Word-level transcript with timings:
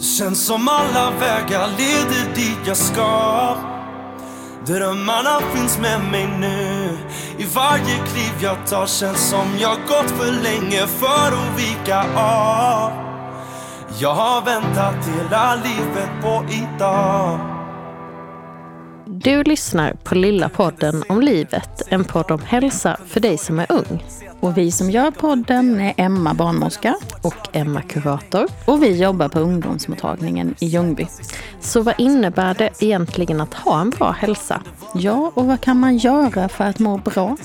Känns 0.00 0.46
som 0.46 0.68
alla 0.68 1.10
vägar 1.10 1.68
leder 1.78 2.34
dit 2.34 2.58
jag 2.66 2.76
ska. 2.76 3.56
Drömmarna 4.66 5.40
finns 5.54 5.78
med 5.78 6.00
mig 6.10 6.28
nu. 6.40 6.88
I 7.38 7.44
varje 7.54 7.96
kliv 8.06 8.32
jag 8.42 8.66
tar 8.66 8.86
känns 8.86 9.30
som 9.30 9.46
jag 9.60 9.76
gått 9.88 10.10
för 10.10 10.32
länge 10.42 10.86
för 10.86 11.32
att 11.32 11.60
vika 11.60 12.00
av. 12.16 12.92
Jag 14.00 14.14
har 14.14 14.44
väntat 14.44 15.06
hela 15.06 15.54
livet 15.54 16.10
på 16.22 16.44
idag 16.50 17.40
Du 19.06 19.42
lyssnar 19.42 19.92
på 19.94 20.14
Lilla 20.14 20.48
podden 20.48 21.02
om 21.08 21.20
livet, 21.20 21.82
en 21.88 22.04
podd 22.04 22.30
om 22.30 22.40
hälsa 22.40 22.96
för 23.06 23.20
dig 23.20 23.38
som 23.38 23.58
är 23.58 23.66
ung. 23.68 24.04
Och 24.40 24.58
vi 24.58 24.70
som 24.70 24.90
gör 24.90 25.10
podden 25.10 25.80
är 25.80 25.94
Emma 25.96 26.34
barnmorska 26.34 26.94
och 27.22 27.48
Emma 27.52 27.82
kurator. 27.82 28.46
Och 28.64 28.82
vi 28.82 29.02
jobbar 29.02 29.28
på 29.28 29.38
ungdomsmottagningen 29.38 30.54
i 30.58 30.66
Ljungby. 30.66 31.06
Så 31.60 31.82
vad 31.82 31.94
innebär 31.98 32.54
det 32.54 32.70
egentligen 32.78 33.40
att 33.40 33.54
ha 33.54 33.80
en 33.80 33.90
bra 33.90 34.10
hälsa? 34.10 34.62
Ja, 34.94 35.32
och 35.34 35.46
vad 35.46 35.60
kan 35.60 35.80
man 35.80 35.96
göra 35.96 36.48
för 36.48 36.64
att 36.64 36.78
må 36.78 36.96
bra? 36.96 37.36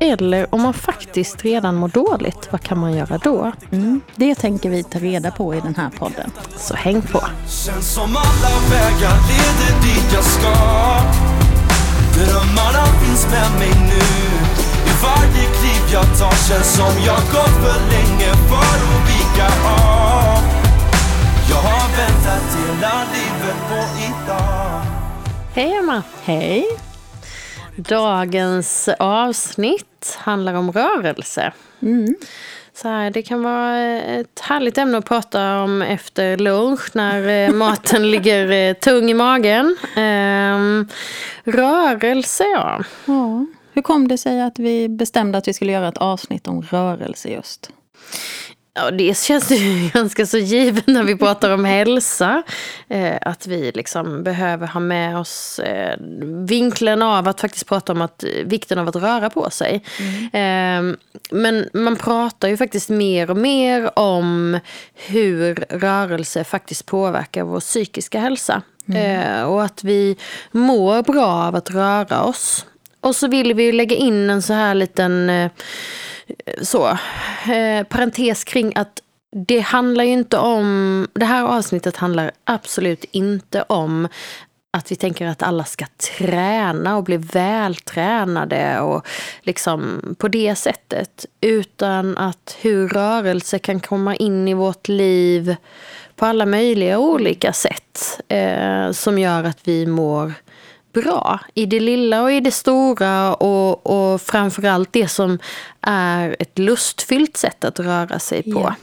Eller 0.00 0.54
om 0.54 0.62
man 0.62 0.74
faktiskt 0.74 1.44
redan 1.44 1.74
mår 1.74 1.88
dåligt, 1.88 2.48
vad 2.50 2.60
kan 2.60 2.78
man 2.78 2.92
göra 2.92 3.18
då? 3.18 3.52
Mm, 3.70 4.00
det 4.16 4.34
tänker 4.34 4.70
vi 4.70 4.82
ta 4.82 4.98
reda 4.98 5.30
på 5.30 5.54
i 5.54 5.60
den 5.60 5.74
här 5.74 5.90
podden. 5.90 6.30
Så 6.56 6.74
häng 6.74 7.02
på! 7.02 7.20
Känns 7.48 7.94
som 7.94 8.16
alla 8.16 8.54
vägar 8.70 9.16
leder 9.28 9.82
dit 9.82 10.12
jag 10.14 10.24
ska 10.24 10.54
Drömmarna 12.14 12.86
finns 12.86 13.26
med 13.30 13.58
mig 13.58 13.70
nu 13.88 14.53
varje 15.04 15.44
kliv 15.56 15.82
jag 15.92 16.06
tar 16.18 16.48
känns 16.48 16.76
som 16.76 16.94
jag 17.06 17.22
gått 17.34 17.56
för 17.64 17.78
länge 17.92 18.30
för 18.48 18.76
att 18.84 19.02
vika 19.10 19.46
av 19.68 20.42
Jag 21.50 21.62
har 21.68 21.86
väntat 21.98 22.46
hela 22.58 22.94
livet 23.14 23.58
på 23.68 23.80
idag 24.08 24.82
Hej 25.54 25.72
Emma! 25.72 26.02
Hej! 26.24 26.66
Dagens 27.76 28.88
avsnitt 28.98 30.18
handlar 30.20 30.54
om 30.54 30.72
rörelse. 30.72 31.52
Mm. 31.82 32.14
Så 32.74 32.88
här, 32.88 33.10
det 33.10 33.22
kan 33.22 33.42
vara 33.42 33.78
ett 33.98 34.40
härligt 34.40 34.78
ämne 34.78 34.98
att 34.98 35.04
prata 35.04 35.58
om 35.58 35.82
efter 35.82 36.36
lunch 36.36 36.90
när 36.92 37.48
eh, 37.48 37.52
maten 37.54 38.10
ligger 38.10 38.50
eh, 38.50 38.74
tung 38.74 39.10
i 39.10 39.14
magen. 39.14 39.76
Ehm, 39.96 40.88
rörelse, 41.44 42.44
ja. 42.44 42.82
ja. 43.04 43.46
Hur 43.74 43.82
kom 43.82 44.08
det 44.08 44.18
sig 44.18 44.42
att 44.42 44.58
vi 44.58 44.88
bestämde 44.88 45.38
att 45.38 45.48
vi 45.48 45.52
skulle 45.52 45.72
göra 45.72 45.88
ett 45.88 45.98
avsnitt 45.98 46.48
om 46.48 46.62
rörelse 46.62 47.28
just? 47.28 47.70
Ja, 48.76 48.90
det 48.90 49.18
känns 49.18 49.50
ju 49.50 49.90
ganska 49.94 50.26
så 50.26 50.38
givet 50.38 50.86
när 50.86 51.02
vi 51.02 51.16
pratar 51.16 51.50
om 51.50 51.64
hälsa. 51.64 52.42
Eh, 52.88 53.16
att 53.20 53.46
vi 53.46 53.72
liksom 53.74 54.22
behöver 54.22 54.66
ha 54.66 54.80
med 54.80 55.18
oss 55.18 55.58
eh, 55.58 55.96
vinkeln 56.46 57.02
av 57.02 57.28
att 57.28 57.40
faktiskt 57.40 57.66
prata 57.66 57.92
om 57.92 58.02
att, 58.02 58.24
vikten 58.44 58.78
av 58.78 58.88
att 58.88 58.96
röra 58.96 59.30
på 59.30 59.50
sig. 59.50 59.84
Mm. 60.00 60.92
Eh, 60.92 60.96
men 61.30 61.68
man 61.72 61.96
pratar 61.96 62.48
ju 62.48 62.56
faktiskt 62.56 62.88
mer 62.88 63.30
och 63.30 63.36
mer 63.36 63.98
om 63.98 64.58
hur 64.94 65.54
rörelse 65.68 66.44
faktiskt 66.44 66.86
påverkar 66.86 67.42
vår 67.44 67.60
psykiska 67.60 68.20
hälsa. 68.20 68.62
Mm. 68.88 69.20
Eh, 69.20 69.42
och 69.44 69.64
att 69.64 69.84
vi 69.84 70.16
mår 70.52 71.02
bra 71.02 71.26
av 71.26 71.54
att 71.54 71.70
röra 71.70 72.22
oss. 72.22 72.66
Och 73.04 73.16
så 73.16 73.28
vill 73.28 73.54
vi 73.54 73.72
lägga 73.72 73.96
in 73.96 74.30
en 74.30 74.42
så 74.42 74.52
här 74.52 74.74
liten 74.74 75.30
eh, 75.30 75.50
så, 76.62 76.88
eh, 77.52 77.86
parentes 77.88 78.44
kring 78.44 78.72
att 78.76 79.00
det 79.46 79.60
handlar 79.60 80.04
ju 80.04 80.12
inte 80.12 80.38
om, 80.38 81.08
det 81.14 81.24
här 81.24 81.44
avsnittet 81.44 81.96
handlar 81.96 82.30
absolut 82.44 83.04
inte 83.10 83.62
om 83.62 84.08
att 84.72 84.92
vi 84.92 84.96
tänker 84.96 85.26
att 85.26 85.42
alla 85.42 85.64
ska 85.64 85.86
träna 86.16 86.96
och 86.96 87.04
bli 87.04 87.16
vältränade 87.16 88.80
och 88.80 89.06
liksom 89.42 90.00
på 90.18 90.28
det 90.28 90.54
sättet. 90.54 91.26
Utan 91.40 92.18
att 92.18 92.56
hur 92.60 92.88
rörelse 92.88 93.58
kan 93.58 93.80
komma 93.80 94.16
in 94.16 94.48
i 94.48 94.54
vårt 94.54 94.88
liv 94.88 95.56
på 96.16 96.26
alla 96.26 96.46
möjliga 96.46 96.98
olika 96.98 97.52
sätt. 97.52 98.20
Eh, 98.28 98.90
som 98.90 99.18
gör 99.18 99.44
att 99.44 99.58
vi 99.64 99.86
mår 99.86 100.32
bra 100.94 101.40
i 101.54 101.66
det 101.66 101.80
lilla 101.80 102.22
och 102.22 102.32
i 102.32 102.40
det 102.40 102.50
stora 102.50 103.34
och, 103.34 103.86
och 103.86 104.22
framförallt 104.22 104.92
det 104.92 105.08
som 105.08 105.38
är 105.80 106.36
ett 106.38 106.58
lustfyllt 106.58 107.36
sätt 107.36 107.64
att 107.64 107.80
röra 107.80 108.18
sig 108.18 108.42
på. 108.42 108.60
Ja. 108.60 108.74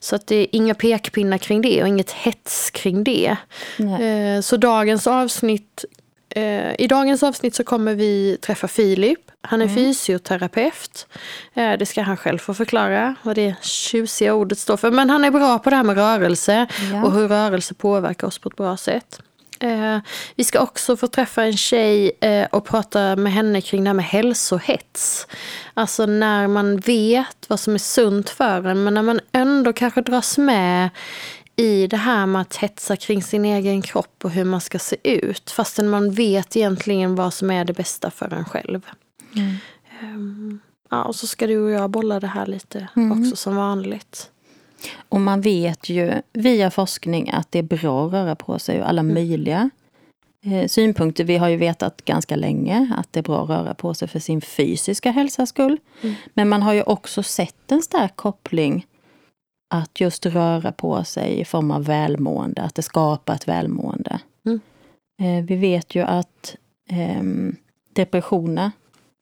Så 0.00 0.16
att 0.16 0.26
det 0.26 0.36
är 0.36 0.46
inga 0.52 0.74
pekpinnar 0.74 1.38
kring 1.38 1.62
det 1.62 1.82
och 1.82 1.88
inget 1.88 2.10
hets 2.10 2.70
kring 2.70 3.04
det. 3.04 3.36
Nej. 3.76 4.42
Så 4.42 4.56
dagens 4.56 5.06
avsnitt 5.06 5.84
eh, 6.30 6.80
i 6.80 6.86
dagens 6.86 7.22
avsnitt 7.22 7.54
så 7.54 7.64
kommer 7.64 7.94
vi 7.94 8.38
träffa 8.40 8.68
Filip. 8.68 9.20
Han 9.40 9.62
är 9.62 9.64
mm. 9.64 9.76
fysioterapeut. 9.76 11.06
Eh, 11.54 11.72
det 11.72 11.86
ska 11.86 12.02
han 12.02 12.16
själv 12.16 12.38
få 12.38 12.54
förklara 12.54 13.14
vad 13.22 13.36
det 13.36 13.54
tjusiga 13.62 14.34
ordet 14.34 14.58
står 14.58 14.76
för. 14.76 14.90
Men 14.90 15.10
han 15.10 15.24
är 15.24 15.30
bra 15.30 15.58
på 15.58 15.70
det 15.70 15.76
här 15.76 15.82
med 15.82 15.96
rörelse 15.96 16.66
ja. 16.92 17.04
och 17.04 17.12
hur 17.12 17.28
rörelse 17.28 17.74
påverkar 17.74 18.26
oss 18.26 18.38
på 18.38 18.48
ett 18.48 18.56
bra 18.56 18.76
sätt. 18.76 19.20
Eh, 19.60 19.98
vi 20.36 20.44
ska 20.44 20.60
också 20.60 20.96
få 20.96 21.06
träffa 21.06 21.44
en 21.44 21.56
tjej 21.56 22.12
eh, 22.20 22.46
och 22.50 22.64
prata 22.64 23.16
med 23.16 23.32
henne 23.32 23.60
kring 23.60 23.84
det 23.84 23.88
här 23.88 23.94
med 23.94 24.04
hälsohets. 24.04 25.26
Alltså 25.74 26.06
när 26.06 26.48
man 26.48 26.76
vet 26.76 27.46
vad 27.48 27.60
som 27.60 27.74
är 27.74 27.78
sunt 27.78 28.30
för 28.30 28.64
en 28.64 28.84
men 28.84 28.94
när 28.94 29.02
man 29.02 29.20
ändå 29.32 29.72
kanske 29.72 30.00
dras 30.00 30.38
med 30.38 30.90
i 31.56 31.86
det 31.86 31.96
här 31.96 32.26
med 32.26 32.42
att 32.42 32.56
hetsa 32.56 32.96
kring 32.96 33.22
sin 33.22 33.44
egen 33.44 33.82
kropp 33.82 34.24
och 34.24 34.30
hur 34.30 34.44
man 34.44 34.60
ska 34.60 34.78
se 34.78 34.96
ut 35.02 35.50
fastän 35.50 35.88
man 35.88 36.10
vet 36.10 36.56
egentligen 36.56 37.14
vad 37.14 37.34
som 37.34 37.50
är 37.50 37.64
det 37.64 37.72
bästa 37.72 38.10
för 38.10 38.34
en 38.34 38.44
själv. 38.44 38.80
Mm. 39.36 39.54
Um, 40.02 40.60
ja, 40.90 41.04
och 41.04 41.16
så 41.16 41.26
ska 41.26 41.46
du 41.46 41.58
och 41.58 41.70
jag 41.70 41.90
bolla 41.90 42.20
det 42.20 42.26
här 42.26 42.46
lite 42.46 42.88
mm. 42.96 43.22
också 43.22 43.36
som 43.36 43.56
vanligt. 43.56 44.30
Och 45.08 45.20
man 45.20 45.40
vet 45.40 45.88
ju 45.88 46.12
via 46.32 46.70
forskning 46.70 47.30
att 47.30 47.52
det 47.52 47.58
är 47.58 47.62
bra 47.62 48.06
att 48.06 48.12
röra 48.12 48.34
på 48.34 48.58
sig 48.58 48.76
ur 48.76 48.82
alla 48.82 49.00
mm. 49.00 49.14
möjliga 49.14 49.70
eh, 50.44 50.66
synpunkter. 50.66 51.24
Vi 51.24 51.36
har 51.36 51.48
ju 51.48 51.56
vetat 51.56 52.04
ganska 52.04 52.36
länge 52.36 52.92
att 52.96 53.12
det 53.12 53.20
är 53.20 53.22
bra 53.22 53.42
att 53.42 53.48
röra 53.48 53.74
på 53.74 53.94
sig 53.94 54.08
för 54.08 54.18
sin 54.18 54.40
fysiska 54.40 55.10
hälsas 55.10 55.48
skull. 55.48 55.78
Mm. 56.02 56.14
Men 56.34 56.48
man 56.48 56.62
har 56.62 56.72
ju 56.72 56.82
också 56.82 57.22
sett 57.22 57.72
en 57.72 57.82
stark 57.82 58.16
koppling 58.16 58.86
att 59.74 60.00
just 60.00 60.26
röra 60.26 60.72
på 60.72 61.04
sig 61.04 61.40
i 61.40 61.44
form 61.44 61.70
av 61.70 61.84
välmående, 61.84 62.62
att 62.62 62.74
det 62.74 62.82
skapar 62.82 63.34
ett 63.34 63.48
välmående. 63.48 64.20
Mm. 64.46 64.60
Eh, 65.20 65.44
vi 65.44 65.56
vet 65.56 65.94
ju 65.94 66.02
att 66.02 66.56
eh, 66.90 67.22
depressioner, 67.92 68.70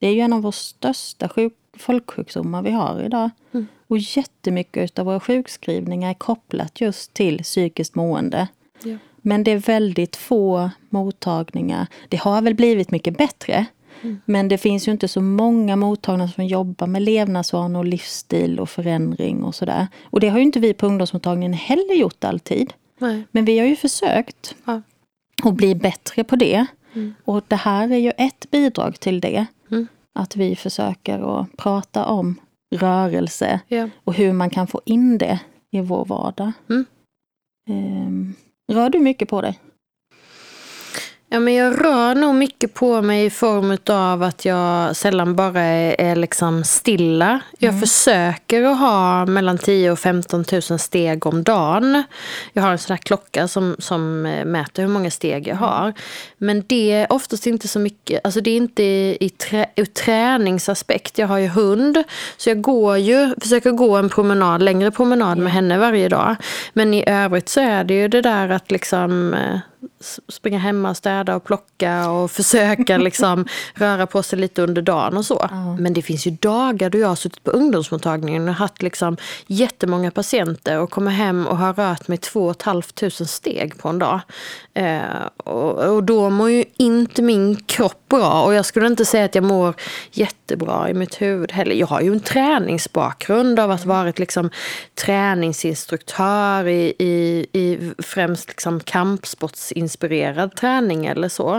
det 0.00 0.06
är 0.06 0.12
ju 0.12 0.20
en 0.20 0.32
av 0.32 0.42
våra 0.42 0.52
största 0.52 1.28
sjuk 1.28 1.52
folksjukdomar 1.78 2.62
vi 2.62 2.70
har 2.70 3.02
idag. 3.02 3.30
Mm. 3.52 3.66
Och 3.88 3.98
jättemycket 3.98 4.98
av 4.98 5.06
våra 5.06 5.20
sjukskrivningar 5.20 6.10
är 6.10 6.14
kopplat 6.14 6.80
just 6.80 7.14
till 7.14 7.38
psykiskt 7.42 7.94
mående. 7.94 8.48
Ja. 8.82 8.97
Men 9.16 9.44
det 9.44 9.50
är 9.50 9.58
väldigt 9.58 10.16
få 10.16 10.70
mottagningar. 10.91 11.86
Det 12.08 12.16
har 12.16 12.42
väl 12.42 12.54
blivit 12.54 12.91
mycket 12.91 13.19
bättre. 13.19 13.66
Mm. 14.02 14.20
Men 14.24 14.48
det 14.48 14.58
finns 14.58 14.88
ju 14.88 14.92
inte 14.92 15.08
så 15.08 15.20
många 15.20 15.76
mottagningar 15.76 16.32
som 16.32 16.47
jobbar 16.47 16.86
med 16.86 17.02
levnadsvanor, 17.02 17.84
livsstil 17.84 18.60
och 18.60 18.70
förändring 18.70 19.42
och 19.42 19.54
sådär. 19.54 19.86
Och 20.04 20.20
det 20.20 20.28
har 20.28 20.38
ju 20.38 20.44
inte 20.44 20.60
vi 20.60 20.74
på 20.74 20.86
ungdomsmottagningen 20.86 21.53
heller 21.53 21.94
gjort 21.94 22.24
alltid. 22.24 22.72
Nej. 22.98 23.22
Men 23.30 23.44
vi 23.44 23.58
har 23.58 23.66
ju 23.66 23.76
försökt 23.76 24.54
ja. 24.64 24.82
att 25.42 25.54
bli 25.54 25.74
bättre 25.74 26.24
på 26.24 26.36
det. 26.36 26.66
Mm. 26.94 27.14
Och 27.24 27.44
det 27.48 27.56
här 27.56 27.92
är 27.92 27.97
ju 27.97 28.12
ett 28.16 28.50
bidrag 28.50 29.00
till 29.00 29.20
det. 29.20 29.47
Mm. 29.70 29.86
Att 30.12 30.36
vi 30.36 30.56
försöker 30.56 31.41
att 31.41 31.56
prata 31.56 32.04
om 32.04 32.36
rörelse 32.76 33.60
ja. 33.69 33.88
och 34.04 34.14
hur 34.14 34.32
man 34.32 34.50
kan 34.50 34.66
få 34.66 34.81
in 34.84 35.18
det 35.18 35.41
i 35.71 35.80
vår 35.80 36.04
vardag. 36.04 36.53
Mm. 36.71 36.84
Um, 37.68 38.34
rör 38.72 38.91
du 38.91 38.98
mycket 38.98 39.28
på 39.28 39.41
dig? 39.41 39.59
Ja, 41.28 41.40
men 41.40 41.54
jag 41.54 41.84
rör 41.84 42.14
nog 42.14 42.34
mycket 42.34 42.74
på 42.74 43.02
mig 43.02 43.24
i 43.24 43.30
form 43.30 43.78
av 43.88 44.22
att 44.22 44.44
jag 44.44 44.96
sällan 44.96 45.36
bara 45.36 45.60
är, 45.60 46.00
är 46.00 46.16
liksom 46.16 46.64
stilla. 46.64 47.40
Jag 47.58 47.68
mm. 47.68 47.80
försöker 47.80 48.62
att 48.62 48.78
ha 48.78 49.26
mellan 49.26 49.58
10 49.58 49.90
och 49.90 49.98
15 49.98 50.44
000 50.70 50.78
steg 50.78 51.26
om 51.26 51.42
dagen. 51.42 52.02
Jag 52.52 52.62
har 52.62 52.70
en 52.70 52.78
sån 52.78 52.94
här 52.94 53.02
klocka 53.02 53.48
som, 53.48 53.76
som 53.78 54.22
mäter 54.22 54.82
hur 54.82 54.88
många 54.88 55.10
steg 55.10 55.48
jag 55.48 55.56
har. 55.56 55.92
Men 56.38 56.64
det 56.66 56.92
är 56.92 57.12
oftast 57.12 57.46
inte 57.46 57.68
så 57.68 57.78
mycket, 57.78 58.20
alltså 58.24 58.40
det 58.40 58.50
är 58.50 58.56
inte 58.56 58.82
i 59.20 59.30
trä, 59.38 59.66
ur 59.76 59.84
träningsaspekt. 59.84 61.18
Jag 61.18 61.28
har 61.28 61.38
ju 61.38 61.48
hund, 61.48 62.04
så 62.36 62.50
jag 62.50 62.60
går 62.60 62.98
ju, 62.98 63.34
försöker 63.40 63.70
gå 63.70 63.96
en 63.96 64.08
promenad, 64.08 64.62
längre 64.62 64.90
promenad 64.90 65.38
med 65.38 65.52
henne 65.52 65.78
varje 65.78 66.08
dag. 66.08 66.36
Men 66.72 66.94
i 66.94 67.04
övrigt 67.06 67.48
så 67.48 67.60
är 67.60 67.84
det 67.84 67.94
ju 67.94 68.08
det 68.08 68.22
där 68.22 68.48
att 68.48 68.70
liksom 68.70 69.34
eh, 69.34 69.58
springa 70.28 70.58
hemma 70.58 70.90
och 70.90 70.96
städa 70.96 71.36
och 71.36 71.44
plocka 71.44 72.10
och 72.10 72.30
försöka 72.30 72.98
liksom 72.98 73.46
röra 73.74 74.06
på 74.06 74.22
sig 74.22 74.38
lite 74.38 74.62
under 74.62 74.82
dagen 74.82 75.16
och 75.16 75.24
så. 75.24 75.50
Men 75.78 75.92
det 75.92 76.02
finns 76.02 76.26
ju 76.26 76.30
dagar 76.30 76.90
då 76.90 76.98
jag 76.98 77.08
har 77.08 77.16
suttit 77.16 77.44
på 77.44 77.50
ungdomsmottagningen 77.50 78.48
och 78.48 78.54
haft 78.54 78.82
liksom 78.82 79.16
jättemånga 79.46 80.10
patienter 80.10 80.78
och 80.78 80.90
kommer 80.90 81.10
hem 81.10 81.46
och 81.46 81.58
har 81.58 81.74
rört 81.74 82.08
mig 82.08 82.18
två 82.18 82.44
och 82.44 82.50
ett 82.50 82.62
halvt 82.62 82.94
tusen 82.94 83.26
steg 83.26 83.78
på 83.78 83.88
en 83.88 83.98
dag. 83.98 84.20
Eh, 84.74 85.00
och, 85.36 85.94
och 85.94 86.04
då 86.04 86.30
mår 86.30 86.50
ju 86.50 86.64
inte 86.76 87.22
min 87.22 87.56
kropp 87.56 88.05
bra 88.08 88.44
och 88.44 88.54
jag 88.54 88.64
skulle 88.64 88.86
inte 88.86 89.04
säga 89.04 89.24
att 89.24 89.34
jag 89.34 89.44
mår 89.44 89.74
jättebra 90.10 90.91
i 90.91 90.94
mitt 90.94 91.22
huvud 91.22 91.53
heller. 91.53 91.74
Jag 91.74 91.86
har 91.86 92.00
ju 92.00 92.12
en 92.12 92.20
träningsbakgrund 92.20 93.60
av 93.60 93.70
att 93.70 93.84
varit 93.84 94.18
liksom 94.18 94.50
träningsinstruktör 94.94 96.68
i, 96.68 96.94
i, 96.98 97.47
i 97.53 97.92
främst 97.98 98.48
liksom 98.48 98.80
kampsportsinspirerad 98.80 100.56
träning 100.56 101.06
eller 101.06 101.28
så. 101.28 101.56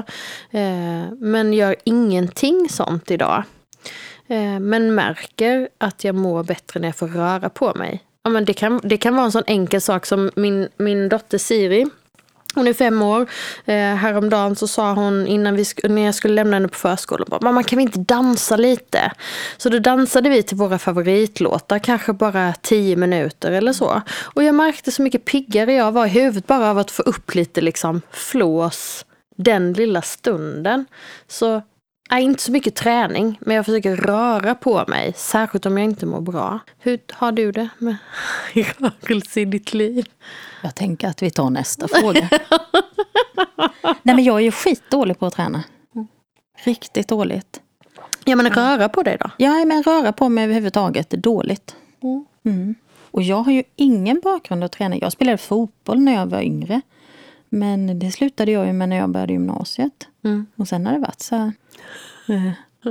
Eh, 0.52 1.12
men 1.20 1.54
gör 1.54 1.76
ingenting 1.84 2.68
sånt 2.70 3.12
idag. 3.12 3.44
Eh, 4.28 4.60
men 4.60 4.96
märker 4.96 5.70
att 5.78 6.04
jag 6.04 6.16
mår 6.16 6.44
bättre 6.44 6.80
när 6.80 6.88
jag 6.88 6.96
får 6.96 7.08
röra 7.08 7.50
på 7.50 7.74
mig. 7.76 8.04
Ja, 8.24 8.30
men 8.30 8.46
det, 8.46 8.54
kan, 8.54 8.82
det 8.84 8.98
kan 8.98 9.16
vara 9.16 9.26
en 9.26 9.32
sån 9.32 9.44
enkel 9.48 9.82
sak 9.82 10.06
som 10.06 10.32
min, 10.36 10.68
min 10.78 11.10
dotter 11.10 11.38
Siri. 11.38 11.86
Hon 12.58 12.68
är 12.68 12.74
fem 12.74 13.02
år. 13.02 13.22
Eh, 13.66 13.76
häromdagen 13.76 14.56
så 14.56 14.68
sa 14.68 14.94
hon 14.94 15.28
innan 15.28 15.56
vi, 15.56 15.64
sk- 15.64 15.90
när 15.90 16.02
jag 16.02 16.16
skulle 16.16 16.34
lämna 16.34 16.56
henne 16.56 16.68
på 16.68 16.76
förskolan. 16.78 17.28
bara, 17.30 17.40
Mamma 17.42 17.64
kan 17.64 17.78
vi 17.78 17.84
inte 17.84 18.00
dansa 18.00 18.56
lite? 18.58 19.12
Så 19.58 19.70
då 19.70 19.80
dansade 19.80 20.30
vi 20.30 20.44
till 20.44 20.58
våra 20.58 20.80
favoritlåtar. 20.80 21.80
Kanske 21.80 22.14
bara 22.14 22.54
tio 22.62 22.96
minuter 22.96 23.52
eller 23.52 23.74
så. 23.74 24.02
Och 24.34 24.44
jag 24.44 24.56
märkte 24.56 24.92
så 24.92 25.02
mycket 25.02 25.26
piggare 25.26 25.74
jag 25.74 25.92
var 25.92 26.06
i 26.06 26.10
huvudet 26.10 26.48
bara 26.48 26.70
av 26.72 26.78
att 26.78 26.92
få 26.92 27.02
upp 27.04 27.36
lite 27.36 27.62
liksom 27.62 28.02
flås 28.12 29.06
den 29.38 29.74
lilla 29.74 30.02
stunden. 30.02 30.86
Så 31.28 31.62
Nej, 32.10 32.24
inte 32.24 32.44
så 32.44 32.52
mycket 32.52 32.76
träning, 32.76 33.40
men 33.42 33.56
jag 33.56 33.66
försöker 33.66 33.96
röra 33.96 34.56
på 34.56 34.86
mig, 34.88 35.14
särskilt 35.16 35.66
om 35.66 35.78
jag 35.78 35.86
inte 35.86 36.06
mår 36.06 36.22
bra. 36.22 36.60
Hur 36.80 37.00
har 37.14 37.32
du 37.32 37.52
det 37.52 37.70
med 37.78 37.96
rörelse 38.78 39.42
i 39.42 39.46
ditt 39.46 39.74
liv? 39.74 40.06
Jag 40.64 40.76
tänker 40.76 41.08
att 41.08 41.22
vi 41.22 41.32
tar 41.32 41.50
nästa 41.50 41.88
fråga. 41.88 42.30
Nej 44.04 44.16
men 44.16 44.24
jag 44.24 44.36
är 44.36 44.42
ju 44.42 44.52
skitdålig 44.52 45.20
på 45.20 45.26
att 45.26 45.34
träna. 45.34 45.64
Riktigt 46.64 47.08
dåligt. 47.08 47.62
Ja, 48.24 48.36
men 48.36 48.50
röra 48.50 48.90
på 48.90 49.04
dig 49.04 49.18
då? 49.20 49.30
Jag 49.38 49.68
men 49.68 49.84
röra 49.84 50.14
på 50.14 50.30
mig 50.30 50.44
överhuvudtaget 50.44 51.14
är 51.14 51.18
dåligt. 51.18 51.76
Mm. 52.46 52.76
Och 53.12 53.24
jag 53.24 53.38
har 53.44 53.52
ju 53.52 53.64
ingen 53.76 54.22
bakgrund 54.24 54.64
att 54.64 54.72
träna. 54.72 54.96
Jag 54.96 55.12
spelade 55.12 55.38
fotboll 55.38 56.00
när 56.00 56.14
jag 56.14 56.26
var 56.26 56.42
yngre. 56.42 56.82
Men 57.50 58.00
det 58.00 58.12
slutade 58.12 58.52
jag 58.52 58.68
ju 58.68 58.74
med 58.74 58.90
när 58.90 58.98
jag 58.98 59.10
började 59.10 59.34
gymnasiet. 59.34 60.08
Mm. 60.24 60.46
Och 60.56 60.68
sen 60.68 60.86
har 60.86 60.94
det 60.94 61.00
varit 61.00 61.22
så 61.22 61.36
här, 61.36 61.52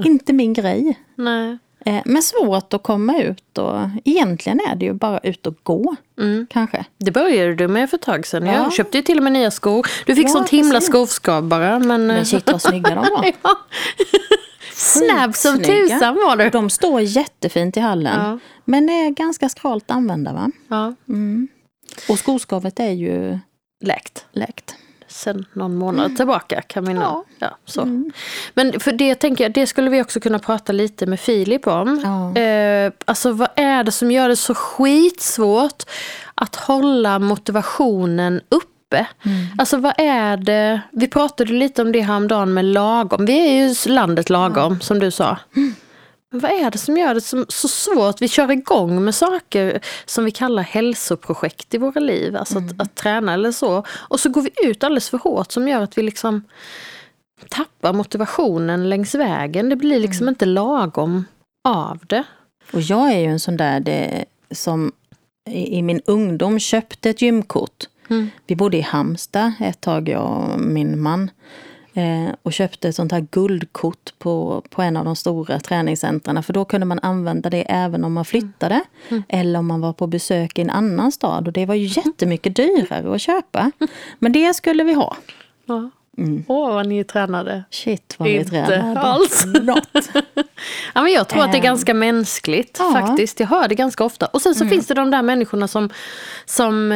inte 0.04 0.32
min 0.32 0.52
grej. 0.52 0.98
Nej. 1.14 1.58
Eh, 1.86 2.02
men 2.04 2.22
svårt 2.22 2.74
att 2.74 2.82
komma 2.82 3.18
ut 3.22 3.58
och 3.58 3.80
egentligen 4.04 4.60
är 4.70 4.76
det 4.76 4.84
ju 4.84 4.92
bara 4.92 5.18
ut 5.18 5.46
och 5.46 5.54
gå. 5.62 5.96
Mm. 6.18 6.46
Kanske. 6.50 6.84
Det 6.98 7.10
började 7.10 7.54
du 7.54 7.68
med 7.68 7.90
för 7.90 7.96
ett 7.96 8.02
tag 8.02 8.26
sedan. 8.26 8.46
Ja. 8.46 8.52
Jag 8.52 8.72
köpte 8.72 8.96
ju 8.98 9.02
till 9.02 9.16
och 9.18 9.24
med 9.24 9.32
nya 9.32 9.50
skor. 9.50 9.86
Du 10.06 10.14
fick 10.14 10.24
Ja, 10.28 10.32
sånt 10.32 10.48
himla 10.48 10.80
skoskav 10.80 11.42
bara. 11.48 11.78
Men, 11.78 12.06
Men 12.06 12.26
shit 12.26 12.52
vad 12.52 12.62
snygga 12.62 12.94
de 12.94 12.96
var. 12.96 13.24
ja. 13.42 13.58
Snabb 14.72 15.34
som 15.34 15.62
tusan 15.62 16.14
var 16.14 16.36
du. 16.36 16.50
De 16.50 16.70
står 16.70 17.00
jättefint 17.00 17.76
i 17.76 17.80
hallen. 17.80 18.20
Ja. 18.24 18.38
Men 18.64 18.88
är 18.88 19.10
ganska 19.10 19.48
skralt 19.48 19.90
använda 19.90 20.32
va? 20.32 20.50
Ja, 20.68 20.94
Och 22.08 22.18
skoskavet 22.18 22.80
är 22.80 22.90
ju 22.90 23.38
läkt. 23.84 24.26
läkt. 24.32 24.76
Sen 25.16 25.44
någon 25.52 25.76
månad 25.76 26.16
tillbaka 26.16 26.62
kan 26.62 26.84
vi 26.84 26.94
nog... 26.94 27.02
Ja. 27.02 27.24
Ja, 27.38 27.56
så. 27.64 28.10
Men 28.54 28.80
för 28.80 28.92
det 28.92 29.14
tänker 29.14 29.44
jag, 29.44 29.52
det 29.52 29.66
skulle 29.66 29.90
vi 29.90 30.02
också 30.02 30.20
kunna 30.20 30.38
prata 30.38 30.72
lite 30.72 31.06
med 31.06 31.20
Filip 31.20 31.66
om. 31.66 32.00
Ja. 32.04 32.40
Eh, 32.40 32.92
alltså 33.04 33.32
vad 33.32 33.48
är 33.56 33.84
det 33.84 33.92
som 33.92 34.10
gör 34.10 34.28
det 34.28 34.36
så 34.36 34.54
skitsvårt 34.54 35.82
att 36.34 36.56
hålla 36.56 37.18
motivationen 37.18 38.40
uppe? 38.48 39.06
Alltså 39.58 39.76
vad 39.76 39.94
är 39.98 40.36
det, 40.36 40.80
vi 40.92 41.08
pratade 41.08 41.52
lite 41.52 41.82
om 41.82 41.92
det 41.92 42.00
häromdagen 42.00 42.54
med 42.54 42.64
lagom. 42.64 43.26
Vi 43.26 43.48
är 43.48 43.68
ju 43.68 43.92
landet 43.92 44.30
lagom 44.30 44.80
som 44.80 44.98
du 44.98 45.10
sa. 45.10 45.38
Men 45.52 45.74
vad 46.30 46.50
är 46.50 46.70
det 46.70 46.78
som 46.78 46.96
gör 46.96 47.14
det 47.14 47.20
så, 47.20 47.46
så 47.48 47.68
svårt? 47.68 48.22
Vi 48.22 48.28
kör 48.28 48.50
igång 48.50 49.04
med 49.04 49.14
saker 49.14 49.80
som 50.04 50.24
vi 50.24 50.30
kallar 50.30 50.62
hälsoprojekt 50.62 51.74
i 51.74 51.78
våra 51.78 52.00
liv. 52.00 52.36
Alltså 52.36 52.58
att, 52.58 52.80
att 52.80 52.94
träna 52.94 53.34
eller 53.34 53.52
så. 53.52 53.84
Och 53.88 54.20
så 54.20 54.28
går 54.28 54.42
vi 54.42 54.50
ut 54.62 54.84
alldeles 54.84 55.10
för 55.10 55.18
hårt 55.18 55.52
som 55.52 55.68
gör 55.68 55.80
att 55.80 55.98
vi 55.98 56.02
liksom 56.02 56.44
tappar 57.48 57.92
motivationen 57.92 58.88
längs 58.88 59.14
vägen. 59.14 59.68
Det 59.68 59.76
blir 59.76 60.00
liksom 60.00 60.28
inte 60.28 60.46
lagom 60.46 61.24
av 61.68 61.98
det. 62.06 62.24
Och 62.72 62.80
jag 62.80 63.12
är 63.12 63.18
ju 63.18 63.26
en 63.26 63.40
sån 63.40 63.56
där 63.56 63.80
det, 63.80 64.24
som 64.50 64.92
i, 65.50 65.78
i 65.78 65.82
min 65.82 66.00
ungdom 66.06 66.58
köpte 66.58 67.10
ett 67.10 67.22
gymkort. 67.22 67.84
Mm. 68.10 68.30
Vi 68.46 68.56
bodde 68.56 68.76
i 68.76 68.80
Halmstad 68.80 69.52
ett 69.60 69.80
tag, 69.80 70.08
jag 70.08 70.50
och 70.52 70.60
min 70.60 71.00
man. 71.00 71.30
Eh, 71.96 72.28
och 72.42 72.52
köpte 72.52 72.88
ett 72.88 72.94
sånt 72.94 73.12
här 73.12 73.26
guldkort 73.30 74.12
på, 74.18 74.62
på 74.70 74.82
en 74.82 74.96
av 74.96 75.04
de 75.04 75.16
stora 75.16 75.60
träningscentrarna. 75.60 76.42
För 76.42 76.52
då 76.52 76.64
kunde 76.64 76.86
man 76.86 76.98
använda 77.02 77.50
det 77.50 77.62
även 77.62 78.04
om 78.04 78.12
man 78.12 78.24
flyttade. 78.24 78.82
Eller 79.28 79.58
om 79.58 79.66
man 79.66 79.80
var 79.80 79.92
på 79.92 80.06
besök 80.06 80.58
i 80.58 80.62
en 80.62 80.70
annan 80.70 81.12
stad. 81.12 81.46
Och 81.46 81.52
det 81.52 81.66
var 81.66 81.74
ju 81.74 81.86
jättemycket 81.86 82.56
dyrare 82.56 83.14
att 83.14 83.20
köpa. 83.20 83.70
Men 84.18 84.32
det 84.32 84.54
skulle 84.54 84.84
vi 84.84 84.92
ha. 84.92 85.16
Ja. 85.66 85.90
Åh, 86.46 86.74
vad 86.74 86.86
ni 86.86 87.04
tränade. 87.04 87.64
Shit 87.70 88.14
vad 88.18 88.28
vi 88.28 88.36
Inte 88.36 88.50
tränade. 88.66 89.00
alls. 89.00 89.44
Ja, 90.94 91.02
men 91.02 91.12
jag 91.12 91.28
tror 91.28 91.44
att 91.44 91.52
det 91.52 91.56
är 91.58 91.60
Ehm. 91.60 91.64
ganska 91.64 91.94
mänskligt 91.94 92.76
Ja. 92.78 92.92
faktiskt. 92.92 93.40
Jag 93.40 93.46
hör 93.46 93.68
det 93.68 93.74
ganska 93.74 94.04
ofta. 94.04 94.26
Och 94.26 94.42
sen 94.42 94.54
så 94.54 94.66
finns 94.68 94.86
det 94.86 94.94
de 94.94 95.10
där 95.10 95.22
människorna 95.22 95.68
som, 95.68 95.90
som 96.46 96.92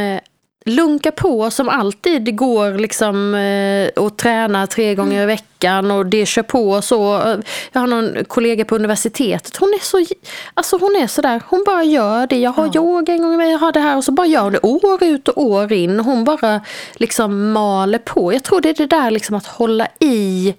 lunkar 0.64 1.10
på 1.10 1.50
som 1.50 1.68
alltid. 1.68 2.22
Det 2.22 2.32
går 2.32 2.78
liksom 2.78 3.34
eh, 3.34 4.02
och 4.04 4.16
tränar 4.16 4.66
tre 4.66 4.94
gånger 4.94 5.22
i 5.22 5.26
veckan 5.26 5.90
och 5.90 6.06
det 6.06 6.26
kör 6.26 6.42
på 6.42 6.70
och 6.70 6.84
så. 6.84 7.36
Jag 7.72 7.80
har 7.80 7.86
någon 7.86 8.24
kollega 8.24 8.64
på 8.64 8.74
universitetet. 8.74 9.56
Hon 9.56 9.68
är 9.68 9.84
så 9.84 10.14
alltså 10.54 10.78
hon 10.78 10.96
är 10.96 11.06
sådär, 11.06 11.42
hon 11.46 11.64
bara 11.66 11.84
gör 11.84 12.26
det. 12.26 12.38
Jag 12.38 12.50
har 12.50 12.76
yoga 12.76 13.12
en 13.12 13.22
gång 13.22 13.34
i 13.34 13.36
veckan, 13.36 13.50
jag 13.50 13.58
har 13.58 13.72
det 13.72 13.80
här 13.80 13.96
och 13.96 14.04
så 14.04 14.12
bara 14.12 14.26
gör 14.26 14.42
hon 14.42 14.52
det 14.52 14.60
år 14.60 15.04
ut 15.04 15.28
och 15.28 15.42
år 15.42 15.72
in. 15.72 16.00
Hon 16.00 16.24
bara 16.24 16.60
liksom 16.94 17.52
maler 17.52 17.98
på. 17.98 18.32
Jag 18.32 18.42
tror 18.42 18.60
det 18.60 18.68
är 18.68 18.74
det 18.74 18.86
där 18.86 19.10
liksom 19.10 19.36
att 19.36 19.46
hålla 19.46 19.88
i 19.98 20.54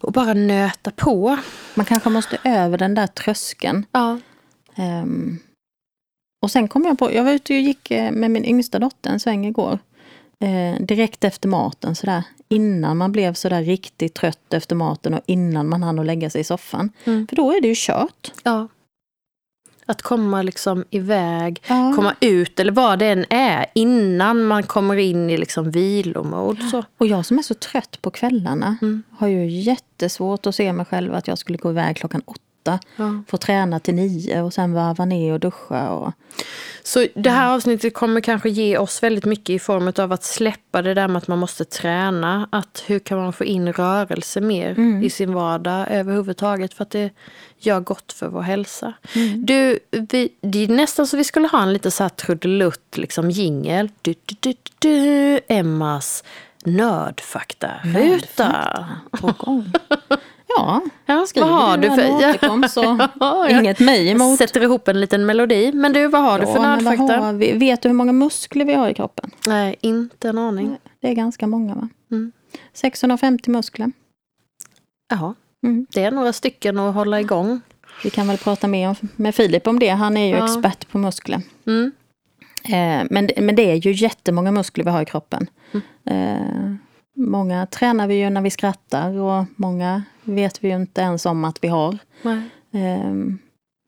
och 0.00 0.12
bara 0.12 0.34
nöta 0.34 0.90
på. 0.90 1.36
Man 1.74 1.86
kanske 1.86 2.10
måste 2.10 2.38
över 2.44 2.78
den 2.78 2.94
där 2.94 3.06
tröskeln. 3.06 3.86
Ja. 3.92 4.18
Ehm, 4.76 5.38
och 6.42 6.50
sen 6.50 6.68
kom 6.68 6.84
jag 6.84 6.98
på, 6.98 7.12
jag 7.12 7.24
var 7.24 7.32
ute 7.32 7.52
och 7.54 7.60
gick 7.60 7.90
eh, 7.90 8.12
med 8.12 8.30
min 8.30 8.44
yngsta 8.44 8.78
dotter 8.78 9.10
en 9.10 9.20
sväng 9.20 9.46
igår. 9.46 9.78
Eh, 10.40 10.82
direkt 10.84 11.24
efter 11.24 11.48
maten 11.48 11.94
sådär. 11.94 12.22
Innan 12.48 12.96
man 12.96 13.12
blev 13.12 13.34
sådär 13.34 13.62
riktigt 13.62 14.14
trött 14.14 14.52
efter 14.54 14.76
maten 14.76 15.14
och 15.14 15.20
innan 15.26 15.68
man 15.68 15.82
hann 15.82 15.98
att 15.98 16.06
lägga 16.06 16.30
sig 16.30 16.40
i 16.40 16.44
soffan. 16.44 16.90
Mm. 17.04 17.26
För 17.26 17.36
då 17.36 17.52
är 17.52 17.60
det 17.60 17.68
ju 17.68 17.74
kört. 17.76 18.32
Ja. 18.42 18.68
Att 19.86 20.02
komma 20.02 20.42
liksom 20.42 20.84
iväg, 20.90 21.62
Ja. 21.68 21.92
komma 21.96 22.14
ut 22.20 22.60
eller 22.60 22.72
vad 22.72 22.98
det 22.98 23.06
än 23.06 23.24
är 23.30 23.66
innan 23.74 24.44
man 24.44 24.62
kommer 24.62 24.96
in 24.96 25.30
i 25.30 25.36
liksom 25.38 25.70
vilomode. 25.70 26.62
Så. 26.70 26.84
Och 26.98 27.06
jag 27.06 27.26
som 27.26 27.38
är 27.38 27.42
så 27.42 27.54
trött 27.54 28.02
på 28.02 28.10
kvällarna 28.10 28.76
Mm. 28.82 29.02
har 29.10 29.28
ju 29.28 29.46
jättesvårt 29.50 30.46
att 30.46 30.54
se 30.54 30.72
mig 30.72 30.86
själv 30.86 31.14
att 31.14 31.28
jag 31.28 31.38
skulle 31.38 31.58
gå 31.58 31.70
iväg 31.70 31.96
klockan 31.96 32.22
åtta. 32.24 32.40
Ja. 32.96 33.22
Få 33.28 33.36
träna 33.36 33.80
till 33.80 33.94
nio 33.94 34.42
och 34.42 34.54
sen 34.54 34.72
varva 34.72 35.04
ner 35.04 35.32
och 35.32 35.40
duscha. 35.40 35.90
Och, 35.90 36.12
så 36.82 37.06
det 37.14 37.30
här 37.30 37.54
avsnittet 37.54 37.94
kommer 37.94 38.20
kanske 38.20 38.50
ge 38.50 38.78
oss 38.78 39.02
väldigt 39.02 39.24
mycket 39.24 39.50
i 39.50 39.58
form 39.58 39.92
av 39.98 40.12
att 40.12 40.24
släppa 40.24 40.82
det 40.82 40.94
där 40.94 41.08
med 41.08 41.18
att 41.18 41.28
man 41.28 41.38
måste 41.38 41.64
träna. 41.64 42.48
Att 42.52 42.84
hur 42.86 42.98
kan 42.98 43.18
man 43.18 43.32
få 43.32 43.44
in 43.44 43.72
rörelse 43.72 44.40
mer 44.40 44.78
i 45.04 45.10
sin 45.10 45.34
vardag 45.34 45.86
överhuvudtaget 45.90 46.74
för 46.74 46.82
att 46.82 46.90
det 46.90 47.10
gör 47.58 47.80
gott 47.80 48.12
för 48.12 48.28
vår 48.28 48.42
hälsa. 48.42 48.92
Du, 49.36 49.78
vi, 49.90 50.28
det 50.40 50.64
är 50.64 50.68
nästan 50.68 51.06
så 51.06 51.16
vi 51.16 51.24
skulle 51.24 51.48
ha 51.48 51.62
en 51.62 51.72
lite 51.72 51.90
så 51.90 52.04
här 52.04 52.08
trudelutt 52.08 52.96
liksom 52.96 53.30
jingel. 53.30 53.90
Du, 54.02 54.14
du, 54.24 54.36
du, 54.40 54.54
du, 54.78 55.40
Emmas 55.48 56.24
nördfakta-ruta. 56.64 58.86
på 59.20 59.34
gång. 59.38 59.72
Ja, 60.56 60.80
Ja, 61.06 61.26
vad 61.34 61.48
har 61.48 61.76
du 61.78 61.88
du 61.88 61.94
för... 61.94 62.10
återkom 62.16 62.68
så 62.68 63.08
Ja, 63.20 63.48
inget 63.48 63.80
mig 63.80 64.08
emot. 64.08 64.38
sätter 64.38 64.60
ihop 64.62 64.88
en 64.88 65.00
liten 65.00 65.26
melodi. 65.26 65.72
Men 65.72 65.92
du, 65.92 66.06
vad 66.06 66.22
har 66.22 66.38
du 66.38 66.46
för 66.46 66.54
Ja, 66.54 66.62
nördfakta? 66.62 67.16
har 67.16 67.32
vi? 67.32 67.52
Vet 67.52 67.82
du 67.82 67.88
hur 67.88 67.94
många 67.94 68.12
muskler 68.12 68.64
vi 68.64 68.74
har 68.74 68.88
i 68.88 68.94
kroppen? 68.94 69.30
Nej, 69.46 69.76
inte 69.80 70.28
en 70.28 70.38
aning. 70.38 70.76
Det 71.00 71.08
är 71.08 71.14
ganska 71.14 71.46
många 71.46 71.74
va? 71.74 71.88
Mm. 72.10 72.32
650 72.72 73.50
muskler. 73.50 73.92
Jaha, 75.10 75.34
Mm. 75.62 75.86
det 75.90 76.02
är 76.04 76.10
några 76.10 76.32
stycken 76.32 76.78
att 76.78 76.94
hålla 76.94 77.20
igång. 77.20 77.60
Vi 78.04 78.10
kan 78.10 78.28
väl 78.28 78.38
prata 78.38 78.68
mer 78.68 78.96
med 79.16 79.34
Filip 79.34 79.66
om 79.66 79.78
det. 79.78 79.88
Han 79.88 80.16
är 80.16 80.26
ju 80.26 80.36
Ja. 80.36 80.44
expert 80.44 80.88
på 80.88 80.98
muskler. 80.98 81.42
Mm. 81.66 81.92
Eh, 82.64 83.06
men, 83.10 83.30
men 83.36 83.56
det 83.56 83.70
är 83.70 83.74
ju 83.74 83.92
jättemånga 83.92 84.50
muskler 84.52 84.84
vi 84.84 84.90
har 84.90 85.02
i 85.02 85.04
kroppen. 85.04 85.46
Eh, 86.04 86.74
många 87.18 87.66
tränar 87.66 88.06
vi 88.06 88.14
ju 88.14 88.30
när 88.30 88.40
vi 88.42 88.50
skrattar 88.50 89.18
och 89.18 89.44
många 89.56 90.02
vet 90.22 90.64
vi 90.64 90.68
ju 90.68 90.74
inte 90.74 91.00
ens 91.00 91.26
om 91.26 91.44
att 91.44 91.64
vi 91.64 91.68
har. 91.68 91.98
Eh, 92.72 93.12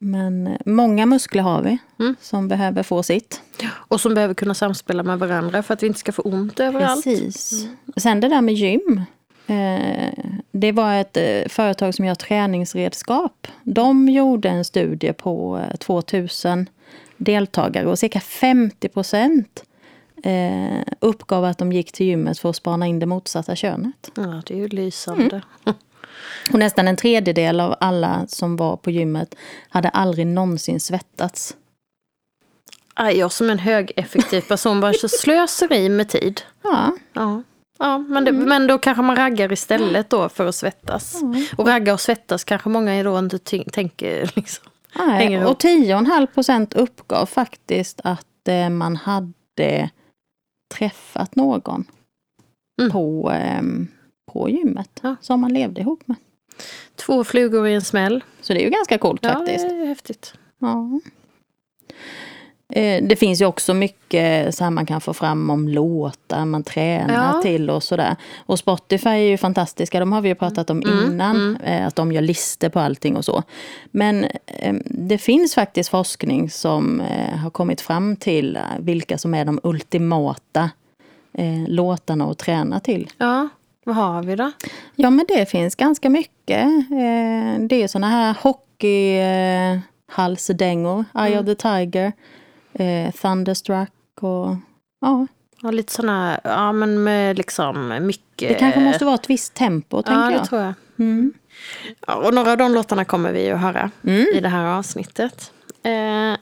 men 0.03 0.57
många 0.67 1.07
muskler 1.07 1.43
har 1.43 1.63
vi 1.63 1.79
Mm. 2.01 2.17
som 2.21 2.49
behöver 2.49 2.83
få 2.83 3.03
sitt. 3.03 3.41
Och 3.71 4.01
som 4.01 4.15
behöver 4.15 4.35
kunna 4.35 4.55
samspela 4.55 5.03
med 5.03 5.19
varandra 5.19 5.63
för 5.63 5.75
att 5.75 5.83
vi 5.83 5.87
inte 5.87 5.99
ska 5.99 6.13
få 6.13 6.23
ont 6.23 6.61
överallt. 6.61 7.05
Precis. 7.05 7.69
Sen 7.97 8.21
det 8.21 8.29
där 8.29 8.41
med 8.41 8.55
gym. 8.55 9.03
Eh, 9.47 10.13
det 10.53 10.73
var 10.73 10.95
ett 10.95 11.17
eh, 11.17 11.49
företag 11.49 11.95
som 11.95 12.05
gör 12.05 12.15
träningsredskap. 12.15 13.47
De 13.63 14.09
gjorde 14.09 14.49
en 14.49 14.65
studie 14.65 15.13
på 15.13 15.59
eh, 15.71 15.77
2000 15.77 16.69
deltagare 17.17 17.87
och 17.87 17.99
cirka 17.99 18.21
50 18.21 18.89
procent 18.89 19.65
eh, 20.25 20.83
uppgav 21.01 21.45
att 21.45 21.59
de 21.59 21.73
gick 21.73 21.93
till 21.93 22.07
gymmet 22.07 22.39
för 22.39 22.51
att 22.51 22.57
spana 22.57 22.87
in 22.87 22.99
det 22.99 23.07
motsatta 23.07 23.57
könet. 23.57 24.11
Ja, 24.15 24.43
det 24.47 24.55
är 24.55 24.59
ju 24.59 24.69
lysande. 24.69 25.43
Och 26.53 26.59
nästan 26.59 26.89
en 26.89 26.97
tredjedel 26.97 27.61
av 27.61 27.75
alla 27.81 28.27
som 28.29 28.57
var 28.57 28.77
på 28.77 28.91
gymmet 28.91 29.35
hade 29.69 29.89
aldrig 29.89 30.27
någonsin 30.27 30.81
svettats. 30.81 31.57
Aj, 32.95 33.19
jag 33.19 33.33
som 33.33 33.51
en 33.51 33.59
högeffektiv 33.59 34.41
person 34.41 34.81
bara 34.81 34.93
så 34.93 35.09
slöseri 35.09 35.89
med 35.89 36.09
tid. 36.09 36.41
Ja, 36.63 36.93
Ja. 37.13 37.43
Ja, 37.83 37.99
men, 37.99 38.25
det, 38.25 38.33
men 38.33 38.67
då 38.67 38.79
kanske 38.79 39.03
man 39.03 39.17
raggar 39.17 39.53
istället 39.53 40.11
då 40.11 40.29
för 40.29 40.47
att 40.47 40.55
svettas. 40.55 41.23
Och 41.57 41.67
ragga 41.67 41.93
och 41.93 42.01
svettas 42.01 42.45
kanske 42.45 42.69
många 42.69 43.03
då 43.03 43.19
inte 43.19 43.39
tänker 43.73 44.31
liksom. 44.37 44.65
Nej, 44.95 45.45
och 45.45 45.63
10,5 45.63 46.27
procent 46.27 46.75
uppgav 46.75 47.27
faktiskt 47.27 48.01
att 48.05 48.49
eh, 48.49 48.69
man 48.69 48.97
hade 48.97 49.91
träffat 50.79 51.37
någon 51.37 51.85
Mm. 52.81 52.93
på, 52.93 53.31
ehm, 53.31 53.89
på 54.33 54.51
gymmet 54.51 55.01
Ja. 55.03 55.17
som 55.21 55.41
man 55.41 55.53
levde 55.53 55.81
ihop 55.81 56.09
med. 56.09 56.17
Två 56.97 57.25
flugor 57.25 57.67
i 57.69 57.75
en 57.75 57.83
smäll. 57.83 58.25
Så 58.41 58.53
det 58.53 58.61
är 58.61 58.65
ju 58.65 58.71
ganska 58.71 58.99
coolt 58.99 59.21
Ja, 59.23 59.29
det 59.29 59.35
faktiskt. 59.37 59.65
är 59.65 59.87
häftigt. 59.87 60.35
Ja. 60.59 61.01
Eh, 62.73 63.03
Det 63.05 63.17
finns 63.17 63.41
ju 63.41 63.45
också 63.47 63.75
mycket 63.75 64.55
så 64.55 64.65
här 64.65 64.71
man 64.71 64.87
kan 64.87 65.01
få 65.01 65.15
fram 65.15 65.51
om 65.51 65.69
låtar 65.69 66.45
man 66.45 66.63
tränar 66.63 67.35
Ja. 67.37 67.43
till 67.43 67.71
och 67.71 67.83
sådär. 67.83 68.17
Och 68.47 68.59
Spotify 68.59 69.09
är 69.09 69.15
ju 69.17 69.37
fantastiska, 69.37 70.01
de 70.01 70.13
har 70.13 70.21
vi 70.21 70.29
ju 70.29 70.35
pratat 70.35 70.71
om 70.71 70.83
Mm, 70.83 71.05
innan. 71.13 71.57
eh, 71.57 71.87
Att 71.87 71.97
de 71.97 72.13
gör 72.13 72.23
listor 72.23 72.69
på 72.69 72.81
allting 72.81 73.17
och 73.17 73.25
så. 73.25 73.43
Men 73.91 74.25
eh, 74.47 74.75
det 74.85 75.19
finns 75.19 75.55
faktiskt 75.55 75.91
forskning 75.91 76.51
som 76.51 77.03
har 77.43 77.51
kommit 77.51 77.81
fram 77.81 78.17
till 78.17 78.59
vilka 78.79 79.19
som 79.19 79.35
är 79.35 79.45
de 79.45 79.61
ultimata 79.63 80.71
låtarna 81.69 82.31
att 82.31 82.39
träna 82.39 82.81
till. 82.81 83.11
Ja, 83.19 83.49
vad 83.85 83.97
har 83.97 84.23
vi 84.23 84.37
då? 84.37 84.53
Ja, 84.95 85.11
men 85.11 85.25
det 85.29 85.47
finns 85.51 85.75
ganska 85.75 86.11
mycket. 86.11 86.67
Det 87.69 87.83
är 87.83 87.89
såna 87.89 88.09
här 88.09 88.35
hockeyhalsdängor. 88.43 91.05
Eye 91.19 91.39
of 91.41 91.47
the 91.47 91.55
Tiger, 91.55 92.13
eh, 92.81 93.13
Thunderstruck 93.13 93.91
och... 94.21 94.57
Ja, 95.01 95.27
Ja, 95.63 95.71
lite 95.71 95.93
såna, 95.93 96.41
ja 96.45 96.73
men 96.73 97.03
med 97.03 97.37
liksom 97.37 98.07
mycket... 98.07 98.49
det 98.49 98.55
kanske 98.55 98.81
måste 98.81 99.05
vara 99.05 99.15
ett 99.15 99.31
visst 99.31 99.55
tempo, 99.55 99.97
Ja, 99.97 100.03
tänker 100.03 100.27
det 100.31 100.37
jag. 100.37 100.49
tror 100.49 100.61
jag. 100.61 100.75
Mm. 100.99 101.33
Ja, 102.07 102.15
och 102.15 102.35
några 102.35 102.51
av 102.51 102.57
de 102.57 102.75
låtarna 102.75 103.05
kommer 103.05 103.33
vi 103.33 103.47
ju 103.47 103.55
höra 103.55 103.91
i 104.35 104.41
det 104.41 104.49
här 104.49 104.65
avsnittet. 104.65 105.53
Eh, 105.83 105.91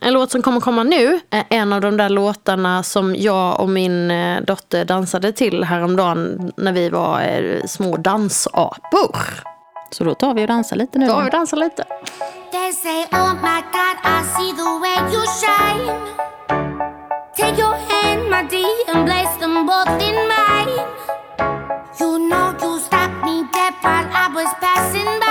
en 0.01 0.13
låt 0.13 0.31
som 0.31 0.43
kommer 0.43 0.61
komma 0.61 0.83
nu 0.83 1.21
är 1.31 1.45
en 1.49 1.73
av 1.73 1.81
de 1.81 1.97
där 1.97 2.09
låtarna 2.09 2.83
som 2.83 3.15
jag 3.17 3.61
och 3.61 3.69
min 3.69 4.11
eh, 4.11 4.41
dotter 4.43 4.85
dansade 4.85 5.33
till 5.33 5.65
häromdagen 5.65 6.53
när 6.57 6.73
vi 6.73 6.89
var 6.89 7.21
eh, 7.21 7.65
små 7.67 7.97
dansapor. 7.97 9.17
Så 9.91 10.05
då 10.05 10.15
tar 10.15 10.35
vi 10.35 10.43
och 10.45 10.49
dansar 10.49 10.77
lite 10.77 10.99
nu. 10.99 11.07
Då 11.07 11.13
har 11.13 11.25
vi 11.25 11.31
dansat 11.31 11.59
lite. 11.59 11.85
They 12.51 12.71
say, 12.71 13.05
oh 13.13 13.35
my 13.43 13.61
God, 13.73 13.97
I 14.03 14.25
see 14.35 14.53
the 14.53 14.71
way 14.83 14.97
you 15.13 15.23
shine. 15.41 15.85
Take 17.35 17.59
your 17.59 17.75
hand, 17.75 18.31
my 18.31 18.43
dear, 18.47 18.85
and 18.89 19.07
place 19.07 19.37
them 19.37 19.67
both 19.67 20.01
in 20.01 20.17
mine. 20.33 20.79
You 22.01 22.19
know 22.29 22.57
you 22.63 22.81
stopped 22.81 23.23
me 23.25 23.45
dead 23.53 23.75
while 23.83 24.09
I 24.11 24.31
was 24.35 24.49
passing 24.61 25.21
by. 25.21 25.28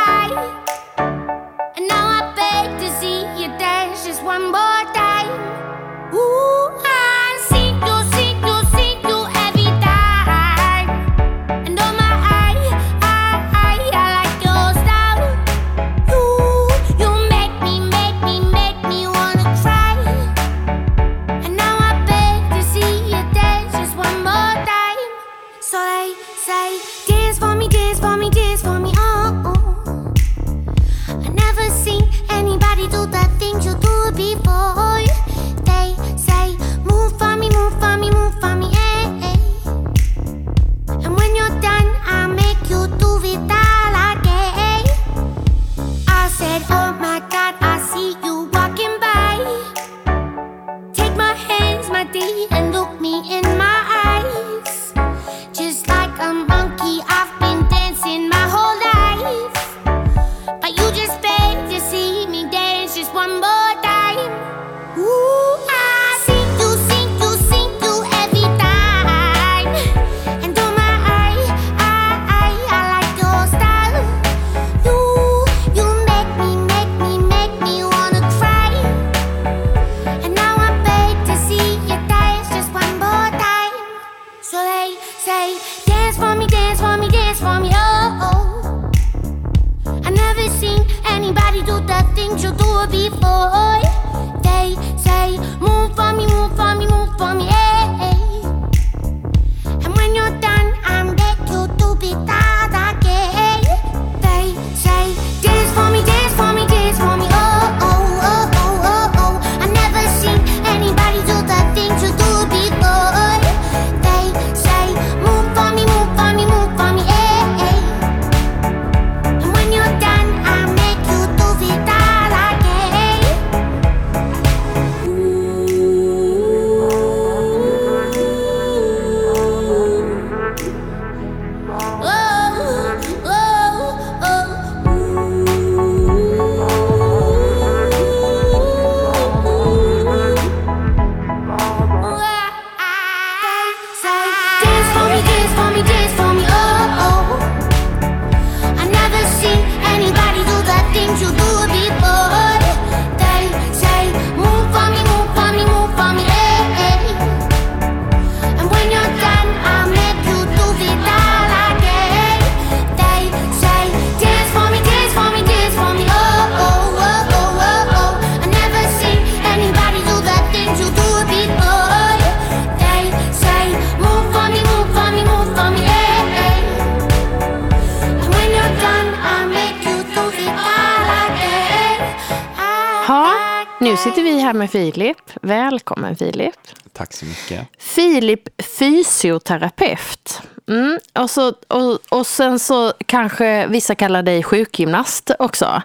Sitter 183.97 184.23
vi 184.23 184.39
här 184.39 184.53
med 184.53 184.71
Filip. 184.71 185.17
Välkommen 185.41 186.15
Filip. 186.15 186.55
Tack 186.93 187.13
så 187.13 187.25
mycket. 187.25 187.67
Filip, 187.79 188.61
fysioterapeut. 188.79 190.41
Mm. 190.69 190.99
Och, 191.13 191.29
så, 191.29 191.53
och, 191.67 191.99
och 192.09 192.27
sen 192.27 192.59
så 192.59 192.93
kanske 193.05 193.67
vissa 193.67 193.95
kallar 193.95 194.23
dig 194.23 194.43
sjukgymnast 194.43 195.31
också. 195.39 195.81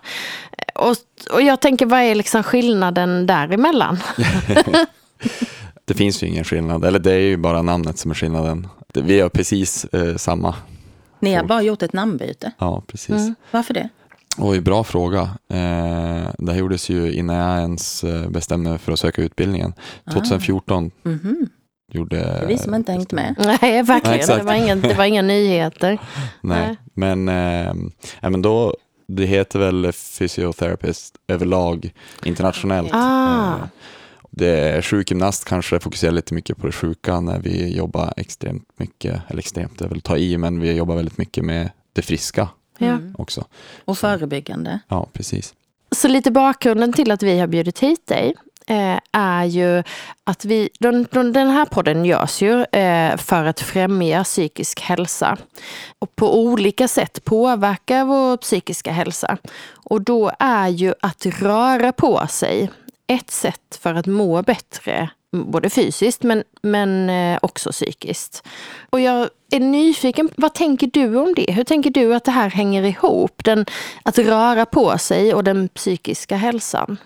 Och, 0.74 0.96
och 1.32 1.42
jag 1.42 1.60
tänker, 1.60 1.86
vad 1.86 2.00
är 2.00 2.14
liksom 2.14 2.42
skillnaden 2.42 3.26
däremellan? 3.26 3.98
det 5.84 5.94
finns 5.94 6.22
ju 6.22 6.26
ingen 6.26 6.44
skillnad, 6.44 6.84
eller 6.84 6.98
det 6.98 7.12
är 7.12 7.18
ju 7.18 7.36
bara 7.36 7.62
namnet 7.62 7.98
som 7.98 8.10
är 8.10 8.14
skillnaden. 8.14 8.68
Vi 8.94 9.20
har 9.20 9.28
precis 9.28 9.84
eh, 9.84 10.16
samma. 10.16 10.54
Ni 11.20 11.34
har 11.34 11.44
bara 11.44 11.62
gjort 11.62 11.82
ett 11.82 11.92
namnbyte? 11.92 12.52
Ja, 12.58 12.82
precis. 12.86 13.10
Mm. 13.10 13.34
Varför 13.50 13.74
det? 13.74 13.88
Oj, 14.38 14.60
bra 14.60 14.84
fråga. 14.84 15.20
Eh, 15.48 16.30
det 16.38 16.52
här 16.52 16.58
gjordes 16.58 16.90
ju 16.90 17.12
innan 17.12 17.36
jag 17.36 17.60
ens 17.60 18.04
eh, 18.04 18.28
bestämde 18.28 18.70
mig 18.70 18.78
för 18.78 18.92
att 18.92 18.98
söka 18.98 19.22
utbildningen. 19.22 19.74
2014 20.12 20.90
ah. 21.04 21.08
mm 21.08 21.18
-hmm. 21.18 21.48
gjorde... 21.92 22.16
Det 22.16 22.22
är 22.22 22.46
vi 22.46 22.58
som 22.58 22.74
inte 22.74 22.92
hängt 22.92 23.12
med. 23.12 23.34
Nej, 23.60 23.82
verkligen. 23.82 24.20
Nej, 24.28 24.38
det, 24.38 24.44
var 24.44 24.54
inga, 24.54 24.74
det 24.76 24.94
var 24.94 25.04
inga 25.04 25.22
nyheter. 25.22 25.98
Nej, 26.40 26.66
Nej. 26.66 26.76
Men, 26.94 27.28
eh, 27.28 28.30
men 28.30 28.42
då, 28.42 28.74
det 29.08 29.26
heter 29.26 29.58
väl 29.58 29.92
fysioterapeut 29.92 30.98
överlag 31.28 31.92
internationellt. 32.24 32.90
Ah. 32.92 33.48
Eh, 33.48 33.64
det 34.30 34.84
sjukgymnast 34.84 35.44
kanske 35.44 35.80
fokuserar 35.80 36.12
lite 36.12 36.34
mycket 36.34 36.56
på 36.56 36.66
det 36.66 36.72
sjuka 36.72 37.20
när 37.20 37.38
vi 37.38 37.76
jobbar 37.76 38.14
extremt 38.16 38.68
mycket, 38.76 39.22
eller 39.28 39.38
extremt, 39.38 39.78
det 39.78 39.84
är 39.84 39.88
väl 39.88 40.00
ta 40.00 40.16
i, 40.16 40.38
men 40.38 40.60
vi 40.60 40.72
jobbar 40.72 40.96
väldigt 40.96 41.18
mycket 41.18 41.44
med 41.44 41.70
det 41.92 42.02
friska 42.02 42.48
mm. 42.88 43.14
också. 43.18 43.44
Och 43.84 43.98
förebyggande. 43.98 44.80
Ja, 44.88 45.08
precis. 45.12 45.54
Så 45.90 46.08
lite 46.08 46.30
bakgrunden 46.30 46.92
till 46.92 47.10
att 47.10 47.22
vi 47.22 47.38
har 47.38 47.46
bjudit 47.46 47.78
hit 47.78 48.06
dig 48.06 48.34
eh, 48.66 48.98
är 49.12 49.44
ju 49.44 49.82
att 50.24 50.44
vi, 50.44 50.68
den, 50.80 51.06
den 51.10 51.50
här 51.50 51.64
podden 51.64 52.04
görs 52.04 52.42
ju 52.42 52.64
eh, 52.64 53.16
för 53.16 53.44
att 53.44 53.60
främja 53.60 54.24
psykisk 54.24 54.80
hälsa 54.80 55.38
och 55.98 56.16
på 56.16 56.38
olika 56.40 56.88
sätt 56.88 57.24
påverka 57.24 58.04
vår 58.04 58.36
psykiska 58.36 58.92
hälsa. 58.92 59.38
Och 59.72 60.02
då 60.02 60.32
är 60.38 60.68
ju 60.68 60.94
att 61.00 61.26
röra 61.26 61.92
på 61.92 62.26
sig 62.26 62.70
ett 63.06 63.30
sätt 63.30 63.78
för 63.80 63.94
att 63.94 64.06
må 64.06 64.42
bättre 64.42 65.10
både 65.32 65.70
fysiskt 65.70 66.22
men, 66.22 66.44
men 66.62 67.10
eh, 67.10 67.38
också 67.42 67.72
psykiskt. 67.72 68.42
Och 68.90 69.00
jag 69.00 69.28
är 69.50 69.60
nyfiken, 69.60 70.30
vad 70.36 70.54
tänker 70.54 70.86
du 70.92 71.16
om 71.16 71.34
det? 71.36 71.52
Hur 71.52 71.64
tänker 71.64 71.90
du 71.90 72.14
att 72.14 72.24
det 72.24 72.30
här 72.30 72.50
hänger 72.50 72.82
ihop? 72.82 73.44
Den, 73.44 73.66
att 74.02 74.18
röra 74.18 74.66
på 74.66 74.98
sig 74.98 75.34
och 75.34 75.44
den 75.44 75.68
psykiska 75.68 76.36
hälsan? 76.36 76.96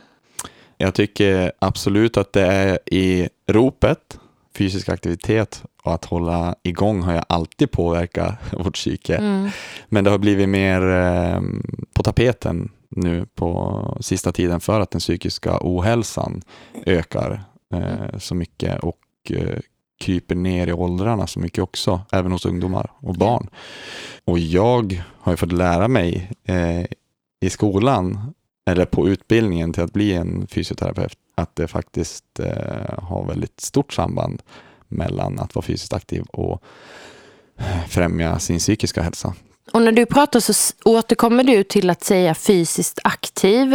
Jag 0.79 0.95
tycker 0.95 1.53
absolut 1.59 2.17
att 2.17 2.33
det 2.33 2.47
är 2.47 2.79
i 2.87 3.29
ropet, 3.47 4.19
fysisk 4.55 4.89
aktivitet 4.89 5.63
och 5.83 5.95
att 5.95 6.05
hålla 6.05 6.55
igång 6.63 7.03
har 7.03 7.13
jag 7.13 7.25
alltid 7.29 7.71
påverkat 7.71 8.35
vårt 8.53 8.75
psyke. 8.75 9.17
Mm. 9.17 9.51
Men 9.89 10.05
det 10.05 10.11
har 10.11 10.19
blivit 10.19 10.49
mer 10.49 10.89
eh, 10.89 11.41
på 11.95 12.03
tapeten 12.03 12.71
nu 12.89 13.27
på 13.35 13.99
sista 14.01 14.33
tiden 14.33 14.61
för 14.61 14.81
att 14.81 14.91
den 14.91 15.01
psykiska 15.01 15.59
ohälsan 15.61 16.43
ökar 16.87 17.45
eh, 17.77 18.19
så 18.19 18.35
mycket 18.35 18.81
och 18.81 18.99
eh, 19.31 19.59
kryper 20.01 20.35
ner 20.35 20.67
i 20.67 20.73
åldrarna 20.73 21.27
så 21.27 21.41
mycket 21.41 21.65
också, 21.65 22.01
även 22.13 22.33
hos 22.33 22.47
ungdomar 22.47 22.91
och 22.99 23.15
barn. 23.15 23.49
Och 24.25 24.39
jag 24.39 25.05
har 25.19 25.33
ju 25.33 25.37
fått 25.37 25.53
lära 25.53 25.89
mig 25.89 26.31
eh, 26.45 26.85
i 27.41 27.51
skolan, 27.51 28.35
eller 28.71 28.85
på 28.85 29.09
utbildningen 29.09 29.73
till 29.73 29.83
att 29.83 29.93
bli 29.93 30.13
en 30.13 30.47
fysioterapeut, 30.47 31.19
att 31.35 31.57
det 31.57 31.69
faktiskt 31.69 32.41
eh, 32.41 32.99
har 32.99 33.27
väldigt 33.27 33.61
stort 33.61 33.93
samband 33.93 34.43
mellan 34.89 35.39
att 35.39 35.55
vara 35.55 35.63
fysiskt 35.63 35.93
aktiv 35.93 36.23
och 36.23 36.63
främja 37.89 38.39
sin 38.39 38.59
psykiska 38.59 39.03
hälsa. 39.03 39.35
Och 39.73 39.83
när 39.83 39.93
du 39.93 40.07
pratar 40.07 40.41
så 40.41 40.53
återkommer 40.85 41.45
du 41.45 41.63
till 41.63 41.91
att 41.91 42.05
säga 42.05 42.35
fysiskt 42.35 42.99
aktiv. 43.05 43.75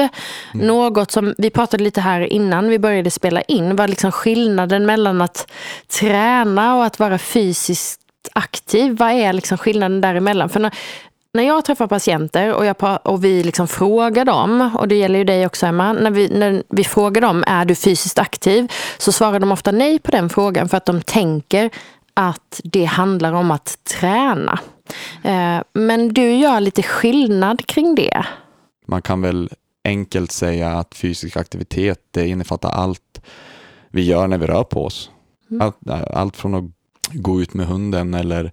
Mm. 0.53 0.67
Något 0.67 1.11
som 1.11 1.35
vi 1.37 1.49
pratade 1.49 1.83
lite 1.83 2.01
här 2.01 2.21
innan 2.21 2.69
vi 2.69 2.79
började 2.79 3.11
spela 3.11 3.41
in. 3.41 3.75
Var 3.75 3.87
liksom 3.87 4.11
skillnaden 4.11 4.85
mellan 4.85 5.21
att 5.21 5.51
träna 5.99 6.75
och 6.75 6.85
att 6.85 6.99
vara 6.99 7.17
fysiskt 7.17 8.01
aktiv. 8.33 8.97
Vad 8.97 9.11
är 9.11 9.33
liksom 9.33 9.57
skillnaden 9.57 10.01
däremellan? 10.01 10.49
För 10.49 10.59
när, 10.59 10.71
när 11.33 11.43
jag 11.43 11.65
träffar 11.65 11.87
patienter 11.87 12.53
och, 12.53 12.65
jag, 12.65 12.99
och 13.03 13.23
vi 13.23 13.43
liksom 13.43 13.67
frågar 13.67 14.25
dem, 14.25 14.75
och 14.77 14.87
det 14.87 14.95
gäller 14.95 15.19
ju 15.19 15.25
dig 15.25 15.45
också 15.45 15.65
Emma, 15.65 15.93
när 15.93 16.11
vi, 16.11 16.29
när 16.29 16.63
vi 16.69 16.83
frågar 16.83 17.21
dem 17.21 17.43
är 17.47 17.65
du 17.65 17.75
fysiskt 17.75 18.19
aktiv 18.19 18.71
så 18.97 19.11
svarar 19.11 19.39
de 19.39 19.51
ofta 19.51 19.71
nej 19.71 19.99
på 19.99 20.11
den 20.11 20.29
frågan 20.29 20.69
för 20.69 20.77
att 20.77 20.85
de 20.85 21.01
tänker 21.01 21.69
att 22.13 22.61
det 22.63 22.85
handlar 22.85 23.33
om 23.33 23.51
att 23.51 23.77
träna. 23.99 24.59
Eh, 25.23 25.61
men 25.73 26.13
du 26.13 26.33
gör 26.33 26.59
lite 26.59 26.83
skillnad 26.83 27.65
kring 27.65 27.95
det. 27.95 28.25
Man 28.85 29.01
kan 29.01 29.21
väl 29.21 29.49
enkelt 29.83 30.31
säga 30.31 30.71
att 30.71 30.95
fysisk 30.95 31.37
aktivitet 31.37 31.99
det 32.11 32.27
innefattar 32.27 32.69
allt 32.69 33.21
vi 33.89 34.01
gör 34.01 34.27
när 34.27 34.37
vi 34.37 34.47
rör 34.47 34.63
på 34.63 34.85
oss. 34.85 35.11
Mm. 35.51 35.61
Allt, 35.61 35.89
allt 36.11 36.37
från 36.37 36.55
att 36.55 36.63
gå 37.13 37.41
ut 37.41 37.53
med 37.53 37.67
hunden 37.67 38.13
eller 38.13 38.51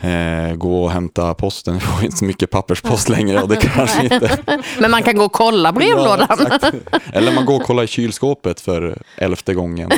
eh, 0.00 0.54
gå 0.54 0.84
och 0.84 0.90
hämta 0.90 1.34
posten. 1.34 1.74
Vi 1.78 1.80
får 1.80 2.04
inte 2.04 2.16
så 2.16 2.24
mycket 2.24 2.50
papperspost 2.50 3.08
längre 3.08 3.42
och 3.42 3.48
det 3.48 3.56
kanske 3.74 4.02
inte... 4.02 4.38
Men 4.80 4.90
man 4.90 5.02
kan 5.02 5.16
gå 5.16 5.24
och 5.24 5.32
kolla 5.32 5.72
brevlådan. 5.72 6.26
Ja, 6.28 6.70
Eller 7.12 7.32
man 7.32 7.44
går 7.44 7.56
och 7.56 7.62
kollar 7.62 7.82
i 7.82 7.86
kylskåpet 7.86 8.60
för 8.60 9.02
elfte 9.16 9.54
gången 9.54 9.90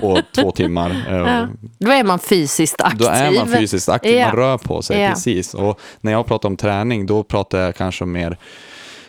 på 0.00 0.20
två 0.34 0.50
timmar. 0.50 1.02
Ja. 1.12 1.48
Då 1.78 1.90
är 1.90 2.04
man 2.04 2.18
fysiskt 2.18 2.80
aktiv. 2.80 2.98
Då 2.98 3.06
är 3.06 3.32
man 3.32 3.48
fysiskt 3.48 3.88
aktiv, 3.88 4.16
ja. 4.16 4.26
man 4.26 4.36
rör 4.36 4.58
på 4.58 4.82
sig, 4.82 5.08
precis. 5.08 5.54
Och 5.54 5.80
när 6.00 6.12
jag 6.12 6.26
pratar 6.26 6.48
om 6.48 6.56
träning, 6.56 7.06
då 7.06 7.22
pratar 7.22 7.58
jag 7.58 7.76
kanske 7.76 8.04
mer 8.04 8.38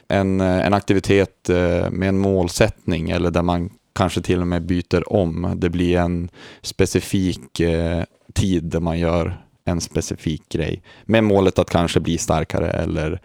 en, 0.07 0.41
en 0.41 0.73
aktivitet 0.73 1.49
eh, 1.49 1.89
med 1.91 2.09
en 2.09 2.17
målsättning 2.17 3.09
eller 3.09 3.31
där 3.31 3.41
man 3.41 3.69
kanske 3.95 4.21
till 4.21 4.41
och 4.41 4.47
med 4.47 4.65
byter 4.65 5.13
om. 5.13 5.53
Det 5.55 5.69
blir 5.69 5.97
en 5.97 6.29
specifik 6.61 7.59
eh, 7.59 8.03
tid 8.33 8.63
där 8.63 8.79
man 8.79 8.99
gör 8.99 9.42
en 9.65 9.81
specifik 9.81 10.49
grej 10.49 10.81
med 11.05 11.23
målet 11.23 11.59
att 11.59 11.69
kanske 11.69 11.99
bli 11.99 12.17
starkare 12.17 12.71
eller 12.71 13.21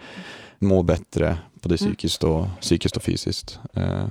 må 0.59 0.83
bättre 0.83 1.38
både 1.62 1.77
mm. 1.81 1.92
psykiskt 1.92 2.24
och, 2.24 2.46
psykiskt 2.61 2.96
och 2.96 3.03
fysiskt. 3.03 3.59
Eh, 3.74 4.07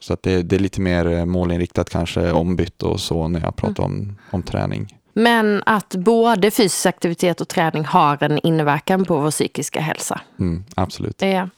så 0.00 0.12
att 0.12 0.22
det, 0.22 0.42
det, 0.42 0.56
är 0.56 0.60
lite 0.60 0.80
mer 0.80 1.24
målinriktat 1.24 1.90
kanske 1.90 2.32
ombytt 2.32 2.82
och 2.82 3.00
så 3.00 3.28
när 3.28 3.40
jag 3.40 3.56
pratar 3.56 3.84
mm. 3.84 3.98
om, 3.98 4.18
om 4.30 4.42
träning. 4.42 4.97
Men 5.18 5.62
att 5.66 5.94
både 5.94 6.50
fysisk 6.50 6.86
aktivitet 6.86 7.40
och 7.40 7.48
träning 7.48 7.84
har 7.84 8.22
en 8.22 8.38
inverkan 8.38 9.04
på 9.04 9.16
vår 9.18 9.30
psykiska 9.30 9.80
hälsa. 9.80 10.20
Mm, 10.38 10.64
absolut. 10.74 11.22
Ja. 11.22 11.48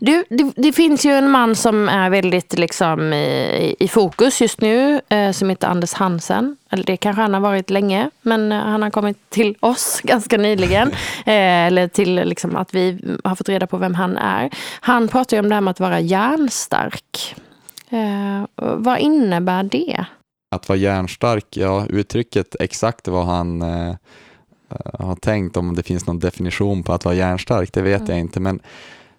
Du, 0.00 0.24
det, 0.28 0.52
det, 0.56 0.72
finns 0.72 1.04
ju 1.06 1.10
en 1.10 1.30
man 1.30 1.56
som 1.56 1.88
är 1.88 2.10
väldigt 2.10 2.58
liksom, 2.58 3.12
i, 3.12 3.76
i 3.78 3.88
fokus 3.88 4.40
just 4.40 4.60
nu, 4.60 5.00
eh, 5.08 5.30
som 5.32 5.50
heter 5.50 5.68
Anders 5.68 5.92
Hansen. 5.92 6.56
Eller 6.70 6.84
det 6.84 6.96
kanske 6.96 7.22
han 7.22 7.34
har 7.34 7.40
varit 7.40 7.70
länge, 7.70 8.10
men 8.22 8.52
eh, 8.52 8.58
han 8.58 8.82
har 8.82 8.90
kommit 8.90 9.30
till 9.30 9.56
oss 9.60 10.00
ganska 10.04 10.38
nyligen. 10.38 10.88
eh, 11.26 11.66
eller 11.66 11.88
till 11.88 12.14
liksom, 12.14 12.56
att 12.56 12.74
vi 12.74 12.98
har 13.24 13.36
fått 13.36 13.48
reda 13.48 13.66
på 13.66 13.76
vem 13.76 13.94
han 13.94 14.16
är. 14.16 14.50
Han 14.80 15.08
pratar 15.08 15.36
ju 15.36 15.40
om 15.40 15.48
det 15.48 15.54
här 15.54 15.62
med 15.62 15.70
att 15.70 15.80
vara 15.80 16.00
hjärnstark. 16.00 17.34
Eh, 17.90 18.44
vad 18.56 18.98
innebär 18.98 19.62
det? 19.62 20.04
Att 20.50 20.68
vara 20.68 20.78
hjärnstark, 20.78 21.56
ja 21.56 21.86
uttrycket 21.88 22.56
exakt 22.60 23.08
vad 23.08 23.26
han 23.26 23.62
eh, 23.62 23.94
har 24.98 25.16
tänkt, 25.16 25.56
om 25.56 25.74
det 25.74 25.82
finns 25.82 26.06
någon 26.06 26.18
definition 26.18 26.82
på 26.82 26.92
att 26.92 27.04
vara 27.04 27.14
hjärnstark, 27.14 27.72
det 27.72 27.82
vet 27.82 28.00
mm. 28.00 28.10
jag 28.10 28.20
inte. 28.20 28.40
Men 28.40 28.60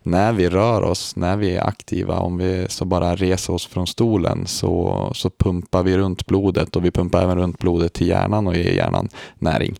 när 0.03 0.33
vi 0.33 0.49
rör 0.49 0.81
oss, 0.81 1.15
när 1.15 1.37
vi 1.37 1.55
är 1.55 1.67
aktiva, 1.67 2.19
om 2.19 2.37
vi 2.37 2.65
så 2.69 2.85
bara 2.85 3.15
reser 3.15 3.53
oss 3.53 3.67
från 3.67 3.87
stolen 3.87 4.47
så, 4.47 5.11
så 5.15 5.29
pumpar 5.29 5.83
vi 5.83 5.97
runt 5.97 6.25
blodet 6.25 6.75
och 6.75 6.85
vi 6.85 6.91
pumpar 6.91 7.23
även 7.23 7.37
runt 7.37 7.59
blodet 7.59 7.93
till 7.93 8.07
hjärnan 8.07 8.47
och 8.47 8.55
ger 8.55 8.73
hjärnan 8.73 9.09
näring. 9.39 9.79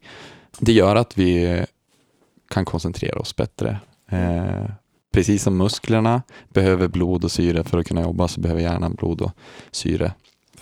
Det 0.60 0.74
gör 0.74 0.96
att 0.96 1.18
vi 1.18 1.64
kan 2.50 2.66
koncentrera 2.66 3.20
oss 3.20 3.36
bättre. 3.36 3.80
Eh, 4.10 4.66
precis 5.14 5.44
som 5.44 5.58
musklerna 5.58 6.22
behöver 6.50 6.88
blod 6.88 7.24
och 7.24 7.32
syre 7.32 7.64
för 7.64 7.78
att 7.78 7.88
kunna 7.88 8.02
jobba 8.02 8.28
så 8.28 8.42
behöver 8.42 8.62
hjärnan 8.62 8.96
blod 8.96 9.22
och 9.22 9.32
syre 9.72 10.14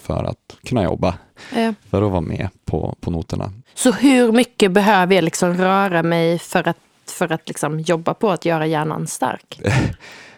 för 0.10 0.24
att 0.24 0.58
kunna 0.66 0.84
jobba. 0.84 1.16
Ja. 1.56 1.74
För 1.90 2.02
att 2.02 2.12
vara 2.12 2.22
med 2.22 2.50
på, 2.66 2.96
på 3.02 3.12
noterna. 3.12 3.52
Så 3.74 3.92
hur 3.92 4.32
mycket 4.32 4.72
behöver 4.72 5.16
jag 5.16 5.24
liksom 5.24 5.54
röra 5.54 6.04
mig 6.04 6.40
för 6.40 6.68
att 6.68 6.78
för 7.06 7.32
att 7.32 7.48
liksom 7.48 7.80
jobba 7.80 8.14
på 8.14 8.30
att 8.30 8.46
göra 8.46 8.66
hjärnan 8.68 9.08
stark? 9.08 9.62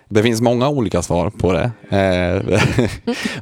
Det 0.10 0.24
finns 0.24 0.42
många 0.42 0.70
olika 0.70 1.02
svar 1.02 1.30
på 1.30 1.54
det. 1.54 1.72
Eh, 1.98 2.60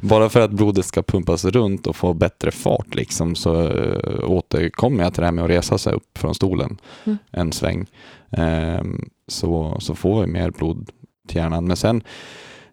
bara 0.00 0.28
för 0.28 0.40
att 0.40 0.50
blodet 0.50 0.84
ska 0.84 1.02
pumpas 1.02 1.44
runt 1.44 1.86
och 1.86 1.96
få 1.96 2.14
bättre 2.14 2.50
fart 2.50 2.94
liksom, 2.94 3.34
så 3.34 3.62
eh, 3.62 4.30
återkommer 4.30 5.04
jag 5.04 5.14
till 5.14 5.20
det 5.20 5.26
här 5.26 5.32
med 5.32 5.44
att 5.44 5.50
resa 5.50 5.78
sig 5.78 5.92
upp 5.92 6.18
från 6.18 6.34
stolen 6.34 6.78
mm. 7.04 7.18
en 7.30 7.52
sväng. 7.52 7.86
Eh, 8.30 8.84
så, 9.28 9.76
så 9.80 9.94
får 9.94 10.20
vi 10.20 10.26
mer 10.26 10.50
blod 10.50 10.90
till 11.28 11.36
hjärnan. 11.36 11.66
Men 11.66 11.76
sen 11.76 12.02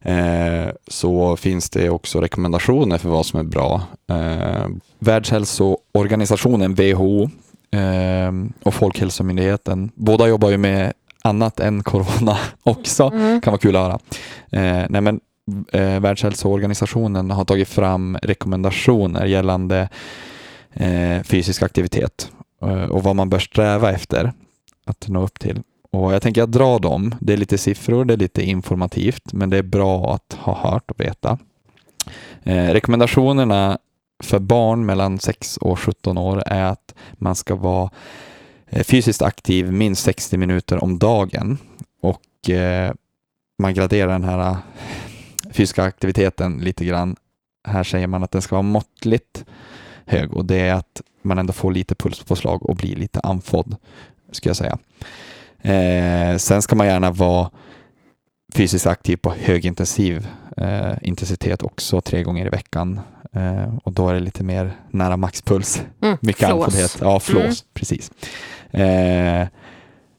eh, 0.02 0.68
så 0.88 1.38
finns 1.38 1.70
det 1.70 1.90
också 1.90 2.22
rekommendationer 2.22 2.98
för 2.98 3.10
vad 3.10 3.26
som 3.26 3.40
är 3.40 3.44
bra. 3.44 3.82
Eh, 4.10 4.68
Världshälsoorganisationen, 5.00 6.76
WHO, 6.76 7.24
eh, 7.72 8.32
och 8.64 8.74
Folkhälsomyndigheten, 8.74 9.92
båda 9.96 10.28
jobbar 10.28 10.50
ju 10.50 10.58
med 10.58 10.94
annat 11.24 11.60
än 11.60 11.84
corona 11.84 12.38
också, 12.64 13.04
Mm. 13.14 13.42
kan 13.42 13.52
vara 13.52 13.60
kul 13.62 13.76
att 13.76 13.82
höra. 13.84 14.00
Eh, 14.52 14.86
nej 14.90 15.02
men, 15.02 15.20
eh, 15.72 16.00
Världshälsoorganisationen 16.00 17.32
har 17.32 17.46
tagit 17.46 17.68
fram 17.70 18.18
rekommendationer 18.22 19.26
gällande 19.26 19.90
eh, 20.74 21.24
fysisk 21.24 21.62
aktivitet 21.64 22.32
eh, 22.62 22.84
och 22.84 23.04
vad 23.04 23.16
man 23.16 23.30
bör 23.30 23.40
sträva 23.40 23.92
efter 23.92 24.34
att 24.86 25.08
nå 25.08 25.24
upp 25.24 25.40
till. 25.40 25.62
Och 25.98 26.14
jag 26.14 26.22
tänker 26.22 26.44
att 26.44 26.52
dra 26.52 26.80
dem. 26.80 27.16
Det 27.20 27.34
är 27.34 27.38
lite 27.38 27.58
siffror, 27.58 28.06
det 28.06 28.14
är 28.14 28.18
lite 28.18 28.44
informativt, 28.44 29.34
men 29.34 29.50
det 29.50 29.58
är 29.58 29.64
bra 29.64 30.14
att 30.14 30.38
ha 30.40 30.72
hört 30.72 30.92
och 30.92 31.00
veta. 31.00 31.38
Eh, 32.44 32.66
rekommendationerna 32.68 33.78
för 34.24 34.40
barn 34.40 34.86
mellan 34.86 35.20
6 35.20 35.58
och 35.58 35.80
17 35.80 36.18
år 36.18 36.44
är 36.46 36.64
att 36.64 36.96
man 37.14 37.36
ska 37.36 37.56
vara 37.56 37.90
eh, 38.70 38.84
fysiskt 38.84 39.22
aktiv 39.22 39.72
minst 39.72 40.04
60 40.04 40.38
minuter 40.38 40.84
om 40.84 41.00
dagen 41.00 41.58
och 42.02 42.50
eh, 42.50 42.94
man 43.60 43.74
graderar 43.74 44.12
den 44.12 44.24
här 44.24 44.40
eh, 44.40 44.58
fysiska 45.52 45.84
aktiviteten 45.84 46.58
lite 46.58 46.86
grann. 46.86 47.16
Här 47.68 47.84
säger 47.84 48.08
man 48.08 48.24
att 48.24 48.32
den 48.32 48.42
ska 48.42 48.56
vara 48.56 48.62
måttligt 48.62 49.46
hög 50.06 50.34
och 50.34 50.46
det 50.46 50.60
är 50.60 50.74
att 50.74 51.02
man 51.22 51.38
ändå 51.38 51.54
får 51.54 51.72
lite 51.72 51.96
pulspåslag 51.96 52.70
och 52.70 52.76
blir 52.76 52.96
lite 52.96 53.20
andfådd, 53.20 53.76
skulle 54.32 54.50
jag 54.50 54.58
säga. 54.58 54.78
Eh, 55.68 56.38
sen 56.38 56.62
ska 56.62 56.76
man 56.76 56.88
gärna 56.88 57.12
vara 57.12 57.50
fysiskt 58.54 58.88
aktiv 58.88 59.18
på 59.18 59.34
högintensiv 59.40 60.28
eh, 60.58 60.94
intensitet 61.02 61.64
också 61.64 62.02
tre 62.02 62.24
gånger 62.24 62.46
i 62.46 62.50
veckan. 62.50 63.00
Eh, 63.34 63.78
och 63.84 63.94
då 63.94 64.10
är 64.10 64.14
det 64.14 64.20
lite 64.20 64.44
mer 64.44 64.72
nära 64.92 65.18
maxpuls. 65.18 65.84
Mm. 66.02 66.18
Mycket 66.22 66.48
Flås. 66.48 66.66
andfåddhet. 66.66 66.98
Ja, 67.02 67.20
flås. 67.20 67.44
Mm. 67.44 67.56
Precis. 67.74 68.12
Eh, 68.72 69.48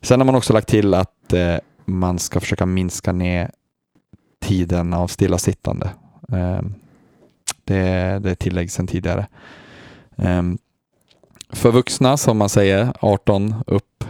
sen 0.02 0.20
har 0.20 0.24
man 0.24 0.34
också 0.34 0.52
lagt 0.52 0.68
till 0.68 0.94
att 0.94 1.32
eh, 1.32 1.56
man 1.84 2.18
ska 2.18 2.40
försöka 2.40 2.66
minska 2.66 3.12
ner 3.12 3.50
tiden 4.40 4.94
av 4.94 5.08
stillasittande. 5.08 5.90
Eh, 6.32 6.62
det, 7.64 8.18
det 8.18 8.30
är 8.30 8.34
tillägg 8.34 8.70
sedan 8.70 8.86
tidigare. 8.86 9.26
Eh, 10.16 10.42
för 11.52 11.72
vuxna, 11.72 12.16
som 12.16 12.38
man 12.38 12.48
säger, 12.48 12.92
18 13.00 13.54
upp, 13.66 14.04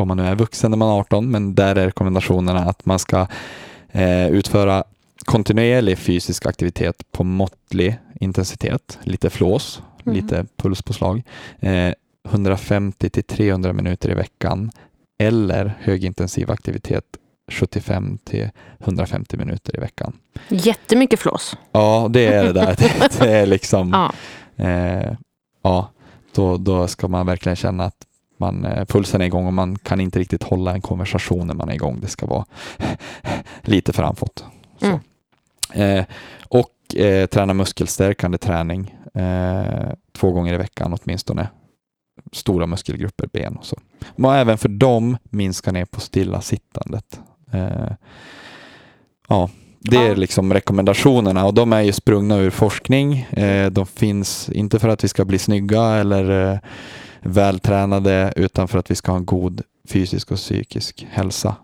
om 0.00 0.08
man 0.08 0.16
nu 0.16 0.22
är 0.26 0.34
vuxen 0.34 0.70
när 0.70 0.78
man 0.78 0.88
är 0.88 0.92
18, 1.00 1.30
men 1.30 1.54
där 1.54 1.76
är 1.76 1.84
rekommendationerna 1.86 2.60
att 2.60 2.86
man 2.86 2.98
ska 2.98 3.26
eh, 3.92 4.28
utföra 4.28 4.84
kontinuerlig 5.24 5.98
fysisk 5.98 6.46
aktivitet 6.46 6.96
på 7.12 7.24
måttlig 7.24 7.98
intensitet, 8.20 8.98
lite 9.02 9.30
flås, 9.30 9.82
Mm. 10.06 10.16
lite 10.16 10.46
pulspåslag, 10.56 11.22
eh, 11.60 11.92
150 12.28 13.10
till 13.10 13.24
300 13.24 13.72
minuter 13.72 14.10
i 14.10 14.14
veckan 14.14 14.70
eller 15.18 15.74
högintensiv 15.80 16.50
aktivitet 16.50 17.04
75 17.52 18.18
till 18.24 18.50
150 18.78 19.36
minuter 19.36 19.76
i 19.76 19.80
veckan. 19.80 20.12
Jättemycket 20.48 21.20
flås. 21.20 21.56
Ja, 21.72 22.06
det 22.10 22.26
är 22.26 22.44
det 22.44 22.52
där. 22.52 22.76
Det, 22.78 23.18
det 23.18 23.30
är 23.32 23.46
liksom, 23.46 23.90
Ja. 23.92 24.12
eh, 24.64 25.12
ja, 25.62 25.90
då, 26.34 26.56
då 26.56 26.86
ska 26.88 27.08
man 27.08 27.26
verkligen 27.26 27.56
känna 27.56 27.84
att 27.84 27.96
man, 28.40 28.64
eh, 28.64 28.84
pulsen 28.84 29.20
är 29.20 29.24
igång 29.24 29.46
och 29.46 29.52
man 29.52 29.78
kan 29.78 30.00
inte 30.00 30.18
riktigt 30.18 30.42
hålla 30.42 30.72
en 30.72 30.80
konversation 30.80 31.46
när 31.46 31.54
man 31.54 31.68
är 31.68 31.74
igång. 31.74 31.98
Det 32.00 32.08
ska 32.08 32.26
vara 32.26 32.44
lite. 33.62 33.92
Så. 33.92 34.26
Mm. 34.80 34.98
Eh, 35.72 36.04
och 36.48 36.96
eh, 36.96 37.26
träna 37.26 37.54
muskelstärkande 37.54 38.38
träning 38.38 38.94
eh, 39.14 39.92
två 40.12 40.32
gånger 40.32 40.54
i 40.54 40.56
veckan 40.56 40.98
åtminstone. 41.02 41.48
Stora 42.32 42.66
muskelgrupper, 42.66 43.28
ben 43.32 43.56
och 43.56 43.64
så. 43.64 43.76
Men 44.16 44.30
även 44.30 44.58
för 44.58 44.68
dem 44.68 45.16
minska 45.22 45.72
ner 45.72 45.84
på 45.84 46.00
stillasittandet. 46.00 47.20
Eh, 47.52 47.92
ja, 49.28 49.50
det 49.78 49.96
är 49.96 50.16
liksom 50.16 50.52
rekommendationerna 50.52 51.46
och 51.46 51.54
de 51.54 51.72
är 51.72 51.80
ju 51.80 51.92
sprungna 51.92 52.36
ur 52.36 52.50
forskning. 52.50 53.18
Eh, 53.30 53.70
de 53.70 53.86
finns 53.86 54.48
inte 54.48 54.78
för 54.78 54.88
att 54.88 55.04
vi 55.04 55.08
ska 55.08 55.24
bli 55.24 55.38
snygga 55.38 55.82
eller 55.82 56.52
eh, 56.52 56.58
vältränade 57.22 58.32
utan 58.36 58.68
för 58.68 58.78
att 58.78 58.90
vi 58.90 58.94
ska 58.94 59.12
ha 59.12 59.16
en 59.16 59.24
god 59.24 59.62
fysisk 59.88 60.30
och 60.30 60.36
psykisk 60.36 61.06
hälsa. 61.10 61.56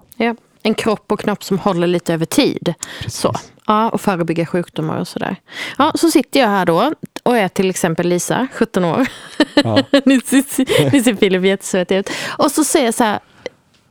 En 0.63 0.75
kropp 0.75 1.13
och 1.13 1.21
knopp 1.21 1.45
som 1.45 1.59
håller 1.59 1.87
lite 1.87 2.15
över 2.15 2.27
tid. 2.27 2.75
Precis. 3.01 3.21
Så. 3.21 3.35
Ja, 3.67 3.91
och 3.91 4.01
förebygga 4.01 4.47
sjukdomar 4.47 5.01
och 5.01 5.09
sådär. 5.09 5.37
Ja, 5.79 5.93
så 5.95 6.11
sitter 6.11 6.41
jag 6.41 6.49
här 6.49 6.67
då 6.67 6.93
och 7.23 7.37
är 7.37 7.49
till 7.49 7.71
exempel 7.71 8.09
Lisa, 8.09 8.49
17 8.53 8.85
år. 8.85 9.07
Ja. 9.55 9.83
nu 10.05 10.21
ser, 10.21 10.91
nu 10.93 11.03
ser 11.03 11.15
Filip 11.15 11.45
jättesöt 11.45 11.93
ut. 11.93 12.11
Och 12.39 12.51
så 12.51 12.65
säger 12.65 12.85
jag 12.85 12.95
så 12.95 13.05
här, 13.05 13.21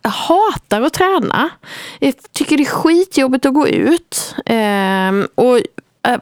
jag 0.01 0.09
hatar 0.09 0.81
att 0.81 0.93
träna. 0.93 1.49
Jag 1.99 2.13
tycker 2.31 2.57
det 2.57 2.63
är 2.63 2.65
skitjobbigt 2.65 3.45
att 3.45 3.53
gå 3.53 3.67
ut. 3.67 4.35
Ehm, 4.45 5.27
och 5.35 5.59
jag 6.01 6.21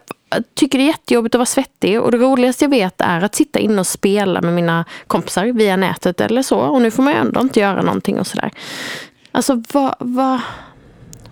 tycker 0.53 0.77
det 0.77 0.83
är 0.83 0.87
jättejobbigt 0.87 1.35
att 1.35 1.39
vara 1.39 1.45
svettig. 1.45 2.01
Och 2.01 2.11
det 2.11 2.17
roligaste 2.17 2.65
jag 2.65 2.69
vet 2.69 3.01
är 3.01 3.21
att 3.21 3.35
sitta 3.35 3.59
inne 3.59 3.79
och 3.79 3.87
spela 3.87 4.41
med 4.41 4.53
mina 4.53 4.85
kompisar 5.07 5.45
via 5.45 5.75
nätet 5.75 6.21
eller 6.21 6.41
så. 6.41 6.59
Och 6.59 6.81
nu 6.81 6.91
får 6.91 7.03
man 7.03 7.13
ju 7.13 7.19
ändå 7.19 7.41
inte 7.41 7.59
göra 7.59 7.81
någonting 7.81 8.19
och 8.19 8.27
sådär. 8.27 8.51
Alltså 9.31 9.63
vad... 9.73 9.95
vad 9.99 10.41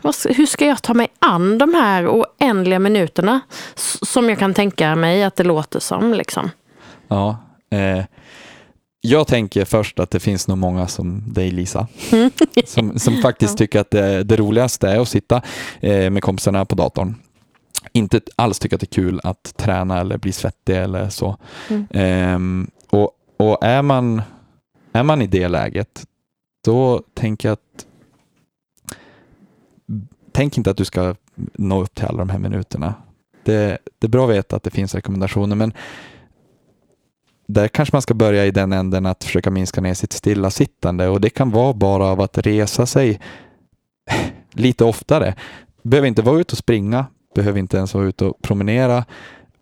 vad 0.04 0.16
hur 0.30 0.46
ska 0.46 0.66
jag 0.66 0.82
ta 0.82 0.94
mig 0.94 1.08
an 1.20 1.58
de 1.58 1.74
här 1.74 2.08
oändliga 2.08 2.80
minuterna? 2.80 3.42
Som 4.02 4.30
jag 4.30 4.40
kan 4.40 4.54
tänka 4.54 4.96
mig 4.96 5.24
att 5.24 5.36
det 5.36 5.44
låter 5.44 5.80
som. 5.80 6.14
Liksom. 6.14 6.50
Ja, 7.08 7.38
eh, 7.72 8.06
jag 9.02 9.28
tänker 9.28 9.66
först 9.66 10.00
att 10.00 10.12
det 10.12 10.20
finns 10.20 10.48
nog 10.48 10.58
många 10.58 10.88
som 10.88 11.34
dig 11.34 11.52
Lisa, 11.52 11.88
som, 12.66 13.00
som 13.00 13.22
faktiskt 13.22 13.58
tycker 13.58 13.80
att 13.80 13.92
det, 13.92 14.24
det 14.24 14.36
roligaste 14.36 14.90
är 14.90 15.00
att 15.00 15.10
sitta 15.10 15.42
eh, 15.80 16.10
med 16.10 16.24
kompisarna 16.24 16.66
på 16.66 16.76
datorn. 16.76 17.16
Inte 17.94 18.22
alls 18.36 18.60
tycker 18.60 18.76
att 18.76 18.82
det 18.82 18.86
är 18.86 19.02
kul 19.02 19.20
att 19.24 19.58
träna 19.58 20.00
eller 20.00 20.18
bli 20.18 20.32
svettig 20.32 20.76
eller 20.76 21.10
så. 21.10 21.38
Mm. 21.70 21.88
Ehm, 21.92 22.72
och 22.90 23.12
och 23.42 23.58
är, 23.62 23.82
man, 23.82 24.22
är 24.94 25.04
man 25.04 25.22
i 25.22 25.28
det 25.28 25.48
läget, 25.48 26.06
då 26.66 27.04
tänker 27.14 27.50
jag 27.50 27.54
att 27.54 27.86
tänk 30.32 30.58
inte 30.58 30.72
att 30.72 30.78
du 30.78 30.86
ska 30.86 31.16
nå 31.54 31.82
upp 31.82 31.96
till 31.96 32.06
alla 32.06 32.18
de 32.18 32.30
här 32.30 32.40
minuterna. 32.40 32.94
Det, 33.44 33.78
det 34.00 34.08
är 34.08 34.10
bra 34.10 34.26
att 34.26 34.36
veta 34.36 34.56
att 34.56 34.64
det 34.64 34.70
finns 34.70 34.96
rekommendationer, 34.96 35.56
men 35.56 35.74
där 37.48 37.68
kanske 37.68 37.96
man 37.96 38.02
ska 38.02 38.14
börja 38.14 38.46
i 38.46 38.52
den 38.52 38.74
änden 38.74 39.06
att 39.06 39.24
försöka 39.24 39.52
minska 39.52 39.82
ner 39.82 39.94
sitt 39.94 40.14
stillasittande 40.14 41.08
och 41.08 41.22
det 41.22 41.30
kan 41.30 41.52
vara 41.52 41.74
bara 41.74 42.06
av 42.06 42.22
att 42.22 42.38
resa 42.38 42.86
sig 42.86 43.20
lite 44.52 44.84
oftare. 44.84 45.36
Behöver 45.82 46.08
inte 46.08 46.22
vara 46.22 46.40
ute 46.40 46.54
och 46.54 46.58
springa, 46.58 47.06
behöver 47.34 47.60
inte 47.60 47.78
ens 47.78 47.94
vara 47.94 48.06
ute 48.06 48.26
och 48.26 48.42
promenera, 48.42 49.06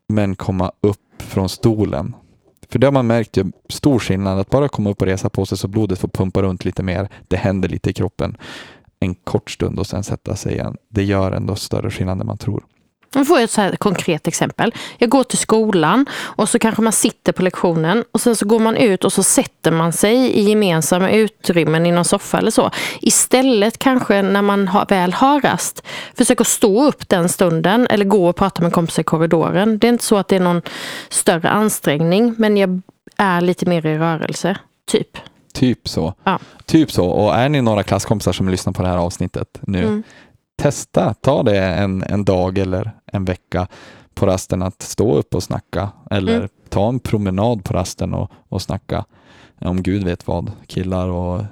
men 0.07 0.35
komma 0.35 0.71
upp 0.81 1.21
från 1.21 1.49
stolen. 1.49 2.15
För 2.69 2.79
det 2.79 2.87
har 2.87 2.91
man 2.91 3.07
märkt 3.07 3.37
ju 3.37 3.51
stor 3.69 3.99
skillnad, 3.99 4.39
att 4.39 4.49
bara 4.49 4.69
komma 4.69 4.89
upp 4.89 5.01
och 5.01 5.07
resa 5.07 5.29
på 5.29 5.45
sig 5.45 5.57
så 5.57 5.67
blodet 5.67 5.99
får 5.99 6.07
pumpa 6.07 6.41
runt 6.41 6.65
lite 6.65 6.83
mer, 6.83 7.09
det 7.27 7.37
händer 7.37 7.69
lite 7.69 7.89
i 7.89 7.93
kroppen 7.93 8.37
en 8.99 9.15
kort 9.15 9.51
stund 9.51 9.79
och 9.79 9.87
sen 9.87 10.03
sätta 10.03 10.35
sig 10.35 10.53
igen. 10.53 10.77
Det 10.89 11.03
gör 11.03 11.31
ändå 11.31 11.55
större 11.55 11.91
skillnad 11.91 12.21
än 12.21 12.27
man 12.27 12.37
tror. 12.37 12.63
Nu 13.15 13.25
får 13.25 13.37
jag 13.37 13.43
ett 13.43 13.51
så 13.51 13.61
här 13.61 13.75
konkret 13.75 14.27
exempel. 14.27 14.73
Jag 14.97 15.09
går 15.09 15.23
till 15.23 15.37
skolan 15.37 16.05
och 16.21 16.49
så 16.49 16.59
kanske 16.59 16.81
man 16.81 16.93
sitter 16.93 17.31
på 17.31 17.43
lektionen 17.43 18.03
och 18.11 18.21
sen 18.21 18.35
så 18.35 18.45
går 18.45 18.59
man 18.59 18.75
ut 18.75 19.03
och 19.05 19.13
så 19.13 19.23
sätter 19.23 19.71
man 19.71 19.93
sig 19.93 20.15
i 20.15 20.41
gemensamma 20.49 21.09
utrymmen 21.11 21.85
i 21.85 21.91
någon 21.91 22.05
soffa 22.05 22.37
eller 22.37 22.51
så. 22.51 22.71
Istället 23.01 23.77
kanske 23.79 24.21
när 24.21 24.41
man 24.41 24.67
har, 24.67 24.85
väl 24.89 25.13
har 25.13 25.41
rast, 25.41 25.83
försöka 26.17 26.43
stå 26.43 26.87
upp 26.87 27.09
den 27.09 27.29
stunden 27.29 27.87
eller 27.87 28.05
gå 28.05 28.29
och 28.29 28.35
prata 28.35 28.61
med 28.61 28.73
kompisar 28.73 29.01
i 29.01 29.03
korridoren. 29.03 29.79
Det 29.79 29.87
är 29.87 29.89
inte 29.89 30.03
så 30.05 30.17
att 30.17 30.27
det 30.27 30.35
är 30.35 30.39
någon 30.39 30.61
större 31.09 31.49
ansträngning 31.49 32.35
men 32.37 32.57
jag 32.57 32.81
är 33.17 33.41
lite 33.41 33.65
mer 33.65 33.85
i 33.85 33.97
rörelse, 33.97 34.57
typ. 34.91 35.17
Typ 35.53 35.87
så. 35.89 36.13
Ja. 36.23 36.39
Typ 36.65 36.91
så. 36.91 37.05
Och 37.05 37.35
är 37.35 37.49
ni 37.49 37.61
några 37.61 37.83
klasskompisar 37.83 38.31
som 38.31 38.49
lyssnar 38.49 38.73
på 38.73 38.81
det 38.81 38.87
här 38.87 38.97
avsnittet 38.97 39.59
nu, 39.61 39.79
Mm. 39.79 40.03
Testa. 40.59 41.13
Ta 41.21 41.43
det 41.43 41.59
en, 41.65 42.03
en 42.03 42.25
dag 42.25 42.57
eller 42.57 42.91
en 43.05 43.25
vecka 43.25 43.67
på 44.13 44.25
rasten 44.25 44.61
att 44.61 44.81
stå 44.81 45.15
upp 45.15 45.35
och 45.35 45.43
snacka. 45.43 45.89
Eller 46.11 46.35
Mm. 46.37 46.49
ta 46.69 46.89
en 46.89 46.99
promenad 46.99 47.63
på 47.63 47.73
rasten 47.73 48.13
och, 48.13 48.31
och 48.49 48.61
snacka 48.61 49.05
om 49.61 49.83
Gud 49.83 50.03
vet 50.03 50.27
vad. 50.27 50.51
Killar 50.67 51.07
och 51.07 51.43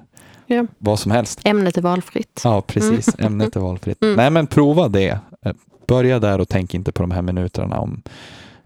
Ja. 0.49 0.65
vad 0.77 0.99
som 0.99 1.11
helst. 1.11 1.39
Ämnet 1.43 1.77
är 1.77 1.81
valfritt. 1.81 2.41
Ja, 2.43 2.61
precis. 2.61 3.09
Ämnet 3.19 3.55
är 3.55 3.59
valfritt. 3.59 3.97
Mm. 4.03 4.15
Nej, 4.15 4.29
men 4.29 4.47
prova 4.47 4.87
det. 4.87 5.19
Eh, 5.45 5.53
Börja 5.87 6.19
där 6.19 6.41
och 6.41 6.49
tänk 6.49 6.73
inte 6.73 6.91
på 6.91 7.03
de 7.03 7.11
här 7.11 7.21
minuterna 7.21 7.79
om, 7.79 8.01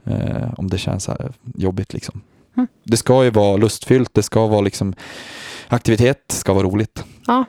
eh, 0.04 0.54
om 0.58 0.67
det 0.69 0.77
känns 0.77 1.10
eh, 1.10 1.15
jobbigt. 1.56 1.93
Liksom. 1.93 2.21
Mm. 2.58 2.67
Det 2.84 2.97
ska 2.97 3.23
ju 3.23 3.30
vara 3.30 3.58
lustfyllt, 3.58 4.13
det 4.13 4.23
ska 4.23 4.47
vara 4.47 4.62
liksom 4.62 4.93
aktivitet, 5.67 6.23
det 6.27 6.34
ska 6.36 6.54
vara 6.54 6.63
roligt. 6.67 7.06
Ja. 7.27 7.45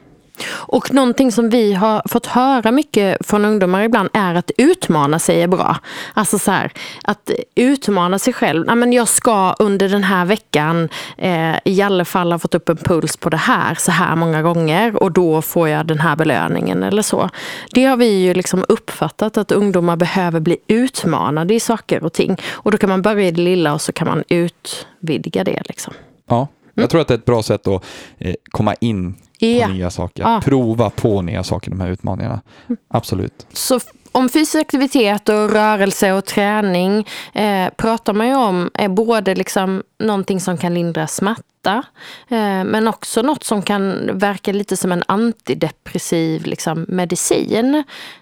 Och 0.49 0.95
någonting 0.95 1.33
som 1.33 1.49
vi 1.49 1.73
har 1.73 2.03
fått 2.09 2.27
höra 2.27 2.71
mycket 2.71 3.27
från 3.27 3.45
ungdomar 3.45 3.83
ibland 3.83 4.09
är 4.13 4.35
att 4.35 4.51
utmana 4.59 5.19
sig 5.19 5.43
är 5.43 5.49
bra. 5.49 5.77
Alltså 6.15 6.39
så 6.39 6.51
här, 6.51 6.73
att 7.05 7.31
utmana 7.55 8.19
sig 8.19 8.33
själv. 8.33 8.65
Ja, 8.69 8.75
men 8.75 8.93
jag 8.93 9.09
ska 9.09 9.55
under 9.59 9.89
den 9.89 10.05
här 10.05 10.25
veckan 10.25 10.89
eh, 11.19 11.57
i 11.65 11.83
alla 11.83 12.05
fall 12.05 12.33
ha 12.33 12.39
fått 12.39 12.55
upp 12.55 12.69
en 12.69 12.77
puls 12.77 13.17
på 13.17 13.31
det 13.31 13.37
här 13.37 13.75
så 13.75 13.91
här 13.91 14.17
många 14.17 14.43
gånger 14.43 15.03
och 15.03 15.13
då 15.13 15.43
får 15.43 15.69
jag 15.69 15.87
den 15.87 15.99
här 15.99 16.17
belöningen 16.17 16.83
eller 16.83 17.03
så. 17.03 17.31
Det 17.71 17.85
har 17.85 17.97
vi 17.97 18.23
ju 18.23 18.35
liksom 18.35 18.65
uppfattat 18.69 19.37
att 19.37 19.53
ungdomar 19.53 19.97
behöver 19.97 20.41
bli 20.41 20.57
utmanade 20.69 21.55
i 21.55 21.61
saker 21.61 22.05
och 22.05 22.13
ting. 22.13 22.37
Och 22.51 22.71
då 22.71 22.79
kan 22.79 22.89
man 22.89 23.03
börja 23.03 23.29
i 23.29 23.31
det 23.31 23.41
lilla 23.41 23.75
och 23.75 23.81
så 23.81 23.93
kan 23.93 24.09
man 24.09 24.25
utvidga 24.29 25.45
det. 25.45 25.63
Liksom. 25.65 25.95
Ja, 26.29 26.49
jag 26.75 26.91
tror 26.91 27.01
att 27.01 27.09
det 27.09 27.15
är 27.15 27.19
ett 27.19 27.25
bra 27.25 27.43
sätt 27.43 27.67
att 27.67 27.85
eh, 28.19 28.35
komma 28.51 28.75
in 28.75 29.15
Ja. 29.47 29.67
på 29.67 29.73
nya 29.73 29.91
saker. 29.91 30.23
Ja. 30.23 30.41
Prova 30.45 30.91
på 30.91 31.23
nya 31.23 31.45
saker, 31.45 31.71
de 31.71 31.81
här 31.81 31.91
utmaningarna. 31.91 32.41
Absolut. 32.89 33.47
Så 33.53 33.81
om 34.13 34.29
fysisk 34.29 34.61
aktivitet 34.61 35.29
och 35.29 35.51
rörelse 35.51 36.13
och 36.13 36.25
träning 36.25 37.07
eh, 37.33 37.71
pratar 37.77 38.13
man 38.13 38.29
ju 38.29 38.35
om 38.35 38.71
är 38.75 38.89
både 38.89 39.35
liksom 39.35 39.83
någonting 39.99 40.41
som 40.41 40.59
kan 40.59 40.75
lindra 40.75 41.07
smärta 41.07 41.83
eh, 42.29 42.65
men 42.65 42.89
också 42.89 43.23
något 43.23 43.45
som 43.45 43.63
kan 43.63 44.11
verka 44.19 44.53
lite 44.53 44.77
som 44.77 44.93
en 44.93 45.03
antidepressiv 45.09 46.47
liksom, 46.47 46.87
medicin. 46.89 47.75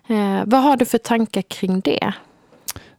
Eh, 0.09 0.41
vad 0.47 0.63
har 0.63 0.77
du 0.77 0.85
för 0.85 0.99
tankar 0.99 1.43
kring 1.43 1.81
det? 1.81 2.13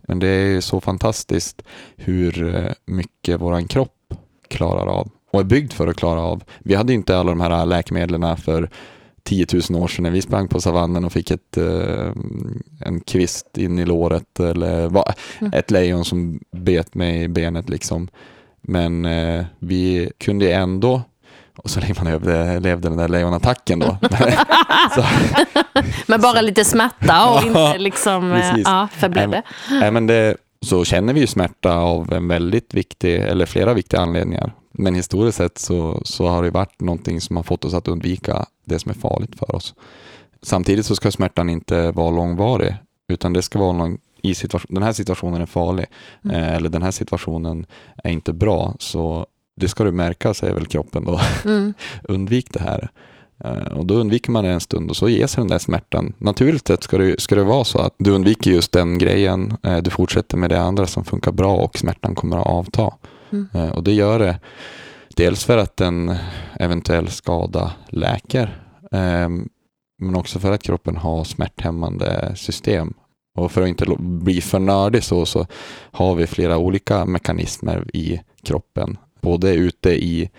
Men 0.01 0.19
det 0.19 0.27
är 0.27 0.61
så 0.61 0.81
fantastiskt 0.81 1.61
hur 1.95 2.55
eh, 2.55 2.71
mycket 2.85 3.41
våran 3.41 3.67
kropp 3.67 4.13
klarar 4.47 4.87
av 4.87 5.09
och 5.31 5.39
är 5.39 5.43
byggd 5.43 5.73
för 5.73 5.87
att 5.87 5.95
klara 5.95 6.21
av. 6.21 6.43
Vi 6.59 6.75
hade 6.75 6.93
inte 6.93 7.17
alla 7.17 7.31
de 7.31 7.41
här 7.41 7.65
läkemedlen 7.65 8.37
för 8.37 8.69
10 9.23 9.45
000 9.69 9.83
år 9.83 9.87
sedan 9.87 10.03
när 10.03 10.11
vi 10.11 10.21
sprang 10.21 10.47
på 10.47 10.61
savannen 10.61 11.05
och 11.05 11.11
fick 11.11 11.31
ett, 11.31 11.57
eh, 11.57 12.11
en 12.79 12.99
kvist 13.07 13.57
in 13.57 13.79
i 13.79 13.85
låret 13.85 14.39
eller 14.39 14.87
va, 14.87 15.13
ett 15.53 15.71
lejon 15.71 16.05
som 16.05 16.39
bet 16.51 16.95
mig 16.95 17.21
i 17.21 17.27
benet. 17.27 17.69
Liksom. 17.69 18.07
Men 18.61 19.05
eh, 19.05 19.45
vi 19.59 20.11
kunde 20.17 20.53
ändå, 20.53 21.01
och 21.57 21.69
så 21.69 21.79
man 21.97 22.05
levde, 22.05 22.59
levde 22.59 22.89
den 22.89 22.97
där 22.97 23.07
lejonattacken 23.07 23.79
då. 23.79 23.97
Men 26.07 26.21
bara 26.21 26.41
lite 26.41 26.65
smärta 26.65 27.29
och 27.29 27.43
inte 27.47 27.77
liksom, 27.77 28.31
eh, 28.31 28.57
ja, 28.57 28.87
förbledde. 28.93 29.41
Nej, 29.69 29.91
men 29.91 30.07
det, 30.07 30.37
så 30.65 30.85
känner 30.85 31.13
vi 31.13 31.19
ju 31.19 31.27
smärta 31.27 31.75
av 31.75 32.13
en 32.13 32.27
väldigt 32.27 32.73
viktig, 32.73 33.15
eller 33.15 33.45
flera 33.45 33.73
viktiga 33.73 33.99
anledningar. 33.99 34.53
Men 34.71 34.95
historiskt 34.95 35.37
sett 35.37 35.57
så, 35.57 36.01
så 36.05 36.27
har 36.27 36.43
det 36.43 36.49
varit 36.49 36.81
någonting 36.81 37.21
som 37.21 37.35
har 37.35 37.43
fått 37.43 37.65
oss 37.65 37.73
att 37.73 37.87
undvika 37.87 38.45
det 38.65 38.79
som 38.79 38.89
är 38.89 38.95
farligt 38.95 39.35
för 39.39 39.55
oss. 39.55 39.73
Samtidigt 40.41 40.85
så 40.85 40.95
ska 40.95 41.11
smärtan 41.11 41.49
inte 41.49 41.91
vara 41.91 42.11
långvarig, 42.11 42.75
utan 43.07 43.33
det 43.33 43.41
ska 43.41 43.59
vara 43.59 43.71
någon, 43.71 43.97
i 44.21 44.35
situation, 44.35 44.75
den 44.75 44.83
här 44.83 44.93
situationen 44.93 45.41
är 45.41 45.45
farlig, 45.45 45.85
eh, 46.31 46.55
eller 46.55 46.69
den 46.69 46.81
här 46.81 46.91
situationen 46.91 47.65
är 48.03 48.11
inte 48.11 48.33
bra, 48.33 48.75
så 48.79 49.25
det 49.55 49.67
ska 49.67 49.83
du 49.83 49.91
märka, 49.91 50.33
säger 50.33 50.53
väl 50.53 50.65
kroppen 50.65 51.05
då. 51.05 51.19
Mm. 51.45 51.73
Undvik 52.03 52.53
det 52.53 52.61
här. 52.61 52.89
Eh, 53.43 53.77
Och 53.77 53.85
då 53.85 53.93
undviker 53.93 54.31
man 54.31 54.43
det 54.43 54.49
en 54.49 54.59
stund 54.59 54.89
och 54.89 54.95
så 54.97 55.09
ger 55.09 55.27
sig 55.27 55.41
den 55.41 55.47
där 55.47 55.59
smärtan. 55.59 56.13
Naturligt 56.17 56.67
sett 56.67 56.83
ska 56.83 56.97
det, 56.97 57.21
ska 57.21 57.35
det 57.35 57.43
vara 57.43 57.63
så 57.63 57.79
att 57.79 57.95
du 57.97 58.11
undviker 58.11 58.51
just 58.51 58.71
den 58.71 58.97
grejen, 58.97 59.57
eh, 59.63 59.77
du 59.77 59.89
fortsätter 59.89 60.37
med 60.37 60.49
det 60.49 60.61
andra 60.61 60.87
som 60.87 61.03
funkar 61.05 61.31
bra 61.31 61.55
och 61.55 61.77
smärtan 61.77 62.15
kommer 62.15 62.37
att 62.37 62.47
avta. 62.47 62.93
Mm. 63.31 63.47
Eh, 63.53 63.69
Och 63.69 63.83
det 63.83 63.93
gör 63.93 64.19
det 64.19 64.39
dels 65.15 65.45
för 65.45 65.57
att 65.57 65.81
en 65.81 66.15
eventuell 66.59 67.07
skada 67.07 67.71
läker, 67.89 68.63
eh, 68.91 69.29
men 69.99 70.15
också 70.15 70.39
för 70.39 70.51
att 70.51 70.63
kroppen 70.63 70.97
har 70.97 71.23
smärthämmande 71.23 72.33
system. 72.35 72.93
Och 73.37 73.51
för 73.51 73.61
att 73.61 73.67
inte 73.67 73.85
bli 73.99 74.41
för 74.41 74.59
nördig 74.59 75.03
så, 75.03 75.25
så 75.25 75.45
har 75.91 76.15
vi 76.15 76.27
flera 76.27 76.57
olika 76.57 77.05
mekanismer 77.05 77.87
i 77.93 78.21
kroppen. 78.43 78.97
Både 79.21 79.53
ute 79.53 79.89
i 79.89 80.29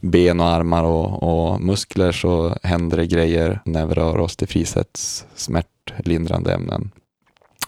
ben 0.00 0.40
och 0.40 0.46
armar 0.46 0.84
och, 0.84 1.22
och 1.22 1.60
muskler 1.60 2.12
så 2.12 2.56
händer 2.62 2.96
det 2.96 3.06
grejer 3.06 3.60
när 3.64 3.86
vi 3.86 3.94
rör 3.94 4.18
oss. 4.18 4.36
Det 4.36 4.46
frisätts 4.46 5.26
smärtlindrande 5.34 6.54
ämnen. 6.54 6.90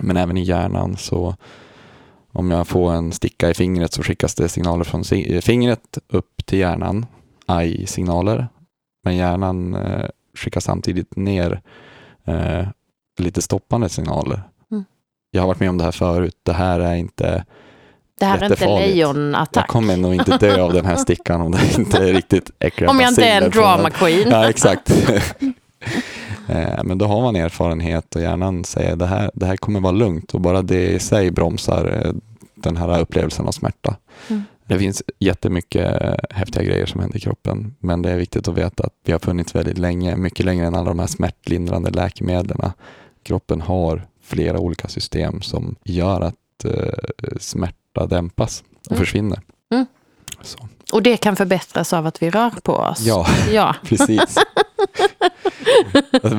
Men 0.00 0.16
även 0.16 0.36
i 0.36 0.42
hjärnan 0.42 0.96
så 0.96 1.36
om 2.32 2.50
jag 2.50 2.68
får 2.68 2.92
en 2.92 3.12
sticka 3.12 3.50
i 3.50 3.54
fingret 3.54 3.92
så 3.92 4.02
skickas 4.02 4.34
det 4.34 4.48
signaler 4.48 4.84
från 4.84 5.04
fingret 5.42 5.98
upp 6.08 6.46
till 6.46 6.58
hjärnan, 6.58 7.06
aj-signaler. 7.46 8.48
Men 9.04 9.16
hjärnan 9.16 9.74
eh, 9.74 10.08
skickar 10.34 10.60
samtidigt 10.60 11.16
ner 11.16 11.60
eh, 12.24 12.68
lite 13.18 13.42
stoppande 13.42 13.88
signaler. 13.88 14.42
Mm. 14.70 14.84
Jag 15.30 15.42
har 15.42 15.46
varit 15.46 15.60
med 15.60 15.70
om 15.70 15.78
det 15.78 15.84
här 15.84 15.92
förut. 15.92 16.36
Det 16.42 16.52
här 16.52 16.80
är 16.80 16.94
inte 16.94 17.44
Det 18.18 18.24
här 18.24 18.38
är 18.38 18.50
inte 18.50 18.66
lejonattack. 18.66 19.62
jag 19.62 19.68
kommer 19.68 19.96
nog 19.96 20.14
inte 20.14 20.38
dö 20.38 20.62
av 20.62 20.72
den 20.72 20.84
här 20.86 20.96
stickan 20.96 21.40
om 21.40 21.52
det 21.52 21.78
inte 21.78 21.98
är 21.98 22.12
riktigt 22.12 22.50
äckliga 22.58 22.90
Om 22.90 23.00
jag 23.00 23.10
inte 23.10 23.24
är 23.24 23.42
en 23.42 23.50
drama 23.50 23.90
queen. 23.90 24.28
Ja, 24.30 24.48
exakt. 24.48 24.92
Eh, 26.48 26.84
Men 26.84 26.98
då 26.98 27.06
har 27.06 27.22
man 27.22 27.36
erfarenhet 27.36 28.16
och 28.16 28.22
hjärnan 28.22 28.64
säger 28.64 28.96
det 28.96 29.06
här, 29.06 29.30
det 29.34 29.46
här 29.46 29.56
kommer 29.56 29.80
vara 29.80 29.92
lugnt 29.92 30.34
och 30.34 30.40
bara 30.40 30.62
det 30.62 30.88
i 30.88 30.98
sig 30.98 31.30
bromsar 31.30 32.02
eh, 32.04 32.12
den 32.54 32.76
här 32.76 33.00
upplevelsen 33.00 33.46
av 33.46 33.52
smärta. 33.52 33.96
Mm. 34.28 34.42
Det 34.66 34.78
finns 34.78 35.02
jättemycket 35.18 36.02
eh, 36.02 36.14
häftiga 36.30 36.62
grejer 36.62 36.86
som 36.86 37.00
händer 37.00 37.16
i 37.16 37.20
kroppen 37.20 37.74
men 37.78 38.02
det 38.02 38.10
är 38.10 38.16
viktigt 38.16 38.48
att 38.48 38.58
veta 38.58 38.84
att 38.84 38.92
vi 39.04 39.12
har 39.12 39.18
funnits 39.18 39.54
väldigt 39.54 39.78
länge, 39.78 40.16
mycket 40.16 40.46
längre 40.46 40.66
än 40.66 40.74
alla 40.74 40.88
de 40.88 40.98
här 40.98 41.06
smärtlindrande 41.06 41.90
läkemedlen. 41.90 42.70
Kroppen 43.22 43.60
har 43.60 44.06
flera 44.22 44.58
olika 44.58 44.88
system 44.88 45.40
som 45.42 45.74
gör 45.84 46.20
att 46.20 46.64
eh, 46.64 47.38
smärta 47.40 47.77
dämpas 48.06 48.64
och 48.86 48.92
Mm. 48.92 49.04
försvinner. 49.04 49.40
Mm. 49.72 49.86
Och 50.92 51.02
det 51.02 51.16
kan 51.16 51.36
förbättras 51.36 51.92
av 51.92 52.06
att 52.06 52.22
vi 52.22 52.30
rör 52.30 52.50
på 52.62 52.72
oss. 52.72 53.00
Ja, 53.00 53.26
ja. 53.52 53.74
precis. 53.84 54.36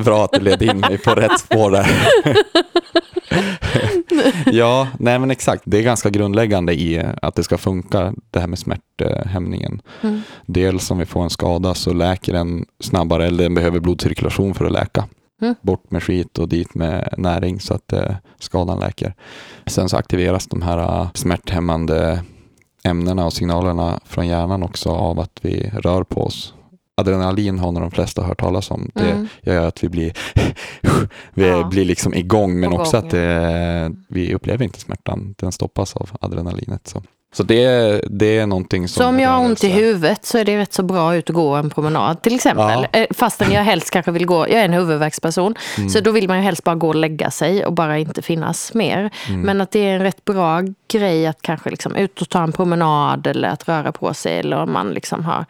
Bra 0.04 0.24
att 0.24 0.32
du 0.32 0.40
led 0.40 0.62
in 0.62 0.80
mig 0.80 0.98
på 0.98 1.14
rätt 1.14 1.40
spår 1.40 1.70
där. 1.70 1.86
ja, 4.52 4.88
nej 4.98 5.18
men 5.18 5.30
exakt. 5.30 5.62
Det 5.66 5.78
är 5.78 5.82
ganska 5.82 6.10
grundläggande 6.10 6.72
i 6.74 7.04
att 7.22 7.34
det 7.34 7.42
ska 7.44 7.58
funka, 7.58 8.12
det 8.30 8.40
här 8.40 8.46
med 8.46 8.58
smärthämningen. 8.58 9.82
Mm. 10.02 10.22
Dels 10.46 10.90
om 10.90 10.98
vi 10.98 11.06
får 11.06 11.22
en 11.22 11.30
skada 11.30 11.74
så 11.74 11.92
läker 11.92 12.32
den 12.32 12.64
snabbare, 12.80 13.26
eller 13.26 13.42
den 13.42 13.54
behöver 13.54 13.80
blodcirkulation 13.80 14.54
för 14.54 14.64
att 14.64 14.72
läka. 14.72 15.04
Mm. 15.40 15.54
Bort 15.62 15.90
med 15.90 16.02
skit 16.02 16.38
och 16.38 16.48
dit 16.48 16.74
med 16.74 17.14
näring 17.18 17.60
så 17.60 17.74
att 17.74 17.92
eh, 17.92 18.14
skadan 18.38 18.80
läker. 18.80 19.14
Sen 19.66 19.88
så 19.88 19.96
aktiveras 19.96 20.46
de 20.46 20.62
här 20.62 20.78
eh, 20.78 21.08
smärthämmande 21.14 22.22
ämnena 22.84 23.26
och 23.26 23.32
signalerna 23.32 24.00
från 24.04 24.26
hjärnan 24.26 24.62
också 24.62 24.88
av 24.90 25.20
att 25.20 25.38
vi 25.42 25.70
rör 25.74 26.02
på 26.04 26.22
oss. 26.24 26.54
Adrenalin 26.94 27.58
har 27.58 27.72
nog 27.72 27.82
de 27.82 27.90
flesta 27.90 28.22
hört 28.22 28.40
talas 28.40 28.70
om. 28.70 28.90
Det 28.94 29.10
Mm. 29.10 29.28
gör 29.42 29.66
att 29.68 29.84
vi 29.84 29.88
blir, 29.88 30.12
vi 31.34 31.48
Ja. 31.48 31.68
blir 31.68 31.84
liksom 31.84 32.14
igång 32.14 32.60
men 32.60 32.70
På 32.70 32.76
också 32.78 32.96
att 32.96 33.10
det, 33.10 33.92
vi 34.08 34.34
upplever 34.34 34.64
inte 34.64 34.80
smärtan. 34.80 35.34
Den 35.38 35.52
stoppas 35.52 35.96
av 35.96 36.10
adrenalinet. 36.20 36.86
Så, 36.88 37.02
så 37.32 37.42
det, 37.42 38.00
det 38.10 38.38
är 38.38 38.46
någonting 38.46 38.88
som... 38.88 39.02
Så 39.02 39.08
om 39.08 39.20
jag 39.20 39.30
har 39.30 39.44
ont 39.44 39.64
i 39.64 39.68
huvudet 39.68 40.24
så 40.24 40.38
är 40.38 40.44
det 40.44 40.58
rätt 40.58 40.72
så 40.72 40.82
bra 40.82 41.16
ut 41.16 41.30
att 41.30 41.36
gå 41.36 41.54
en 41.54 41.70
promenad 41.70 42.22
till 42.22 42.34
exempel. 42.34 42.86
Ja. 42.92 42.98
Eh, 43.00 43.06
Fastän 43.10 43.52
jag 43.52 43.62
helst 43.62 43.90
kanske 43.90 44.10
vill 44.12 44.26
gå, 44.26 44.48
jag 44.48 44.60
är 44.60 44.64
en 44.64 44.72
huvudvärksperson, 44.72 45.54
Mm. 45.78 45.90
så 45.90 46.00
då 46.00 46.10
vill 46.10 46.28
man 46.28 46.36
ju 46.36 46.42
helst 46.42 46.64
bara 46.64 46.74
gå 46.74 46.88
och 46.88 46.94
lägga 46.94 47.30
sig 47.30 47.66
och 47.66 47.72
bara 47.72 47.98
inte 47.98 48.22
finnas 48.22 48.74
mer. 48.74 49.10
Mm. 49.28 49.40
Men 49.40 49.60
att 49.60 49.70
det 49.70 49.78
är 49.78 49.94
en 49.94 50.02
rätt 50.02 50.24
bra 50.24 50.62
grej 50.92 51.26
att 51.26 51.42
kanske 51.42 51.70
liksom 51.70 51.96
ut 51.96 52.20
och 52.20 52.28
ta 52.28 52.42
en 52.42 52.52
promenad 52.52 53.26
eller 53.26 53.48
att 53.48 53.68
röra 53.68 53.92
på 53.92 54.14
sig 54.14 54.38
eller 54.38 54.56
om 54.56 54.72
man 54.72 54.90
liksom 54.90 55.24
har 55.24 55.44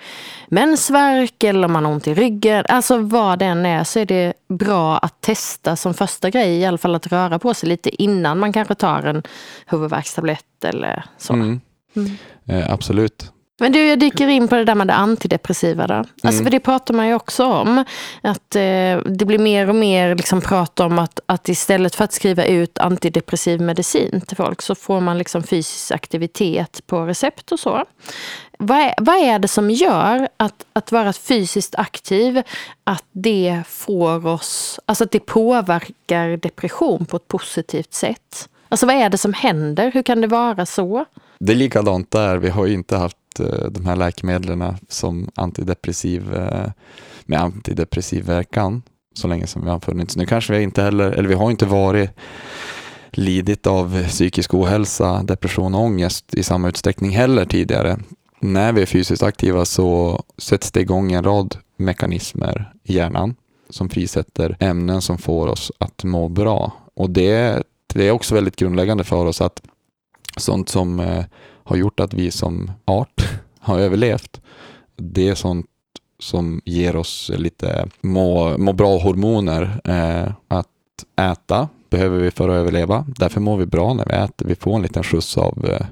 mensvärk 0.48 1.44
eller 1.44 1.64
om 1.64 1.72
man 1.72 1.84
har 1.84 1.92
ont 1.92 2.06
i 2.06 2.14
ryggen. 2.14 2.64
Alltså 2.68 2.98
vad 2.98 3.38
det 3.38 3.44
än 3.44 3.66
är 3.66 3.84
så 3.84 3.98
är 3.98 4.04
det 4.06 4.32
bra 4.48 4.98
att 4.98 5.20
testa 5.20 5.76
som 5.76 5.94
första 5.94 6.30
grej 6.30 6.58
i 6.58 6.64
alla 6.66 6.78
fall 6.78 6.94
att 6.94 7.06
röra 7.06 7.38
på 7.38 7.54
sig 7.54 7.68
lite 7.68 8.02
innan 8.02 8.38
man 8.38 8.52
kanske 8.52 8.74
tar 8.74 9.02
en 9.02 9.22
huvudvärkstablett 9.66 10.64
eller 10.64 11.04
så. 11.18 11.32
Mm. 11.32 11.60
Mm. 11.96 12.10
Eh, 12.46 12.72
absolut. 12.72 13.32
Men 13.62 13.72
du, 13.72 13.86
jag 13.86 13.98
dyker 13.98 14.28
in 14.28 14.48
på 14.48 14.54
det 14.54 14.64
där 14.64 14.74
med 14.74 14.86
det 14.86 14.94
antidepressiva 14.94 15.86
då. 15.86 15.94
Alltså 15.94 16.28
Mm. 16.28 16.44
för 16.44 16.50
det 16.50 16.60
pratar 16.60 16.94
man 16.94 17.08
ju 17.08 17.14
också 17.14 17.44
om. 17.46 17.84
Att 18.22 18.56
eh, 18.56 18.98
det 19.06 19.24
blir 19.26 19.38
mer 19.38 19.68
och 19.68 19.74
mer 19.74 20.14
liksom 20.14 20.40
prat 20.40 20.80
om 20.80 20.98
att, 20.98 21.20
att 21.26 21.48
istället 21.48 21.94
för 21.94 22.04
att 22.04 22.12
skriva 22.12 22.44
ut 22.44 22.78
antidepressiv 22.78 23.60
medicin 23.60 24.20
till 24.20 24.36
folk 24.36 24.62
så 24.62 24.74
får 24.74 25.00
man 25.00 25.18
liksom 25.18 25.42
fysisk 25.42 25.90
aktivitet 25.90 26.86
på 26.86 27.06
recept 27.06 27.52
och 27.52 27.60
så. 27.60 27.84
Vad 28.58 28.78
är, 28.78 28.94
vad 28.98 29.14
är 29.16 29.38
det 29.38 29.48
som 29.48 29.70
gör 29.70 30.28
att, 30.36 30.66
att 30.72 30.92
vara 30.92 31.12
fysiskt 31.12 31.74
aktiv, 31.74 32.42
att 32.84 33.04
det 33.12 33.62
får 33.68 34.26
oss, 34.26 34.80
alltså 34.86 35.04
att 35.04 35.10
det 35.10 35.20
påverkar 35.26 36.36
depression 36.36 37.06
på 37.06 37.16
ett 37.16 37.28
positivt 37.28 37.94
sätt? 37.94 38.48
Alltså 38.70 38.86
vad 38.86 38.96
är 38.96 39.10
det 39.10 39.18
som 39.18 39.32
händer? 39.32 39.90
Hur 39.94 40.02
kan 40.02 40.20
det 40.20 40.26
vara 40.26 40.66
så? 40.66 41.04
Det 41.38 41.52
är 41.52 41.56
likadant 41.56 42.10
där. 42.10 42.36
Vi 42.36 42.48
har 42.48 42.66
ju 42.66 42.74
inte 42.74 42.96
haft 42.96 43.40
eh, 43.40 43.70
de 43.70 43.86
här 43.86 43.96
läkemedlen 43.96 44.76
som 44.88 45.30
antidepressiv 45.34 46.34
eh, 46.34 46.70
med 47.24 47.40
antidepressiv 47.40 48.24
verkan 48.24 48.82
så 49.14 49.28
länge 49.28 49.46
som 49.46 49.64
vi 49.64 49.70
har 49.70 49.80
funnits. 49.80 50.16
Nu 50.16 50.26
kanske 50.26 50.52
vi 50.52 50.62
inte 50.62 50.82
heller, 50.82 51.10
eller 51.10 51.28
vi 51.28 51.34
har 51.34 51.50
inte 51.50 51.66
varit 51.66 52.10
lidit 53.10 53.66
av 53.66 54.04
psykisk 54.08 54.54
ohälsa, 54.54 55.22
depression 55.22 55.74
och 55.74 55.80
ångest 55.80 56.34
i 56.34 56.42
samma 56.42 56.68
utsträckning 56.68 57.10
heller 57.10 57.44
tidigare. 57.44 57.98
När 58.40 58.72
vi 58.72 58.82
är 58.82 58.86
fysiskt 58.86 59.22
aktiva 59.22 59.64
så 59.64 60.22
sätts 60.38 60.72
det 60.72 60.80
igång 60.80 61.12
en 61.12 61.24
rad 61.24 61.56
mekanismer 61.76 62.72
i 62.84 62.94
hjärnan 62.94 63.34
som 63.70 63.88
frisätter 63.88 64.56
ämnen 64.60 65.02
som 65.02 65.18
får 65.18 65.46
oss 65.46 65.72
att 65.78 66.04
må 66.04 66.28
bra. 66.28 66.72
Och 66.94 67.10
det, 67.10 67.62
det 67.94 68.08
är 68.08 68.10
också 68.10 68.34
väldigt 68.34 68.56
grundläggande 68.56 69.04
för 69.04 69.26
oss 69.26 69.40
att 69.40 69.62
sånt 70.36 70.68
som 70.68 71.00
eh, 71.00 71.24
har 71.64 71.76
gjort 71.76 72.00
att 72.00 72.14
vi 72.14 72.30
som 72.30 72.72
art 72.84 73.28
har 73.60 73.78
överlevt, 73.78 74.40
det 74.96 75.28
är 75.28 75.34
sånt 75.34 75.66
som 76.18 76.60
ger 76.64 76.96
oss 76.96 77.30
lite 77.34 77.88
må, 78.00 78.58
må 78.58 78.72
bra-hormoner. 78.72 79.80
Eh, 79.84 80.32
att 80.48 80.66
äta 81.20 81.68
behöver 81.90 82.18
vi 82.18 82.30
för 82.30 82.48
att 82.48 82.54
överleva. 82.54 83.06
Därför 83.16 83.40
mår 83.40 83.56
vi 83.56 83.66
bra 83.66 83.94
när 83.94 84.04
vi 84.04 84.12
äter. 84.12 84.46
Vi 84.46 84.54
får 84.54 84.76
en 84.76 84.82
liten 84.82 85.02
skjuts 85.02 85.38
av, 85.38 85.66
eh, 85.66 85.86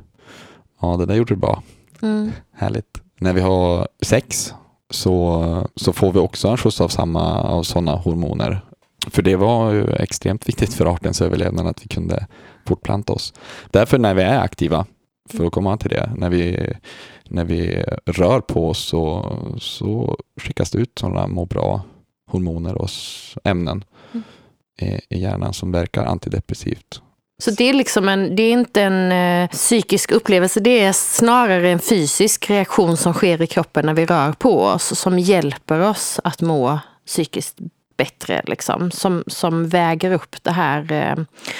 ja 0.80 0.96
det 0.96 1.06
där 1.06 1.14
gjorde 1.14 1.34
du 1.34 1.38
bra. 1.38 1.62
Mm. 2.02 2.32
Härligt. 2.52 3.02
När 3.20 3.32
vi 3.32 3.40
har 3.40 3.88
sex 4.02 4.54
så, 4.90 5.66
så 5.76 5.92
får 5.92 6.12
vi 6.12 6.18
också 6.18 6.48
en 6.48 6.56
skjuts 6.56 6.80
av 6.80 6.88
samma 6.88 7.40
av 7.40 7.62
sådana 7.62 7.96
hormoner. 7.96 8.60
För 9.06 9.22
det 9.22 9.36
var 9.36 9.72
ju 9.72 9.90
extremt 9.90 10.48
viktigt 10.48 10.74
för 10.74 10.86
artens 10.86 11.22
överlevnad 11.22 11.66
att 11.66 11.84
vi 11.84 11.88
kunde 11.88 12.26
fortplanta 12.66 13.12
oss. 13.12 13.34
Därför 13.70 13.98
när 13.98 14.14
vi 14.14 14.22
är 14.22 14.40
aktiva, 14.40 14.86
för 15.30 15.46
att 15.46 15.52
komma 15.52 15.76
till 15.76 15.90
det, 15.90 16.12
när 16.16 16.30
vi, 16.30 16.72
när 17.28 17.44
vi 17.44 17.84
rör 18.06 18.40
på 18.40 18.68
oss 18.68 18.78
så, 18.78 19.36
så 19.58 20.18
skickas 20.40 20.70
det 20.70 20.78
ut 20.78 20.98
sådana 20.98 21.26
må 21.26 21.46
bra 21.46 21.82
hormoner 22.30 22.74
och 22.74 22.90
ämnen 23.44 23.84
Mm. 24.12 24.24
i, 24.80 25.16
i 25.16 25.20
hjärnan 25.20 25.52
som 25.52 25.72
verkar 25.72 26.04
antidepressivt. 26.04 27.02
Så 27.42 27.50
det 27.50 27.64
är, 27.64 27.74
liksom 27.74 28.08
en, 28.08 28.36
det 28.36 28.42
är 28.42 28.52
inte 28.52 28.82
en 28.82 29.12
eh, 29.12 29.50
psykisk 29.50 30.12
upplevelse, 30.12 30.60
det 30.60 30.80
är 30.80 30.92
snarare 30.92 31.70
en 31.70 31.78
fysisk 31.78 32.50
reaktion 32.50 32.96
som 32.96 33.12
sker 33.12 33.42
i 33.42 33.46
kroppen 33.46 33.86
när 33.86 33.94
vi 33.94 34.06
rör 34.06 34.32
på 34.32 34.62
oss, 34.62 34.98
som 34.98 35.18
hjälper 35.18 35.80
oss 35.80 36.20
att 36.24 36.40
må 36.40 36.78
psykiskt 37.06 37.58
bättre, 37.98 38.42
liksom, 38.46 38.90
som, 38.90 39.24
som 39.26 39.68
väger 39.68 40.12
upp 40.12 40.36
det 40.42 40.50
här. 40.50 40.92
Eh, 40.92 41.16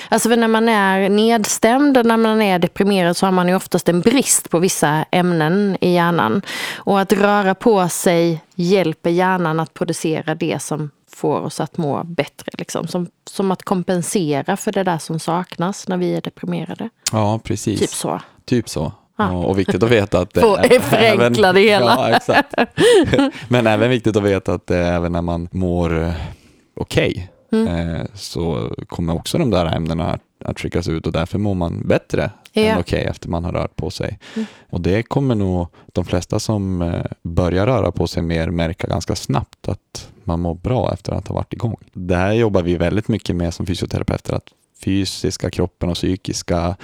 alltså 0.09 0.29
när 0.29 0.48
man 0.48 0.68
är 0.68 1.09
nedstämd, 1.09 1.96
och 1.96 2.07
när 2.07 2.16
man 2.16 2.42
är 2.42 2.59
deprimerad 2.59 3.16
så 3.16 3.27
har 3.27 3.33
man 3.33 3.48
ju 3.48 3.55
oftast 3.55 3.88
en 3.88 4.01
brist 4.01 4.51
på 4.51 4.59
vissa 4.59 5.05
ämnen 5.11 5.77
i 5.81 5.94
hjärnan. 5.94 6.42
Och 6.77 7.01
att 7.01 7.12
röra 7.12 7.55
på 7.55 7.88
sig 7.88 8.42
hjälper 8.55 9.11
hjärnan 9.11 9.61
att 9.61 9.74
producera 9.74 10.35
det 10.35 10.62
som 10.62 10.90
får 11.11 11.40
oss 11.40 11.61
att 11.61 11.77
må 11.77 12.05
bättre. 12.05 12.53
Liksom. 12.59 12.88
Som, 12.88 13.07
som 13.31 13.51
att 13.51 13.62
kompensera 13.62 14.57
för 14.57 14.72
det 14.72 14.83
där 14.83 14.98
som 14.98 15.18
saknas 15.18 15.88
när 15.88 15.96
vi 15.96 16.14
är 16.14 16.20
deprimerade. 16.20 16.90
Ja, 17.12 17.40
precis. 17.44 17.81
Typ 17.81 17.90
så. 17.90 18.20
Typ 18.44 18.68
så. 18.68 18.92
Ja. 19.18 19.31
Och, 19.33 19.59
viktigt 19.59 19.83
att 19.83 19.90
veta 19.90 20.18
att 20.18 20.35
det 20.35 20.40
Få 20.40 20.57
förenkla 20.81 21.52
det 21.52 21.61
hela. 21.61 22.20
Ja. 22.28 22.42
Men 23.48 23.66
även 23.66 23.90
viktigt 23.90 24.16
att 24.16 24.22
veta 24.22 24.54
att 24.54 24.70
även 24.70 25.12
när 25.12 25.22
man 25.22 25.48
mår 25.52 26.02
eh, 26.02 26.12
okej 26.76 27.31
Mm. 27.52 27.66
eh, 27.96 28.07
så 28.14 28.74
kommer 28.87 29.14
också 29.14 29.38
de 29.38 29.50
där 29.50 29.76
ämnena 29.76 30.18
att, 30.44 30.61
skickas 30.61 30.88
ut 30.88 31.07
och 31.07 31.12
därför 31.12 31.38
mår 31.38 31.54
man 31.54 31.83
bättre 31.88 32.31
Ja. 32.52 32.62
än 32.62 32.78
okej 32.78 33.04
efter 33.04 33.28
man 33.28 33.44
har 33.44 33.52
rört 33.52 33.76
på 33.76 33.90
sig. 33.90 34.18
Mm. 34.37 34.46
Och 34.70 34.81
det 34.81 35.02
kommer 35.02 35.35
nog 35.35 35.66
de 35.92 36.04
flesta 36.04 36.38
som 36.40 36.83
eh, 36.83 37.04
börjar 37.22 37.66
röra 37.66 37.92
på 37.92 38.07
sig 38.07 38.22
mer 38.22 38.50
märka 38.50 38.87
ganska 38.87 39.14
snabbt 39.16 39.68
att 39.68 40.09
man 40.24 40.40
mår 40.40 40.54
bra 40.54 40.92
efter 40.92 41.12
att 41.12 41.28
ha 41.28 41.35
varit 41.35 41.52
igång. 41.52 41.76
Det 41.92 42.16
här 42.16 42.33
jobbar 42.33 42.62
vi 42.62 42.76
väldigt 42.76 43.09
mycket 43.09 43.37
med 43.37 43.54
som 43.54 43.66
fysioterapeuter, 43.66 44.35
att 44.35 44.48
fysiska 44.85 45.50
kroppen 45.50 45.88
och 45.88 45.94
psykiska 45.94 46.76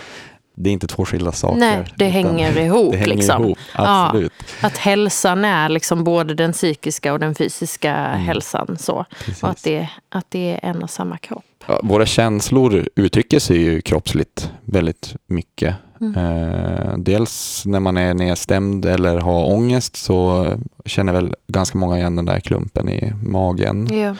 det 0.54 0.70
är 0.70 0.72
inte 0.72 0.86
två 0.86 1.04
skilda 1.04 1.32
saker. 1.32 1.56
Nej, 1.58 1.84
det 1.96 2.06
hänger 2.08 2.58
ihop. 2.64 2.92
Det 2.92 2.98
hänger 2.98 3.14
liksom. 3.14 3.44
ihop, 3.44 3.58
absolut. 3.72 4.32
Att 4.60 4.76
hälsan 4.76 5.44
är 5.44 5.68
liksom 5.68 6.04
både 6.04 6.34
den 6.34 6.52
psykiska 6.52 7.12
och 7.12 7.18
den 7.18 7.34
fysiska 7.34 7.94
Mm. 7.94 8.20
hälsan. 8.20 8.76
Så. 8.80 9.04
Precis. 9.24 9.42
Och 9.42 9.48
att 9.50 9.62
det, 9.62 9.88
att 10.08 10.26
det 10.28 10.50
är 10.52 10.70
en 10.70 10.82
och 10.82 10.90
samma 10.90 11.18
kropp. 11.18 11.44
Ja, 11.66 11.80
våra 11.82 12.06
känslor 12.06 12.88
uttrycker 12.96 13.38
sig 13.38 13.56
ju 13.56 13.80
kroppsligt 13.80 14.50
väldigt 14.64 15.16
mycket. 15.26 15.74
Mm. 16.00 16.14
Eh, 16.16 16.98
dels 16.98 17.62
när 17.66 17.80
man 17.80 17.96
är 17.96 18.14
nedstämd 18.14 18.84
eller 18.86 19.18
har 19.18 19.44
ångest 19.52 19.96
så 19.96 20.46
känner 20.84 21.12
väl 21.12 21.34
ganska 21.48 21.78
många 21.78 21.98
igen 21.98 22.16
den 22.16 22.24
där 22.24 22.40
klumpen 22.40 22.88
i 22.88 23.12
magen 23.22 23.88
Ja. 23.92 24.16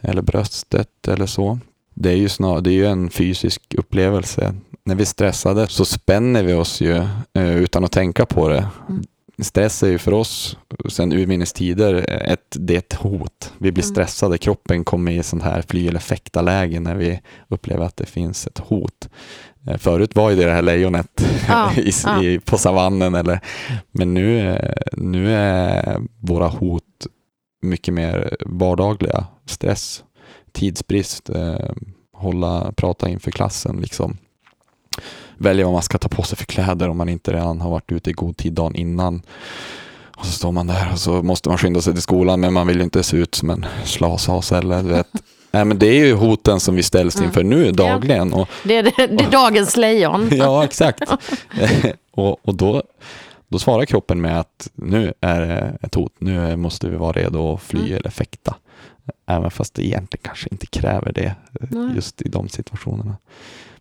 eller 0.00 0.22
bröstet 0.22 1.08
eller 1.08 1.26
så. 1.26 1.58
Det 1.94 2.10
är 2.10 2.16
ju, 2.16 2.28
snar, 2.28 2.60
det 2.60 2.70
är 2.70 2.74
ju 2.74 2.86
en 2.86 3.10
fysisk 3.10 3.74
upplevelse. 3.78 4.54
När 4.88 4.94
vi 4.94 5.02
är 5.02 5.06
stressade 5.06 5.68
så 5.68 5.84
spänner 5.84 6.42
vi 6.42 6.52
oss 6.54 6.80
ju 6.80 6.96
eh, 7.34 7.56
utan 7.56 7.84
att 7.84 7.92
tänka 7.92 8.26
på 8.26 8.48
det. 8.48 8.68
Mm. 8.88 9.02
Stress 9.42 9.82
är 9.82 9.88
ju 9.88 9.98
för 9.98 10.12
oss, 10.12 10.56
sen 10.88 11.12
urminnes 11.12 11.52
tider, 11.52 11.94
ett, 12.32 12.56
det 12.58 12.74
är 12.74 12.78
ett 12.78 12.92
hot. 12.94 13.52
Vi 13.58 13.72
blir 13.72 13.84
Mm. 13.84 13.92
stressade, 13.94 14.38
kroppen 14.38 14.84
kommer 14.84 15.12
i 15.12 15.22
sån 15.22 15.40
här 15.40 15.62
fly 15.68 15.88
eller 15.88 15.98
fäkta-läge 16.00 16.80
när 16.80 16.94
vi 16.94 17.20
upplever 17.48 17.84
att 17.84 17.96
det 17.96 18.06
finns 18.06 18.46
ett 18.46 18.58
hot. 18.58 19.08
Eh, 19.66 19.76
Förut 19.76 20.16
var 20.16 20.30
ju 20.30 20.36
det 20.36 20.44
det 20.44 20.52
här 20.52 20.62
lejonet 20.62 21.24
Ja, 21.48 21.72
i, 21.76 21.92
ja. 22.04 22.22
i, 22.22 22.38
på 22.38 22.58
savannen, 22.58 23.14
eller, 23.14 23.40
men 23.90 24.14
nu, 24.14 24.58
nu 24.92 25.34
är 25.34 26.00
våra 26.20 26.48
hot 26.48 27.06
mycket 27.62 27.94
mer 27.94 28.36
vardagliga. 28.46 29.26
Stress, 29.46 30.04
tidsbrist, 30.52 31.30
eh, 31.30 31.70
hålla, 32.16 32.72
prata 32.76 33.08
inför 33.08 33.30
klassen, 33.30 33.76
liksom. 33.80 34.16
Välja 35.36 35.64
vad 35.64 35.72
man 35.72 35.82
ska 35.82 35.98
ta 35.98 36.08
på 36.08 36.22
sig 36.22 36.38
för 36.38 36.44
kläder 36.44 36.88
om 36.88 36.96
man 36.96 37.08
inte 37.08 37.32
redan 37.32 37.60
har 37.60 37.70
varit 37.70 37.92
ute 37.92 38.10
i 38.10 38.12
god 38.12 38.36
tid 38.36 38.52
dagen 38.52 38.74
innan. 38.74 39.22
Och 40.16 40.26
så 40.26 40.32
står 40.32 40.52
man 40.52 40.66
där 40.66 40.88
och 40.92 40.98
så 40.98 41.22
måste 41.22 41.48
man 41.48 41.58
skynda 41.58 41.80
sig 41.80 41.92
till 41.92 42.02
skolan 42.02 42.40
men 42.40 42.52
man 42.52 42.66
vill 42.66 42.76
ju 42.76 42.82
inte 42.84 43.02
se 43.02 43.16
ut 43.16 43.34
som 43.34 43.50
en 43.50 43.66
slashas 43.84 44.52
eller 44.52 44.82
du 44.82 44.88
vet. 44.88 45.08
Nej, 45.50 45.64
men 45.64 45.78
det 45.78 45.86
är 45.86 46.06
ju 46.06 46.14
hoten 46.14 46.60
som 46.60 46.74
vi 46.74 46.82
ställs 46.82 47.16
Mm. 47.16 47.26
inför 47.28 47.42
nu 47.42 47.72
dagligen. 47.72 48.32
Och, 48.32 48.48
Det, 48.64 48.74
är, 48.76 48.82
det, 48.82 48.92
det 48.96 49.24
är 49.24 49.30
dagens 49.30 49.76
lejon. 49.76 50.28
ja, 50.32 50.64
exakt. 50.64 51.02
och 52.10 52.48
och 52.48 52.54
då, 52.54 52.82
då 53.48 53.58
svarar 53.58 53.84
kroppen 53.84 54.20
med 54.20 54.40
att 54.40 54.68
nu 54.74 55.12
är 55.20 55.40
det 55.40 55.78
ett 55.82 55.94
hot, 55.94 56.12
nu 56.18 56.56
måste 56.56 56.88
vi 56.88 56.96
vara 56.96 57.12
redo 57.12 57.54
att 57.54 57.62
fly 57.62 57.80
Mm. 57.80 57.92
eller 57.96 58.10
fäkta. 58.10 58.54
Även 59.26 59.50
fast 59.50 59.74
det 59.74 59.86
egentligen 59.86 60.22
kanske 60.24 60.48
inte 60.50 60.66
kräver 60.66 61.12
det 61.12 61.34
Nej. 61.70 61.90
just 61.94 62.22
i 62.22 62.28
de 62.28 62.48
situationerna. 62.48 63.16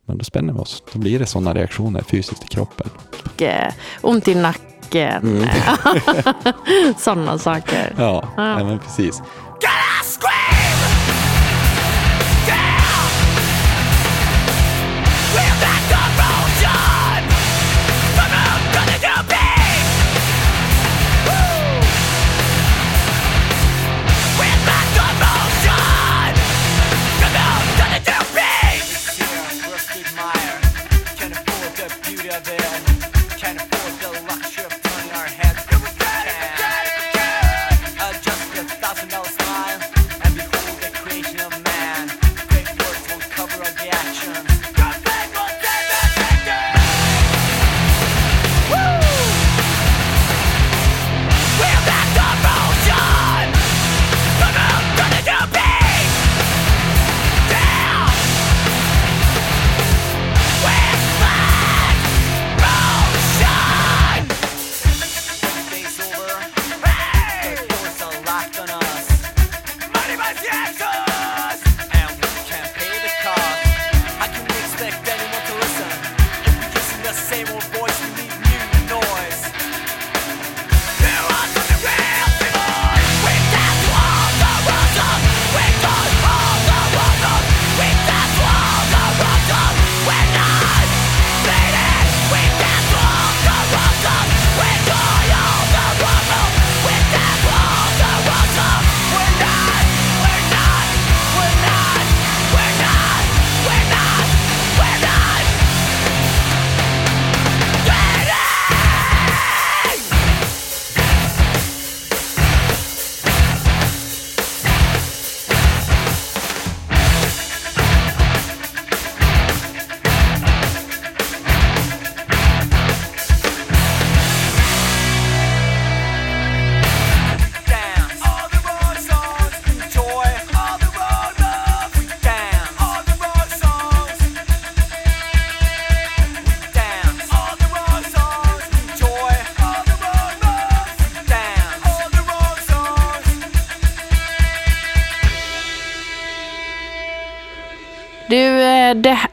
Men 0.07 0.17
då 0.17 0.23
spänner 0.23 0.53
vi 0.53 0.59
oss, 0.59 0.83
då 0.93 0.99
blir 0.99 1.19
det 1.19 1.25
sådana 1.25 1.53
reaktioner 1.53 2.01
fysiskt 2.01 2.43
i 2.43 2.47
kroppen. 2.47 2.89
Och, 3.35 3.41
eh, 3.41 3.73
ont 4.01 4.27
i 4.27 4.35
nacken. 4.35 5.23
Mm. 5.23 5.49
Sådana 6.97 7.37
saker. 7.37 7.93
Ja, 7.97 8.23
Ja. 8.37 8.59
ja. 8.59 8.65
men 8.65 8.79
precis. 8.79 9.21
Same 10.01 10.76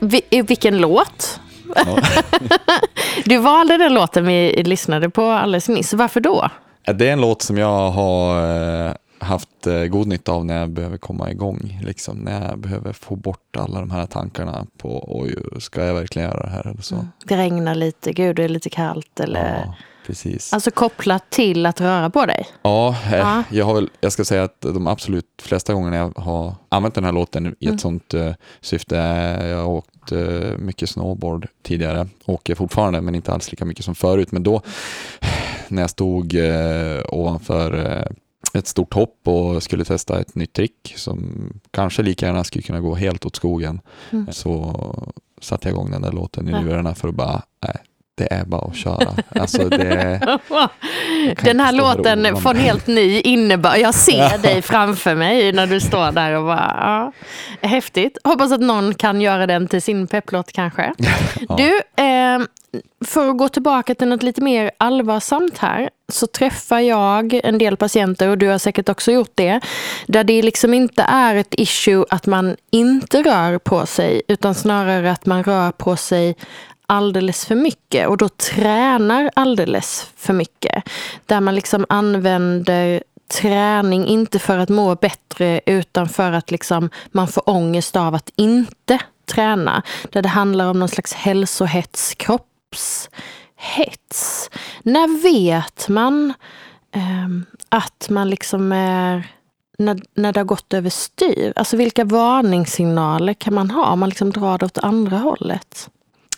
vi- 0.09 0.43
vilken 0.43 0.79
låt? 0.79 1.41
Ja. 1.77 1.99
Du 3.25 3.39
valde 3.39 3.77
den 3.79 3.95
låten 3.95 4.27
vi 4.27 4.63
lyssnade 4.63 5.11
på 5.11 5.25
alldeles 5.25 5.69
nyss. 5.69 5.93
Varför 5.95 6.21
då? 6.21 6.49
Det 6.95 7.09
är 7.09 7.13
en 7.13 7.21
låt 7.21 7.43
som 7.43 7.59
jag 7.59 7.91
har 7.91 8.43
eh, 8.87 8.93
haft 9.19 9.67
eh, 9.67 9.83
god 9.85 10.07
nytta 10.07 10.33
av 10.33 10.45
när 10.45 10.61
jag 10.61 10.71
behöver 10.71 10.97
komma 10.97 11.31
igång. 11.31 11.81
Liksom, 11.85 12.19
när 12.19 12.49
jag 12.49 12.59
behöver 12.59 12.93
få 12.93 13.17
bort 13.17 13.57
alla 13.59 13.81
de 13.81 13.91
här 13.91 14.07
tankarna 14.07 14.67
på 14.79 15.05
oj, 15.21 15.37
ska 15.61 15.85
jag 15.85 15.95
verkligen 15.95 16.29
göra 16.29 16.43
det 16.43 16.51
här 16.51 16.67
eller 16.67 16.83
så. 16.83 17.07
Det 17.25 17.37
regnar 17.37 17.75
lite, 17.75 18.13
gud 18.13 18.37
det 18.37 18.45
är 18.45 18.49
lite 18.49 18.71
kallt. 18.71 19.21
Eller... 19.21 19.63
Ja, 19.67 19.75
precis. 20.07 20.53
Alltså 20.53 20.71
kopplat 20.71 21.31
till 21.31 21.67
att 21.67 21.81
röra 21.81 22.11
på 22.11 22.27
dig. 22.27 22.47
Ja, 22.63 22.97
eh, 23.13 23.17
Ja. 23.19 23.43
Jag, 23.51 23.65
har 23.65 23.75
väl, 23.75 23.91
jag 24.01 24.13
ska 24.13 24.25
säga 24.25 24.43
att 24.43 24.61
de 24.61 24.87
absolut 24.87 25.27
flesta 25.43 25.75
gångerna 25.75 25.97
jag 25.97 26.13
har 26.23 26.55
använt 26.69 26.95
den 26.95 27.05
här 27.05 27.13
låten 27.13 27.47
i 27.47 27.51
ett 27.51 27.63
Mm. 27.69 27.79
sånt 27.79 28.15
eh, 28.15 28.33
syfte, 28.61 28.97
jag 29.49 29.57
har 29.57 29.67
åkt 29.67 29.94
eh, 30.13 30.59
mycket 30.59 30.91
snowboard 30.91 31.49
tidigare, 31.63 32.09
åker 32.27 32.55
fortfarande 32.55 33.01
men 33.01 33.15
inte 33.15 33.33
alls 33.33 33.51
lika 33.51 33.65
mycket 33.65 33.85
som 33.85 33.95
förut, 33.95 34.33
men 34.33 34.43
då 34.43 34.63
när 35.69 35.83
jag 35.83 35.91
stod 35.91 36.35
eh, 36.35 37.01
ovanför 37.09 37.87
eh, 37.87 38.07
ett 38.59 38.67
stort 38.67 38.95
hopp 38.95 39.21
och 39.29 39.63
skulle 39.63 39.85
testa 39.85 40.21
ett 40.21 40.35
nytt 40.35 40.53
trick 40.53 40.95
som 40.97 41.49
kanske 41.71 42.03
lika 42.03 42.27
gärna 42.27 42.45
skulle 42.45 42.63
kunna 42.63 42.81
gå 42.81 42.95
helt 42.95 43.27
åt 43.27 43.37
skogen, 43.37 43.81
Mm. 44.13 44.33
så 44.33 44.75
satte 45.41 45.69
jag 45.69 45.73
igång 45.75 45.91
den 45.91 46.03
där 46.03 46.13
låten 46.13 46.49
i 46.49 46.53
lurarna 46.53 46.95
för 46.95 47.09
att 47.09 47.15
bara, 47.15 47.43
nej, 47.63 47.77
det 48.17 48.33
är 48.33 48.45
bara 48.45 48.69
att 48.69 48.77
köra. 48.77 49.15
Alltså 49.41 49.69
det, 49.69 50.39
Den 51.43 51.61
här 51.61 51.73
låten 51.73 52.37
får 52.37 52.51
en 52.51 52.57
helt 52.57 52.87
ny 52.87 53.21
innebörd. 53.21 53.79
Jag 53.79 53.95
ser 53.95 54.39
dig 54.39 54.63
framför 54.63 55.15
mig 55.15 55.53
när 55.53 55.67
du 55.67 55.81
står 55.81 56.13
där 56.13 56.33
och 56.33 56.45
bara, 56.45 56.77
ja, 57.61 57.69
häftigt. 57.69 58.19
Hoppas 58.25 58.53
att 58.53 58.61
någon 58.61 58.95
kan 58.95 59.21
göra 59.21 59.47
den 59.47 59.69
till 59.69 59.83
sin 59.83 60.07
pepplåt 60.07 60.53
kanske. 60.53 60.93
Ja. 61.49 61.57
Du, 61.57 62.03
eh, 62.05 62.41
för 63.05 63.31
att 63.31 63.39
gå 63.39 63.49
tillbaka 63.49 63.95
till 63.95 64.09
något 64.09 64.23
lite 64.23 64.41
mer 64.41 64.71
allvarsamt 64.79 65.59
här, 65.59 65.91
så 66.13 66.27
träffar 66.27 66.79
jag 66.79 67.41
en 67.45 67.59
del 67.59 67.77
patienter, 67.77 68.29
och 68.29 68.39
du 68.39 68.49
har 68.49 68.59
säkert 68.59 68.89
också 68.89 69.13
gjort 69.13 69.33
det, 69.35 69.61
där 70.07 70.25
det 70.25 70.43
liksom 70.43 70.75
inte 70.75 71.03
är 71.03 71.35
ett 71.35 71.55
issue 71.59 72.05
att 72.11 72.27
man 72.27 72.57
inte 72.71 73.23
rör 73.23 73.59
på 73.59 73.87
sig, 73.87 74.23
utan 74.29 74.55
snarare 74.55 75.11
att 75.11 75.27
man 75.27 75.45
rör 75.45 75.73
på 75.73 75.97
sig 75.97 76.37
alldeles 76.87 77.47
för 77.47 77.55
mycket 77.55 78.09
och 78.09 78.17
då 78.17 78.29
tränar 78.29 79.31
alldeles 79.35 80.07
för 80.17 80.33
mycket. 80.33 80.85
Där 81.27 81.41
man 81.41 81.55
liksom 81.55 81.87
använder 81.89 83.03
träning 83.41 84.07
inte 84.07 84.39
för 84.39 84.59
att 84.59 84.69
må 84.69 84.95
bättre 84.95 85.61
utan 85.67 86.09
för 86.09 86.33
att 86.33 86.51
liksom 86.51 86.91
man 87.13 87.29
får 87.29 87.49
ångest 87.49 87.97
av 87.97 88.15
att 88.15 88.31
inte 88.37 88.99
träna. 89.27 89.83
Där 90.11 90.23
det 90.23 90.29
handlar 90.29 90.71
om 90.71 90.79
någon 90.79 90.89
slags 90.89 91.13
hälsohets, 91.13 92.15
kroppshets. 92.15 92.91
När 94.83 95.23
vet 95.23 95.89
man 95.89 96.35
eh, 96.95 97.29
att 97.69 98.07
man 98.11 98.31
liksom 98.31 98.73
är 98.73 99.27
när, 99.79 100.01
när 100.15 100.33
det 100.33 100.41
har 100.41 100.45
gått 100.45 100.75
överstyr? 100.75 101.53
Alltså 101.57 101.77
vilka 101.77 102.05
varningssignaler 102.05 103.35
kan 103.35 103.55
man 103.55 103.71
ha 103.71 103.87
om 103.87 104.01
man 104.01 104.09
liksom 104.09 104.31
drar 104.31 104.59
det 104.59 104.67
åt 104.67 104.79
andra 104.79 105.17
hållet? 105.19 105.91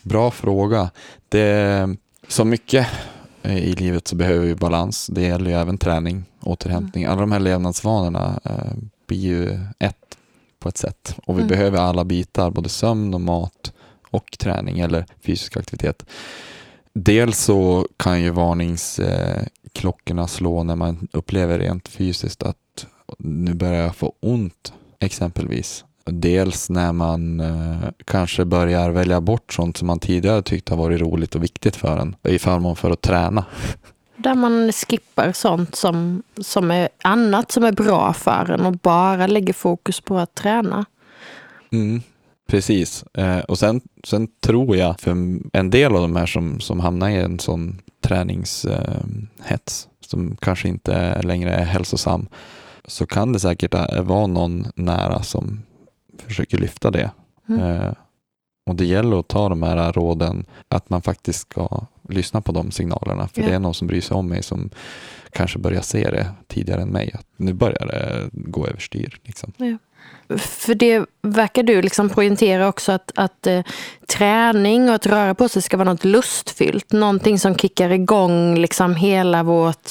Bra 0.08 0.30
fråga. 0.30 0.90
Det, 1.28 1.96
så 2.28 2.44
mycket 2.44 2.86
eh, 3.42 3.56
i 3.58 3.72
livet 3.74 4.08
så 4.08 4.16
behöver 4.16 4.46
vi 4.46 4.54
balans. 4.54 5.06
Det 5.06 5.22
gäller 5.22 5.50
ju 5.50 5.56
även 5.56 5.78
träning, 5.78 6.24
återhämtning. 6.42 7.04
Alla 7.04 7.20
de 7.20 7.32
här 7.32 7.40
levnadsvanorna 7.40 8.40
eh, 8.44 8.72
blir 9.06 9.18
ju 9.18 9.60
ett 9.78 10.18
på 10.58 10.68
ett 10.68 10.76
sätt. 10.78 11.16
Och 11.24 11.34
vi 11.38 11.42
Mm. 11.42 11.48
behöver 11.48 11.78
alla 11.78 12.04
bitar, 12.04 12.50
både 12.50 12.68
sömn 12.68 13.14
och 13.14 13.20
mat 13.20 13.72
och 14.10 14.36
träning 14.38 14.80
eller 14.80 15.06
fysisk 15.20 15.56
aktivitet. 15.56 16.06
Dels 16.92 17.38
så 17.38 17.88
kan 17.96 18.22
ju 18.22 18.30
varningsklockorna 18.30 20.26
slå 20.28 20.62
när 20.62 20.76
man 20.76 21.08
upplever 21.12 21.58
rent 21.58 21.88
fysiskt 21.88 22.42
att 22.42 22.86
nu 23.18 23.54
börjar 23.54 23.82
jag 23.82 23.96
få 23.96 24.12
ont 24.20 24.72
exempelvis. 25.00 25.84
Dels 26.10 26.70
när 26.70 26.92
man 26.92 27.40
eh, 27.40 27.88
kanske 28.04 28.44
börjar 28.44 28.90
välja 28.90 29.20
bort 29.20 29.52
sånt 29.52 29.76
som 29.76 29.86
man 29.86 29.98
tidigare 29.98 30.42
tyckt 30.42 30.68
har 30.68 30.76
varit 30.76 31.00
roligt 31.00 31.34
och 31.34 31.42
viktigt 31.42 31.76
för 31.76 31.96
en 31.96 32.16
i 32.22 32.38
förmån 32.38 32.76
för 32.76 32.90
att 32.90 33.00
träna. 33.00 33.44
Där 34.16 34.34
man 34.34 34.72
skippar 34.72 35.32
sånt 35.32 35.74
som, 35.74 36.22
som 36.40 36.70
är 36.70 36.88
annat 37.02 37.52
som 37.52 37.64
är 37.64 37.72
bra 37.72 38.12
för 38.12 38.50
en 38.50 38.66
och 38.66 38.72
bara 38.72 39.26
lägger 39.26 39.52
fokus 39.52 40.00
på 40.00 40.18
att 40.18 40.34
träna. 40.34 40.84
Mm, 41.72 42.02
precis. 42.46 43.04
Eh, 43.14 43.38
och 43.38 43.58
sen, 43.58 43.80
sen 44.04 44.28
tror 44.40 44.76
jag 44.76 45.00
för 45.00 45.10
en 45.52 45.70
del 45.70 45.94
av 45.94 46.00
de 46.00 46.16
här 46.16 46.26
som, 46.26 46.60
som 46.60 46.80
hamnar 46.80 47.08
i 47.08 47.16
en 47.16 47.38
sån 47.38 47.80
träningshets 48.00 49.88
som 50.00 50.36
kanske 50.40 50.68
inte 50.68 51.22
längre 51.22 51.54
är 51.54 51.64
hälsosam 51.64 52.28
så 52.84 53.06
kan 53.06 53.32
det 53.32 53.40
säkert 53.40 53.74
eh, 53.74 54.02
vara 54.02 54.26
någon 54.26 54.66
nära 54.74 55.22
som 55.22 55.62
försöker 56.22 56.58
lyfta 56.58 56.90
det. 56.90 57.10
Mm. 57.48 57.60
Eh, 57.60 57.92
och 58.66 58.74
det 58.76 58.84
gäller 58.84 59.20
att 59.20 59.28
ta 59.28 59.48
de 59.48 59.62
här 59.62 59.92
råden, 59.92 60.44
att 60.68 60.90
man 60.90 61.02
faktiskt 61.02 61.40
ska 61.40 61.86
lyssna 62.08 62.40
på 62.40 62.52
de 62.52 62.70
signalerna. 62.70 63.28
För 63.28 63.40
Ja. 63.42 63.48
det 63.48 63.54
är 63.54 63.58
någon 63.58 63.74
som 63.74 63.86
bryr 63.86 64.00
sig 64.00 64.16
om 64.16 64.28
mig 64.28 64.42
som 64.42 64.70
kanske 65.30 65.58
börjar 65.58 65.80
se 65.80 66.10
det 66.10 66.30
tidigare 66.46 66.82
än 66.82 66.88
mig. 66.88 67.10
Att 67.14 67.26
nu 67.36 67.52
börjar 67.52 67.86
det 67.86 68.28
gå 68.32 68.66
överstyr. 68.66 69.18
Liksom. 69.24 69.52
För 70.38 70.74
det 70.74 71.04
verkar 71.22 71.62
du 71.62 71.82
liksom 71.82 72.08
poängtera 72.08 72.68
också 72.68 72.92
att, 72.92 73.12
att 73.14 73.46
eh, 73.46 73.60
träning 74.08 74.88
och 74.88 74.94
att 74.94 75.06
röra 75.06 75.34
på 75.34 75.48
sig 75.48 75.62
ska 75.62 75.76
vara 75.76 75.92
något 75.92 76.04
lustfyllt. 76.04 76.92
Någonting 76.92 77.38
som 77.38 77.56
kickar 77.56 77.90
igång 77.90 78.58
liksom 78.58 78.94
hela 78.94 79.42
vårt 79.42 79.90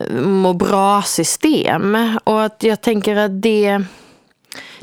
eh, 0.00 0.12
må 0.16 0.52
bra-system. 0.52 2.18
Och 2.24 2.42
att 2.42 2.62
jag 2.62 2.80
tänker 2.80 3.16
att 3.16 3.42
det, 3.42 3.82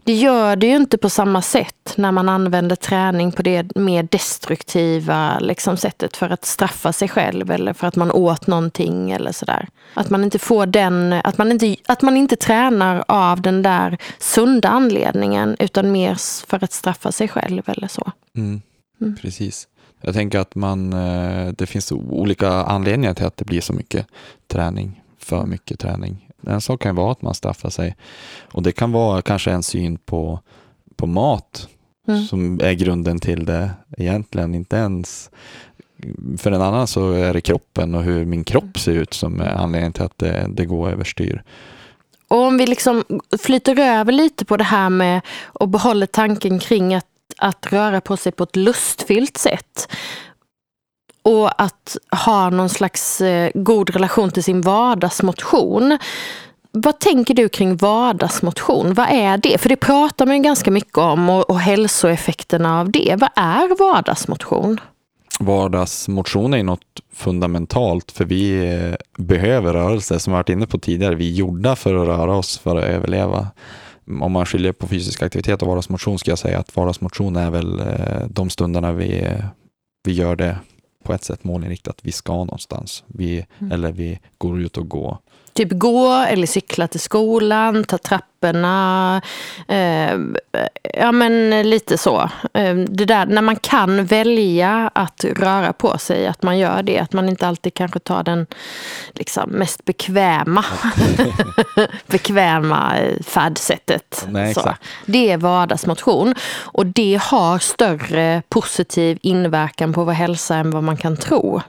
det 0.08 0.14
gör 0.14 0.56
det 0.56 0.68
ju 0.68 0.76
inte 0.76 0.98
på 0.98 1.10
samma 1.10 1.42
sätt 1.42 1.94
när 1.96 2.12
man 2.12 2.30
använder 2.30 2.76
träning 2.76 3.32
på 3.32 3.42
det 3.42 3.76
mer 3.76 4.08
destruktiva 4.12 5.40
liksom, 5.40 5.78
sättet 5.78 6.18
för 6.18 6.30
att 6.30 6.46
straffa 6.46 6.94
sig 6.94 7.08
själv 7.08 7.52
eller 7.52 7.74
för 7.74 7.88
att 7.88 7.96
man 7.96 8.12
åt 8.12 8.48
någonting 8.48 9.12
eller 9.12 9.32
sådär. 9.32 9.68
Att 9.94 10.10
man 10.10 10.24
inte 10.24 10.40
får 10.40 10.66
den, 10.66 11.14
att 11.14 11.38
man 11.38 11.52
inte, 11.52 11.76
att 11.88 12.02
man 12.02 12.18
inte 12.18 12.36
tränar 12.36 13.04
av 13.08 13.42
den 13.42 13.62
där 13.62 13.98
sunda 14.20 14.70
anledningen 14.70 15.56
utan 15.60 15.92
mer 15.92 16.18
för 16.48 16.64
att 16.64 16.74
straffa 16.74 17.12
sig 17.12 17.28
själv 17.28 17.64
eller 17.66 17.88
så. 17.88 18.12
Mm, 18.36 18.62
Mm. 19.02 19.16
Precis. 19.16 19.68
Jag 20.02 20.14
tänker 20.14 20.40
att 20.40 20.56
man, 20.56 20.94
eh, 20.94 21.54
det 21.58 21.66
finns 21.66 21.92
olika 21.92 22.50
anledningar 22.50 23.14
till 23.14 23.26
att 23.26 23.38
det 23.38 23.46
blir 23.46 23.62
så 23.62 23.74
mycket 23.74 24.08
träning, 24.48 25.04
för 25.20 25.46
mycket 25.46 25.80
träning. 25.80 26.27
En 26.48 26.62
sak 26.62 26.82
kan 26.82 26.96
vara 26.96 27.12
att 27.12 27.22
man 27.22 27.34
straffar 27.34 27.70
sig 27.70 27.96
och 28.52 28.64
det 28.64 28.72
kan 28.72 28.92
vara 28.92 29.22
kanske 29.22 29.52
en 29.52 29.64
syn 29.64 29.98
på, 29.98 30.40
på 30.96 31.08
mat 31.08 31.68
Mm. 32.08 32.26
som 32.26 32.60
är 32.62 32.74
grunden 32.74 33.20
till 33.20 33.46
det 33.46 33.70
egentligen. 33.98 34.56
Inte 34.56 34.76
ens 34.76 35.30
för 36.38 36.52
en 36.52 36.62
annan 36.62 36.88
så 36.88 37.12
är 37.12 37.34
det 37.34 37.42
kroppen 37.42 37.96
och 37.96 38.04
hur 38.04 38.26
min 38.26 38.44
kropp 38.44 38.80
ser 38.80 38.92
ut 38.92 39.14
som 39.14 39.42
är 39.42 39.50
anledningen 39.50 39.94
till 39.94 40.04
att 40.04 40.18
det, 40.18 40.48
det 40.50 40.66
går 40.66 40.90
överstyr. 40.90 41.44
Och 42.28 42.42
om 42.42 42.58
vi 42.58 42.68
liksom 42.68 43.04
flyter 43.40 43.80
över 43.80 44.12
lite 44.12 44.46
på 44.46 44.58
det 44.58 44.64
här 44.64 44.90
med 44.90 45.22
och 45.46 45.70
behåller 45.70 46.06
tanken 46.06 46.60
kring 46.60 46.96
att, 46.96 47.06
att 47.38 47.72
röra 47.72 48.02
på 48.02 48.18
sig 48.18 48.32
på 48.32 48.44
ett 48.44 48.56
lustfyllt 48.56 49.38
sätt. 49.38 49.92
Och 51.28 51.62
att 51.62 51.98
ha 52.26 52.50
någon 52.50 52.70
slags 52.70 53.22
eh, 53.22 53.52
god 53.54 53.90
relation 53.90 54.32
till 54.32 54.44
sin 54.44 54.62
vardagsmotion. 54.62 55.98
Vad 56.72 57.00
tänker 57.00 57.34
du 57.34 57.50
kring 57.50 57.76
vardagsmotion? 57.76 58.94
Vad 58.94 59.08
är 59.10 59.38
det? 59.38 59.58
För 59.58 59.70
det 59.70 59.76
pratar 59.76 60.26
man 60.26 60.36
ju 60.36 60.42
ganska 60.42 60.72
mycket 60.72 60.98
om 60.98 61.30
och, 61.30 61.50
och 61.50 61.60
hälsoeffekterna 61.60 62.80
av 62.80 62.92
det. 62.92 63.16
Vad 63.20 63.30
är 63.36 63.78
vardagsmotion? 63.80 64.80
Vardagsmotion 65.40 66.54
är 66.54 66.64
något 66.64 67.02
fundamentalt 67.14 68.12
för 68.12 68.26
vi 68.26 68.74
eh, 68.74 68.96
behöver 69.18 69.74
rörelse 69.74 70.20
som 70.20 70.34
jag 70.34 70.40
varit 70.40 70.50
inne 70.50 70.68
på 70.68 70.80
tidigare. 70.80 71.16
Vi 71.16 71.32
är 71.32 71.36
gjorda 71.36 71.76
för 71.76 71.96
att 71.96 72.08
röra 72.08 72.36
oss 72.36 72.58
för 72.58 72.76
att 72.76 72.84
överleva. 72.84 73.48
Om 74.22 74.32
man 74.32 74.46
skiljer 74.46 74.72
på 74.72 74.88
fysisk 74.88 75.22
aktivitet 75.22 75.62
och 75.62 75.68
vardagsmotion 75.68 76.20
ska 76.20 76.32
jag 76.32 76.40
säga 76.40 76.60
att 76.60 76.76
vardagsmotion 76.76 77.36
är 77.36 77.52
väl 77.52 77.80
eh, 77.80 78.28
de 78.30 78.50
stunderna 78.50 78.94
vi, 78.94 79.28
vi 80.04 80.12
gör 80.12 80.36
det 80.36 80.58
på 81.08 81.14
ett 81.14 81.24
sätt 81.24 81.44
målinriktat. 81.44 82.00
Vi 82.02 82.12
ska 82.12 82.34
någonstans. 82.34 83.04
Vi, 83.08 83.46
Mm. 83.60 83.72
Eller 83.72 83.92
vi 83.92 84.20
går 84.38 84.60
ut 84.62 84.78
och 84.78 84.90
går. 84.90 85.18
Typ 85.58 85.72
gå 85.72 86.12
eller 86.12 86.48
cykla 86.48 86.88
till 86.88 87.00
skolan, 87.00 87.84
ta 87.84 87.98
trapporna. 87.98 89.22
Eh, 89.68 90.14
ja, 90.94 91.12
men 91.12 91.62
lite 91.70 91.98
så. 91.98 92.30
Eh, 92.54 92.76
det 92.76 93.06
där 93.06 93.26
när 93.26 93.42
man 93.42 93.56
kan 93.56 94.06
välja 94.06 94.92
att 94.96 95.26
röra 95.26 95.74
på 95.74 95.98
sig, 95.98 96.28
att 96.28 96.44
man 96.44 96.58
gör 96.58 96.84
det. 96.84 97.00
Att 97.00 97.14
man 97.14 97.30
inte 97.30 97.48
alltid 97.48 97.74
kanske 97.74 98.00
tar 98.00 98.24
den 98.24 98.46
liksom, 99.14 99.50
mest 99.50 99.86
bekväma, 99.86 100.66
bekväma 102.08 102.98
eh, 102.98 103.24
färdsättet. 103.24 104.26
Nej. 104.30 104.56
Det 105.06 105.32
är 105.32 105.38
vardagsmotion. 105.38 106.36
Och 106.64 106.86
det 106.86 107.22
har 107.24 107.60
större 107.60 108.42
positiv 108.50 109.20
inverkan 109.22 109.94
på 109.94 110.04
vår 110.04 110.14
hälsa 110.14 110.56
än 110.56 110.72
vad 110.72 110.84
man 110.84 110.98
kan 110.98 111.18
tro. 111.18 111.62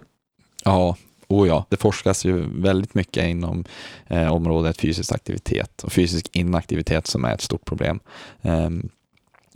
Ja, 0.65 0.97
oh 1.29 1.49
ja. 1.49 1.65
Det 1.69 1.77
forskas 1.77 2.25
ju 2.25 2.63
väldigt 2.63 2.95
mycket 2.95 3.27
inom 3.27 3.65
eh, 4.07 4.33
området 4.33 4.81
fysisk 4.81 5.13
aktivitet 5.13 5.83
och 5.83 5.93
fysisk 5.93 6.37
inaktivitet 6.37 7.07
som 7.07 7.25
är 7.25 7.35
ett 7.35 7.41
stort 7.41 7.65
problem. 7.65 8.01
Eh, 8.43 8.71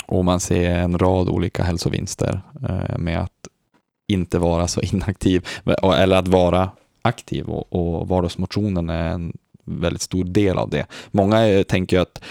och 0.07 0.25
man 0.25 0.41
ser 0.41 0.71
en 0.71 0.99
rad 0.99 1.29
olika 1.29 1.63
hälsovinster 1.63 2.41
eh, 2.69 2.99
med 2.99 3.21
att 3.21 3.49
inte 4.09 4.39
vara 4.39 4.69
så 4.69 4.81
inaktiv 4.81 5.47
eh, 5.67 6.01
eller 6.01 6.17
att 6.17 6.29
vara 6.29 6.71
aktiv 7.03 7.47
och, 7.47 7.73
och 7.73 8.09
vardagsmotionen 8.09 8.91
är 8.91 9.11
en 9.11 9.33
väldigt 9.65 10.03
stor 10.03 10.25
del 10.25 10.59
av 10.59 10.71
det. 10.71 10.87
Många 11.11 11.49
eh, 11.49 11.63
tänker 11.63 11.97
ju 11.97 12.03
att 12.03 12.23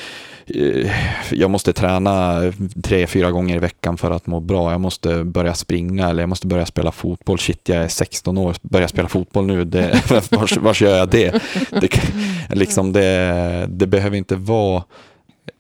jag 1.31 1.49
måste 1.51 1.73
träna 1.73 2.41
tre, 2.83 3.07
fyra 3.07 3.31
gånger 3.31 3.55
i 3.55 3.59
veckan 3.59 3.97
för 3.97 4.11
att 4.11 4.27
må 4.27 4.39
bra. 4.39 4.71
Jag 4.71 4.81
måste 4.81 5.23
börja 5.23 5.53
springa 5.53 6.09
eller 6.09 6.23
jag 6.23 6.29
måste 6.29 6.47
börja 6.47 6.65
spela 6.65 6.91
fotboll. 6.91 7.39
Shit, 7.39 7.69
jag 7.69 7.83
är 7.83 7.87
16 7.87 8.37
år, 8.37 8.55
börjar 8.61 8.87
spela 8.87 9.07
fotboll 9.07 9.45
nu. 9.45 9.63
Det, 9.65 10.11
vars, 10.31 10.57
vars 10.57 10.81
gör 10.81 10.97
jag 10.97 11.09
det? 11.09 11.41
Det, 11.69 11.89
liksom 12.49 12.93
det? 12.93 13.65
det 13.69 13.87
behöver 13.87 14.17
inte 14.17 14.35
vara 14.35 14.83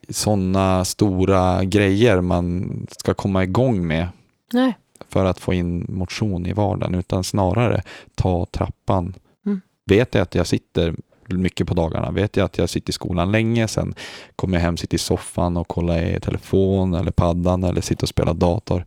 sådana 0.09 0.85
stora 0.85 1.63
grejer 1.63 2.21
man 2.21 2.71
ska 2.91 3.13
komma 3.13 3.43
igång 3.43 3.87
med 3.87 4.07
Nej. 4.53 4.77
för 5.09 5.25
att 5.25 5.39
få 5.39 5.53
in 5.53 5.85
motion 5.89 6.45
i 6.45 6.53
vardagen, 6.53 6.95
utan 6.95 7.23
snarare 7.23 7.83
ta 8.15 8.45
trappan. 8.45 9.13
Mm. 9.45 9.61
Vet 9.85 10.15
jag 10.15 10.21
att 10.21 10.35
jag 10.35 10.47
sitter 10.47 10.95
mycket 11.37 11.67
på 11.67 11.73
dagarna, 11.73 12.11
vet 12.11 12.37
jag 12.37 12.45
att 12.45 12.57
jag 12.57 12.69
sitter 12.69 12.89
i 12.89 12.93
skolan 12.93 13.31
länge, 13.31 13.67
sen 13.67 13.93
kommer 14.35 14.57
jag 14.57 14.61
hem, 14.61 14.77
sitter 14.77 14.95
i 14.95 14.99
soffan 14.99 15.57
och 15.57 15.67
kollar 15.67 16.03
i 16.03 16.19
telefon 16.19 16.93
eller 16.93 17.11
paddan 17.11 17.63
eller 17.63 17.81
sitter 17.81 18.03
och 18.03 18.09
spelar 18.09 18.33
dator. 18.33 18.85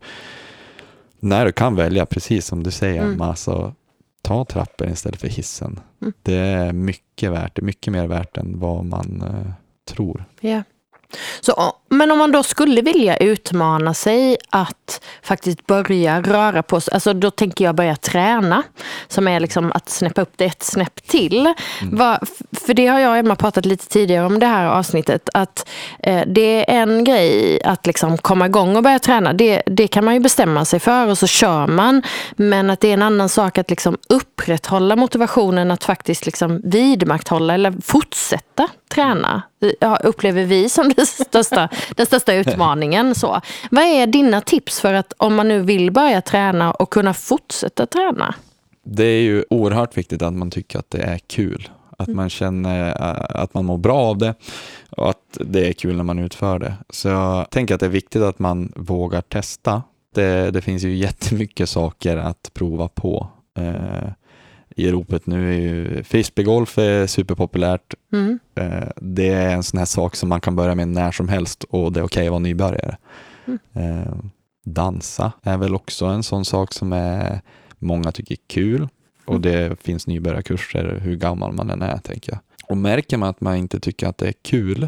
När 1.19 1.45
du 1.45 1.51
kan 1.51 1.75
välja, 1.75 2.05
precis 2.05 2.45
som 2.45 2.63
du 2.63 2.71
säger, 2.71 3.03
Mm. 3.03 3.21
alltså, 3.21 3.73
ta 4.21 4.45
trappen 4.45 4.91
istället 4.91 5.21
för 5.21 5.27
hissen. 5.27 5.79
Mm. 6.01 6.13
Det 6.23 6.35
är 6.35 6.73
mycket 6.73 7.31
värt, 7.31 7.61
mycket 7.61 7.93
mer 7.93 8.07
värt 8.07 8.37
än 8.37 8.59
vad 8.59 8.85
man 8.85 9.21
eh, 9.21 9.51
tror. 9.93 10.25
Ja. 10.41 10.63
Så, 11.41 11.73
men 11.97 12.11
om 12.11 12.17
man 12.17 12.31
då 12.31 12.43
skulle 12.43 12.81
vilja 12.81 13.17
utmana 13.17 13.93
sig 13.93 14.37
att 14.49 15.01
faktiskt 15.23 15.67
börja 15.67 16.21
röra 16.21 16.63
på 16.63 16.81
sig, 16.81 16.93
alltså 16.93 17.13
då 17.13 17.31
tänker 17.31 17.65
jag 17.65 17.75
börja 17.75 17.95
träna, 17.95 18.63
som 19.07 19.27
är 19.27 19.39
liksom 19.39 19.71
att 19.71 19.89
snäppa 19.89 20.21
upp 20.21 20.33
det 20.35 20.45
ett 20.45 20.63
snäpp 20.63 21.07
till. 21.07 21.53
Va, 21.91 22.19
för 22.51 22.73
det 22.73 22.87
har 22.87 22.99
jag 22.99 23.11
och 23.11 23.17
Emma 23.17 23.35
pratat 23.35 23.65
lite 23.65 23.87
tidigare 23.87 24.25
om 24.25 24.39
det 24.39 24.45
här 24.45 24.65
avsnittet, 24.65 25.29
att 25.33 25.69
eh, 25.99 26.21
det 26.27 26.71
är 26.71 26.81
en 26.81 27.03
grej 27.03 27.63
att 27.63 27.85
liksom 27.85 28.17
komma 28.17 28.45
igång 28.45 28.75
och 28.75 28.83
börja 28.83 28.99
träna, 28.99 29.33
det, 29.33 29.61
det 29.65 29.87
kan 29.87 30.05
man 30.05 30.13
ju 30.13 30.19
bestämma 30.19 30.65
sig 30.65 30.79
för 30.79 31.07
och 31.07 31.17
så 31.17 31.27
kör 31.27 31.67
man, 31.67 32.01
men 32.35 32.69
att 32.69 32.79
det 32.79 32.87
är 32.89 32.93
en 32.93 33.01
annan 33.01 33.29
sak 33.29 33.57
att 33.57 33.69
liksom 33.69 33.97
upprätthålla 34.09 34.95
motivationen 34.95 35.71
att 35.71 35.83
faktiskt 35.83 36.25
liksom 36.25 36.61
vidmakthålla 36.63 37.53
eller 37.53 37.73
fortsätta 37.81 38.67
träna. 38.95 39.41
Ja, 39.79 39.95
upplever 40.03 40.43
vi 40.43 40.69
som 40.69 40.93
det 40.93 41.05
största, 41.05 41.69
den 41.95 42.05
största 42.05 42.33
utmaningen. 42.33 43.15
Så. 43.15 43.41
Vad 43.71 43.83
är 43.83 44.07
dina 44.07 44.41
tips 44.41 44.79
för 44.79 44.93
att 44.93 45.13
om 45.17 45.35
man 45.35 45.47
nu 45.47 45.61
vill 45.61 45.91
börja 45.91 46.21
träna 46.21 46.71
och 46.71 46.89
kunna 46.89 47.13
fortsätta 47.13 47.85
träna? 47.85 48.35
Det 48.83 49.03
är 49.03 49.21
ju 49.21 49.43
oerhört 49.49 49.97
viktigt 49.97 50.21
att 50.21 50.33
man 50.33 50.51
tycker 50.51 50.79
att 50.79 50.89
det 50.89 51.01
är 51.01 51.17
kul. 51.17 51.69
Att 51.97 52.07
man 52.07 52.29
känner 52.29 52.87
äh, 52.87 53.41
att 53.41 53.53
man 53.53 53.65
mår 53.65 53.77
bra 53.77 53.97
av 53.97 54.17
det 54.17 54.33
och 54.89 55.09
att 55.09 55.37
det 55.39 55.67
är 55.67 55.73
kul 55.73 55.95
när 55.95 56.03
man 56.03 56.19
utför 56.19 56.59
det. 56.59 56.73
Så 56.89 57.07
jag 57.07 57.49
tänker 57.49 57.73
att 57.73 57.79
det 57.79 57.85
är 57.85 57.89
viktigt 57.89 58.21
att 58.21 58.39
man 58.39 58.71
vågar 58.75 59.21
testa. 59.21 59.83
Det, 60.15 60.51
det 60.51 60.61
finns 60.61 60.83
ju 60.83 60.95
jättemycket 60.95 61.69
saker 61.69 62.17
att 62.17 62.51
prova 62.53 62.87
på. 62.87 63.27
Eh, 63.57 64.09
I 64.75 64.91
ropet 64.91 65.25
nu 65.25 65.53
är 65.53 65.59
ju 65.59 66.03
frisbeegolf 66.03 66.77
är 66.77 67.07
superpopulärt. 67.07 67.93
Mm. 68.13 68.39
Eh, 68.55 68.89
det 68.95 69.29
är 69.29 69.55
en 69.55 69.63
sån 69.63 69.77
här 69.77 69.85
sak 69.85 70.15
som 70.15 70.29
man 70.29 70.41
kan 70.41 70.55
börja 70.55 70.75
med 70.75 70.87
när 70.87 71.11
som 71.11 71.29
helst 71.29 71.63
och 71.63 71.91
det 71.91 71.99
är 71.99 72.03
okej 72.03 72.25
att 72.27 72.31
vara 72.31 72.39
nybörjare. 72.39 72.97
Eh, 73.73 74.15
dansa 74.65 75.31
är 75.43 75.57
väl 75.57 75.75
också 75.75 76.05
en 76.05 76.23
sån 76.23 76.45
sak 76.45 76.73
som 76.73 76.93
är, 76.93 77.41
många 77.79 78.11
tycker 78.11 78.35
är 78.35 78.39
kul 78.47 78.87
och 79.25 79.41
det 79.41 79.81
finns 79.81 80.07
nybörjarkurser 80.07 80.99
hur 81.03 81.15
gammal 81.15 81.53
man 81.53 81.69
än 81.69 81.81
är 81.81 81.97
tänker 81.97 82.31
jag. 82.31 82.39
Och 82.69 82.77
märker 82.77 83.17
man 83.17 83.29
att 83.29 83.41
man 83.41 83.55
inte 83.55 83.79
tycker 83.79 84.07
att 84.07 84.17
det 84.17 84.27
är 84.27 84.33
kul 84.41 84.83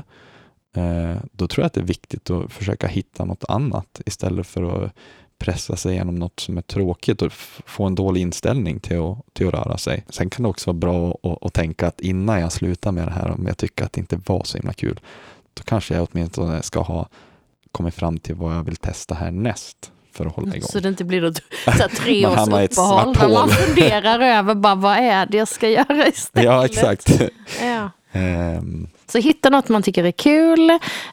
eh, 0.75 1.15
då 1.31 1.47
tror 1.47 1.61
jag 1.63 1.65
att 1.65 1.73
det 1.73 1.81
är 1.81 1.85
viktigt 1.85 2.29
att 2.29 2.53
försöka 2.53 2.87
hitta 2.87 3.25
något 3.25 3.43
annat 3.47 4.01
istället 4.05 4.47
för 4.47 4.85
att 4.85 4.93
pressa 5.37 5.75
sig 5.75 5.93
igenom 5.93 6.15
något 6.15 6.39
som 6.39 6.57
är 6.57 6.61
tråkigt 6.61 7.21
och 7.21 7.31
få 7.65 7.83
en 7.83 7.95
dålig 7.95 8.21
inställning 8.21 8.79
till 8.79 8.99
att, 8.99 9.17
till 9.33 9.47
att 9.47 9.53
röra 9.53 9.77
sig. 9.77 10.05
Sen 10.09 10.29
kan 10.29 10.43
det 10.43 10.49
också 10.49 10.69
vara 10.71 10.77
bra 10.77 11.17
att, 11.23 11.45
att 11.45 11.53
tänka 11.53 11.87
att 11.87 12.01
innan 12.01 12.41
jag 12.41 12.51
slutar 12.51 12.91
med 12.91 13.07
det 13.07 13.11
här, 13.11 13.31
om 13.31 13.47
jag 13.47 13.57
tycker 13.57 13.85
att 13.85 13.93
det 13.93 13.99
inte 13.99 14.19
var 14.25 14.43
så 14.43 14.57
himla 14.57 14.73
kul, 14.73 14.99
då 15.53 15.63
kanske 15.63 15.93
jag 15.95 16.07
åtminstone 16.11 16.61
ska 16.61 16.81
ha 16.81 17.07
kommit 17.71 17.95
fram 17.95 18.17
till 18.17 18.35
vad 18.35 18.55
jag 18.55 18.63
vill 18.63 18.75
testa 18.75 19.15
härnäst 19.15 19.91
för 20.11 20.25
att 20.25 20.35
hålla 20.35 20.55
igång. 20.55 20.69
Så 20.69 20.79
det 20.79 20.89
inte 20.89 21.03
blir 21.03 21.21
något 21.21 21.41
så 21.77 21.87
tre 21.95 22.27
års 22.27 22.47
uppehåll 22.47 23.15
när 23.19 23.29
man 23.29 23.49
funderar 23.49 24.19
över 24.19 24.55
bara, 24.55 24.75
vad 24.75 24.97
är 24.97 25.25
det 25.25 25.37
jag 25.37 25.47
ska 25.47 25.69
göra 25.69 26.07
istället. 26.07 26.45
Ja, 26.45 26.65
exakt. 26.65 27.21
Ja. 27.61 27.89
Ehm, 28.11 28.87
Så 29.07 29.17
hitta 29.17 29.49
något 29.49 29.69
man 29.69 29.83
tycker 29.83 30.03
är 30.03 30.11
kul 30.11 30.69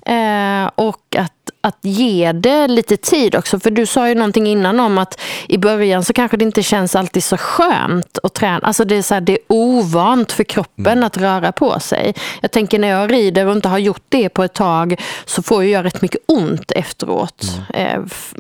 eh, 0.07 0.71
och 0.75 1.17
att, 1.17 1.44
att 1.65 1.79
ge 1.83 2.33
det 2.33 2.69
lite 2.69 2.97
tid 2.97 3.35
också. 3.35 3.61
För 3.61 3.71
du 3.71 3.87
sa 3.87 4.09
ju 4.09 4.15
någonting 4.15 4.47
innan 4.47 4.81
om 4.81 4.99
att 4.99 5.21
i 5.49 5.59
början 5.59 6.05
så 6.05 6.13
kanske 6.13 6.37
det 6.37 6.45
inte 6.45 6.63
känns 6.63 6.97
alltid 6.97 7.25
så 7.25 7.37
skönt 7.37 8.19
att 8.23 8.35
träna. 8.35 8.59
Alltså 8.59 8.85
det 8.85 8.97
är, 8.97 9.03
så 9.03 9.15
här, 9.15 9.21
det 9.21 9.33
är 9.33 9.39
ovant 9.49 10.33
för 10.33 10.45
kroppen 10.45 11.05
att 11.05 11.17
röra 11.17 11.53
på 11.53 11.81
sig. 11.81 12.15
Jag 12.43 12.51
tänker 12.51 12.79
när 12.79 12.89
jag 12.89 13.13
rider 13.13 13.47
och 13.47 13.53
inte 13.53 13.69
har 13.69 13.79
gjort 13.79 14.03
det 14.09 14.29
på 14.29 14.43
ett 14.45 14.55
tag 14.55 15.01
så 15.25 15.43
får 15.43 15.65
jag 15.65 15.85
rätt 15.85 16.03
mycket 16.03 16.21
ont 16.29 16.71
efteråt. 16.73 17.45
Eh, 17.75 17.99
f- 18.07 18.35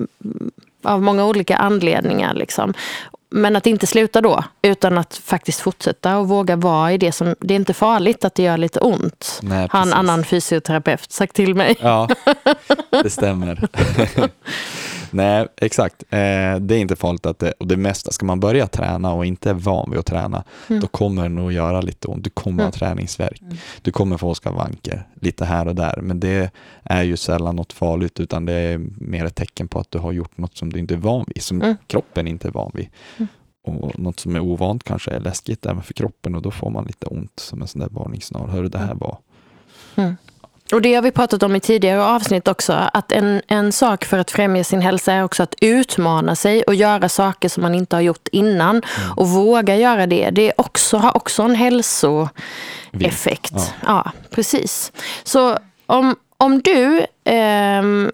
av 0.85 1.03
många 1.03 1.25
olika 1.27 1.57
anledningar. 1.57 2.35
Liksom. 2.35 2.75
Men 3.37 3.57
att 3.57 3.66
inte 3.66 3.87
sluta 3.87 4.20
då, 4.20 4.45
utan 4.62 4.99
att 4.99 5.16
faktiskt 5.24 5.61
fortsätta 5.61 6.18
och 6.18 6.28
våga 6.28 6.57
vara 6.57 6.93
i 6.93 6.99
det 6.99 7.12
som... 7.12 7.35
Det 7.41 7.55
är 7.55 7.57
inte 7.57 7.74
farligt 7.74 8.24
att 8.24 8.35
det 8.35 8.43
gör 8.43 8.57
lite 8.57 8.80
ont. 8.80 9.41
Nej, 9.43 9.68
har 9.70 9.82
en 9.82 9.93
annan 9.93 10.24
fysioterapeut 10.24 11.12
sagt 11.12 11.37
till 11.37 11.55
mig. 11.55 11.76
Ja, 11.80 12.09
det 13.03 13.11
stämmer. 13.11 13.68
Nej, 15.15 15.47
exakt. 15.57 16.03
Eh, 16.11 16.57
det 16.61 16.75
är 16.75 16.79
inte 16.79 16.97
farligt 16.97 17.27
att 17.27 17.39
det, 17.39 17.53
och 17.53 17.67
det 17.67 17.77
mesta, 17.77 18.11
ska 18.11 18.27
man 18.27 18.41
börja 18.41 18.67
träna 18.67 19.12
och 19.12 19.27
inte 19.27 19.51
är 19.51 19.55
van 19.55 19.91
vid 19.91 19.99
att 20.01 20.07
träna, 20.07 20.45
då 20.69 20.87
kommer 20.87 21.23
det 21.23 21.29
nog 21.29 21.53
göra 21.53 21.81
lite 21.81 22.09
ont. 22.09 22.25
Du 22.25 22.31
kommer 22.31 22.65
ha 22.65 22.71
träningsvärk. 22.71 23.43
Du 23.83 23.93
kommer 23.93 24.17
få 24.17 24.35
skavanker 24.35 25.07
lite 25.21 25.45
här 25.45 25.69
och 25.69 25.75
där, 25.75 25.99
men 26.03 26.21
det 26.21 26.51
är 26.83 27.03
ju 27.03 27.17
sällan 27.17 27.57
något 27.57 27.73
farligt, 27.73 28.21
utan 28.21 28.47
det 28.47 28.53
är 28.53 28.79
mer 28.99 29.25
ett 29.25 29.35
tecken 29.35 29.69
på 29.69 29.79
att 29.79 29.91
du 29.91 29.99
har 29.99 30.12
gjort 30.12 30.39
något 30.39 30.57
som 30.57 30.73
du 30.73 30.79
inte 30.79 30.95
är 30.95 30.99
van 30.99 31.25
vid, 31.35 31.43
som 31.43 31.62
Mm. 31.62 31.77
kroppen 31.87 32.29
inte 32.29 32.49
är 32.49 32.53
van 32.53 32.71
vid. 32.75 32.89
Och 33.67 33.99
något 33.99 34.21
som 34.21 34.37
är 34.37 34.41
ovant 34.41 34.85
kanske 34.85 35.11
är 35.11 35.21
läskigt 35.21 35.67
även 35.67 35.83
för 35.83 35.95
kroppen 35.95 36.35
och 36.35 36.43
då 36.43 36.51
får 36.51 36.71
man 36.71 36.85
lite 36.85 37.07
ont 37.07 37.41
som 37.41 37.62
en 37.62 37.69
sån 37.69 37.81
där 37.81 37.89
varningssignal. 37.91 38.49
Hörru, 38.51 38.69
det 38.69 38.79
här 38.79 38.95
var 38.95 39.19
Och 40.75 40.83
det 40.83 40.95
har 40.95 41.03
vi 41.03 41.11
pratat 41.11 41.43
om 41.43 41.57
i 41.57 41.61
tidigare 41.61 42.05
avsnitt 42.05 42.49
också. 42.49 42.72
Att 42.72 43.12
en, 43.12 43.43
en 43.47 43.72
sak 43.72 44.05
för 44.05 44.18
att 44.18 44.31
främja 44.31 44.64
sin 44.64 44.81
hälsa 44.81 45.12
är 45.12 45.25
också 45.25 45.43
att 45.43 45.55
utmana 45.61 46.37
sig 46.37 46.62
och 46.62 46.75
göra 46.75 47.09
saker 47.09 47.49
som 47.49 47.62
man 47.62 47.75
inte 47.75 47.97
har 47.97 48.01
gjort 48.01 48.29
innan. 48.33 48.83
Och 49.16 49.29
våga 49.29 49.77
göra 49.77 50.07
det. 50.07 50.31
Det 50.31 50.53
också, 50.57 50.97
har 50.97 51.16
också 51.16 51.43
en 51.43 51.55
hälsoeffekt. 51.55 53.53
Ja. 53.55 53.66
Ja. 53.87 54.12
precis. 54.31 54.93
Så 55.25 55.59
om, 55.87 56.16
om 56.37 56.61
du 56.62 57.07
ehm, 57.25 58.11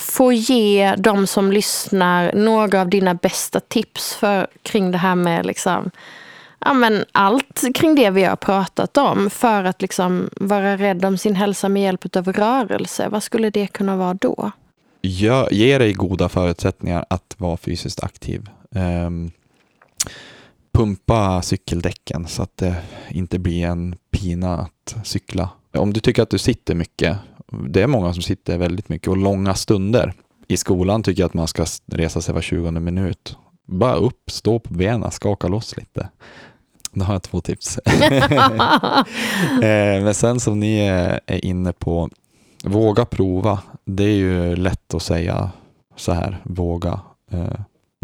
får 0.00 0.32
ge 0.32 0.94
de 0.98 1.26
som 1.26 1.52
lyssnar 1.52 2.32
några 2.34 2.80
av 2.80 2.88
dina 2.88 3.14
bästa 3.14 3.60
tips 3.60 4.14
för, 4.14 4.46
kring 4.62 4.90
det 4.90 4.98
här 4.98 5.14
med 5.14 5.46
liksom, 5.46 5.90
ja, 6.64 6.74
men 6.74 7.04
allt 7.12 7.64
kring 7.74 7.94
det 7.94 8.10
vi 8.10 8.24
har 8.24 8.36
pratat 8.36 8.96
om 8.96 9.30
för 9.30 9.64
att 9.64 9.82
liksom 9.82 10.30
vara 10.36 10.76
rädd 10.76 11.04
om 11.04 11.18
sin 11.18 11.34
hälsa 11.34 11.68
med 11.68 11.82
hjälp 11.82 12.16
av 12.16 12.32
rörelse. 12.32 13.08
Vad 13.08 13.22
skulle 13.22 13.50
det 13.50 13.66
kunna 13.66 13.96
vara 13.96 14.14
då? 14.14 14.50
Gör, 15.02 15.48
ge 15.52 15.78
dig 15.78 15.92
goda 15.92 16.28
förutsättningar 16.28 17.04
att 17.10 17.34
vara 17.38 17.56
fysiskt 17.56 18.02
aktiv. 18.04 18.48
Um, 18.70 19.30
pumpa 20.72 21.42
cykeldäcken 21.42 22.26
så 22.26 22.42
att 22.42 22.56
det 22.56 22.76
inte 23.10 23.38
blir 23.38 23.66
en 23.66 23.96
pina 24.10 24.58
att 24.58 24.96
cykla. 25.04 25.48
Om 25.72 25.92
du 25.92 26.00
tycker 26.00 26.22
att 26.22 26.30
du 26.30 26.38
sitter 26.38 26.74
mycket, 26.74 27.16
det 27.68 27.82
är 27.82 27.86
många 27.86 28.12
som 28.12 28.22
sitter 28.22 28.58
väldigt 28.58 28.88
mycket 28.88 29.08
och 29.08 29.16
långa 29.16 29.54
stunder. 29.54 30.12
I 30.48 30.56
skolan 30.56 31.02
tycker 31.02 31.22
jag 31.22 31.28
att 31.28 31.34
man 31.34 31.48
ska 31.48 31.66
resa 31.86 32.20
sig 32.20 32.34
var 32.34 32.40
20 32.40 32.70
minut. 32.70 33.36
Bara 33.66 33.94
upp, 33.94 34.30
stå 34.30 34.58
på 34.58 34.74
benen, 34.74 35.10
skaka 35.10 35.48
loss 35.48 35.76
lite. 35.76 36.08
Då 36.98 37.04
har 37.04 37.14
jag 37.14 37.22
två 37.22 37.40
tips. 37.40 37.78
Eh, 39.62 40.02
Men 40.04 40.14
sen 40.14 40.40
som 40.40 40.60
ni 40.60 40.78
är 40.78 41.20
är 41.26 41.44
inne 41.44 41.72
på, 41.72 42.08
våga 42.64 43.04
prova. 43.04 43.58
Det 43.84 44.04
är 44.04 44.14
ju 44.16 44.56
lätt 44.56 44.94
att 44.94 45.02
säga 45.02 45.50
så 45.96 46.12
här, 46.12 46.40
våga. 46.44 47.00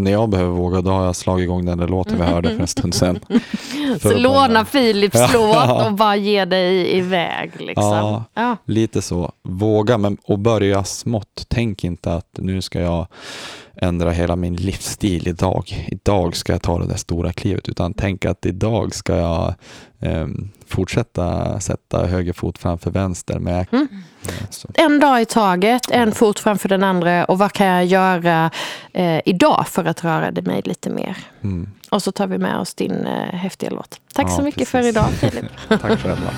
Eh, 0.00 0.04
När 0.04 0.10
jag 0.10 0.28
behöver 0.28 0.50
våga, 0.50 0.80
då 0.80 0.90
har 0.90 1.04
jag 1.04 1.16
slagit 1.16 1.44
igång 1.44 1.64
den 1.64 1.78
där 1.78 1.88
låten 1.88 2.16
vi 2.18 2.22
hörde 2.24 2.48
för 2.54 2.60
en 2.60 2.66
stund 2.66 2.94
sedan. 2.94 3.18
Så 4.02 4.18
låna 4.18 4.64
Philips 4.64 5.32
låt 5.34 5.86
och 5.86 5.92
bara 5.94 6.16
ge 6.16 6.44
dig 6.44 6.96
iväg. 6.98 7.50
Liksom. 7.58 7.84
Ja. 7.84 8.24
Ja. 8.34 8.56
Lite 8.64 9.02
så. 9.02 9.32
Våga 9.42 9.98
men, 9.98 10.16
och 10.24 10.38
börja 10.38 10.84
smått. 10.84 11.44
Tänk 11.48 11.84
inte 11.84 12.14
att 12.14 12.28
nu 12.38 12.62
ska 12.62 12.80
jag 12.80 13.06
ändra 13.76 14.10
hela 14.10 14.36
min 14.36 14.56
livsstil 14.56 15.28
idag. 15.28 15.86
Idag 15.88 16.36
ska 16.36 16.52
jag 16.52 16.62
ta 16.62 16.78
det 16.78 16.86
där 16.86 16.96
stora 16.96 17.32
klivet. 17.32 17.68
Utan 17.68 17.94
tänk 17.94 18.24
att 18.24 18.46
idag 18.46 18.94
ska 18.94 19.16
jag 19.16 19.54
ehm, 20.00 20.48
fortsätta 20.66 21.60
sätta 21.60 22.06
höger 22.06 22.32
fot 22.32 22.58
framför 22.58 22.90
vänster. 22.90 23.38
Med, 23.38 23.66
Mm. 23.72 23.88
En 24.74 25.00
dag 25.00 25.20
i 25.22 25.24
taget, 25.24 25.90
en 25.90 26.12
fot 26.12 26.38
framför 26.38 26.68
den 26.68 26.84
andra. 26.84 27.24
Och 27.24 27.38
vad 27.38 27.52
kan 27.52 27.66
jag 27.66 27.84
göra 27.84 28.50
eh, 28.92 29.20
idag 29.24 29.64
för 29.68 29.84
att 29.84 30.04
röra 30.04 30.30
det 30.30 30.42
mig 30.42 30.62
lite 30.64 30.90
mer? 30.90 31.16
Mm. 31.42 31.70
Och 31.90 32.02
så 32.02 32.12
tar 32.12 32.26
vi 32.26 32.38
med 32.38 32.56
oss 32.58 32.74
din 32.74 33.06
eh, 33.06 33.34
häftiga 33.34 33.70
låt. 33.70 34.00
Tack 34.14 34.26
Ja, 34.26 34.36
så 34.36 34.42
mycket 34.42 34.68
för 34.68 34.78
precis. 34.78 34.96
idag 34.96 35.10
Filip. 35.20 35.44
Tack 35.68 36.00
själva. 36.00 36.30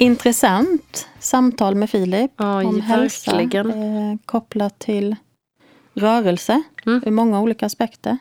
Intressant 0.00 1.08
samtal 1.18 1.74
med 1.74 1.90
Filip 1.90 2.30
Ja, 2.36 2.64
om 2.64 2.80
hälsa 2.80 3.36
verkligen. 3.36 3.70
eh, 4.12 4.16
kopplat 4.24 4.78
till 4.78 5.16
rörelse 5.94 6.62
Mm. 6.86 7.02
ur 7.06 7.10
många 7.10 7.40
olika 7.40 7.66
aspekter. 7.66 8.18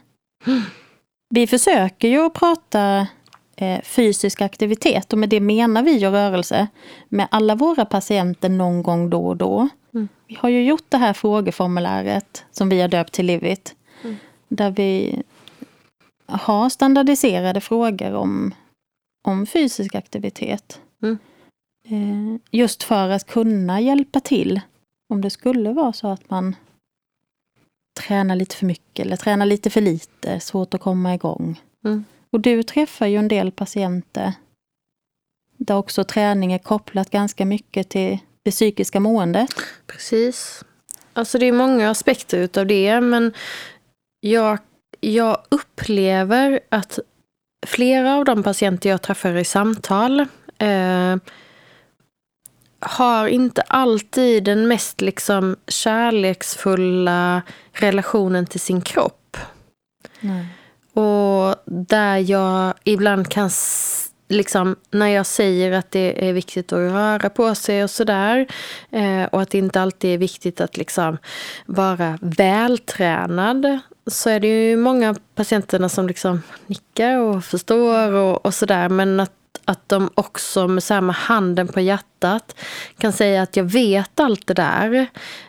Vi 1.29 1.47
försöker 1.47 2.07
ju 2.07 2.25
att 2.25 2.33
prata 2.33 3.07
eh, 3.55 3.81
fysisk 3.81 4.41
aktivitet 4.41 5.13
och 5.13 5.19
med 5.19 5.29
det 5.29 5.39
menar 5.39 5.83
vi 5.83 5.91
ju 5.97 6.09
rörelse 6.09 6.67
med 7.09 7.27
alla 7.31 7.55
våra 7.55 7.85
patienter 7.85 8.49
någon 8.49 8.83
gång 8.83 9.09
då 9.09 9.27
och 9.27 9.37
då. 9.37 9.67
Mm. 9.93 10.07
Vi 10.27 10.35
har 10.39 10.49
ju 10.49 10.63
gjort 10.65 10.85
det 10.89 10.97
här 10.97 11.13
frågeformuläret 11.13 12.45
som 12.51 12.69
vi 12.69 12.81
har 12.81 12.87
döpt 12.87 13.13
till 13.13 13.25
Livit. 13.25 13.75
Mm. 14.03 14.15
Där 14.47 14.71
vi 14.71 15.21
har 16.27 16.69
standardiserade 16.69 17.61
frågor 17.61 18.13
om, 18.13 18.53
om 19.27 19.45
fysisk 19.45 19.95
aktivitet. 19.95 20.79
Mm. 21.03 21.17
Eh, 21.89 22.39
just 22.51 22.83
för 22.83 23.09
att 23.09 23.27
kunna 23.27 23.81
hjälpa 23.81 24.19
till 24.19 24.61
om 25.09 25.21
det 25.21 25.29
skulle 25.29 25.73
vara 25.73 25.93
så 25.93 26.07
att 26.07 26.29
man 26.29 26.55
tränar 27.99 28.35
lite 28.35 28.55
för 28.55 28.65
mycket 28.65 29.05
eller 29.05 29.17
tränar 29.17 29.45
lite 29.45 29.69
för 29.69 29.81
lite, 29.81 30.39
svårt 30.39 30.73
att 30.73 30.81
komma 30.81 31.13
igång. 31.13 31.61
Mm. 31.85 32.05
Och 32.31 32.39
du 32.39 32.63
träffar 32.63 33.07
ju 33.07 33.17
en 33.17 33.27
del 33.27 33.51
patienter 33.51 34.33
där 35.57 35.75
också 35.75 36.03
träning 36.03 36.53
är 36.53 36.57
kopplat 36.57 37.09
ganska 37.09 37.45
mycket 37.45 37.89
till 37.89 38.17
det 38.43 38.51
psykiska 38.51 38.99
måendet. 38.99 39.49
Precis. 39.87 40.65
Alltså 41.13 41.37
det 41.37 41.45
är 41.45 41.51
många 41.51 41.89
aspekter 41.89 42.37
utav 42.37 42.67
det, 42.67 43.01
men 43.01 43.33
jag, 44.19 44.57
jag 44.99 45.37
upplever 45.49 46.59
att 46.69 46.99
flera 47.67 48.15
av 48.15 48.25
de 48.25 48.43
patienter 48.43 48.89
jag 48.89 49.01
träffar 49.01 49.35
i 49.35 49.45
samtal 49.45 50.19
eh, 50.57 51.15
har 52.79 53.27
inte 53.27 53.61
alltid 53.61 54.43
den 54.43 54.67
mest 54.67 55.01
liksom 55.01 55.55
kärleksfulla 55.67 57.41
relationen 57.71 58.45
till 58.45 58.59
sin 58.59 58.81
kropp. 58.81 59.37
Nej. 60.19 60.45
Och 60.93 61.55
där 61.65 62.17
jag 62.17 62.73
ibland 62.83 63.29
kan, 63.29 63.49
liksom, 64.27 64.75
när 64.91 65.07
jag 65.07 65.25
säger 65.25 65.71
att 65.71 65.91
det 65.91 66.29
är 66.29 66.33
viktigt 66.33 66.73
att 66.73 66.79
röra 66.79 67.29
på 67.29 67.55
sig 67.55 67.83
och 67.83 67.89
sådär. 67.89 68.47
Eh, 68.89 69.23
och 69.23 69.41
att 69.41 69.49
det 69.49 69.57
inte 69.57 69.81
alltid 69.81 70.13
är 70.13 70.17
viktigt 70.17 70.61
att 70.61 70.77
liksom 70.77 71.17
vara 71.65 72.19
vältränad. 72.21 73.79
Så 74.07 74.29
är 74.29 74.39
det 74.39 74.47
ju 74.47 74.77
många 74.77 75.15
patienterna 75.35 75.89
som 75.89 76.07
liksom 76.07 76.41
nickar 76.67 77.17
och 77.17 77.43
förstår 77.43 78.13
och, 78.13 78.45
och 78.45 78.53
sådär. 78.53 78.89
Men 78.89 79.19
att 79.19 79.38
att 79.69 79.89
de 79.89 80.09
också 80.15 80.67
med 80.67 80.83
samma 80.83 81.13
handen 81.13 81.67
på 81.67 81.79
hjärtat 81.79 82.55
kan 82.97 83.13
säga 83.13 83.41
att 83.41 83.55
jag 83.55 83.63
vet 83.63 84.19
allt 84.19 84.47
det 84.47 84.53
där. 84.53 85.07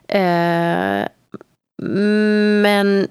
Eh, 0.09 1.09
men 2.63 3.09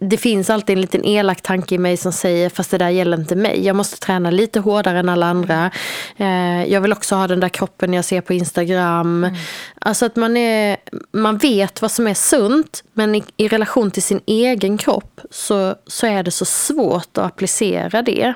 det 0.00 0.16
finns 0.16 0.50
alltid 0.50 0.74
en 0.76 0.80
liten 0.80 1.04
elak 1.04 1.42
tanke 1.42 1.74
i 1.74 1.78
mig 1.78 1.96
som 1.96 2.12
säger 2.12 2.50
fast 2.50 2.70
det 2.70 2.78
där 2.78 2.88
gäller 2.88 3.20
inte 3.20 3.36
mig. 3.36 3.64
Jag 3.66 3.76
måste 3.76 3.96
träna 3.96 4.30
lite 4.30 4.60
hårdare 4.60 4.98
än 4.98 5.08
alla 5.08 5.26
andra. 5.26 5.70
Eh, 6.16 6.64
jag 6.64 6.80
vill 6.80 6.92
också 6.92 7.14
ha 7.14 7.26
den 7.26 7.40
där 7.40 7.48
kroppen 7.48 7.92
jag 7.92 8.04
ser 8.04 8.20
på 8.20 8.32
Instagram. 8.32 9.24
Mm. 9.24 9.36
Alltså 9.80 10.06
att 10.06 10.16
man, 10.16 10.36
är, 10.36 10.76
man 11.12 11.38
vet 11.38 11.82
vad 11.82 11.90
som 11.90 12.06
är 12.06 12.14
sunt 12.14 12.84
men 12.92 13.14
i, 13.14 13.24
i 13.36 13.48
relation 13.48 13.90
till 13.90 14.02
sin 14.02 14.20
egen 14.26 14.78
kropp 14.78 15.20
så, 15.30 15.74
så 15.86 16.06
är 16.06 16.22
det 16.22 16.30
så 16.30 16.44
svårt 16.44 17.18
att 17.18 17.24
applicera 17.24 18.02
det. 18.02 18.34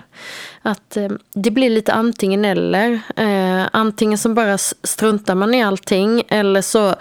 Att 0.62 0.96
eh, 0.96 1.08
det 1.34 1.50
blir 1.50 1.70
lite 1.70 1.92
antingen 1.92 2.44
eller. 2.44 3.00
Eh, 3.16 3.68
antingen 3.72 4.18
så 4.18 4.28
bara 4.28 4.58
struntar 4.58 5.34
man 5.34 5.54
i 5.54 5.62
allting 5.62 6.22
eller 6.28 6.62
så 6.62 6.94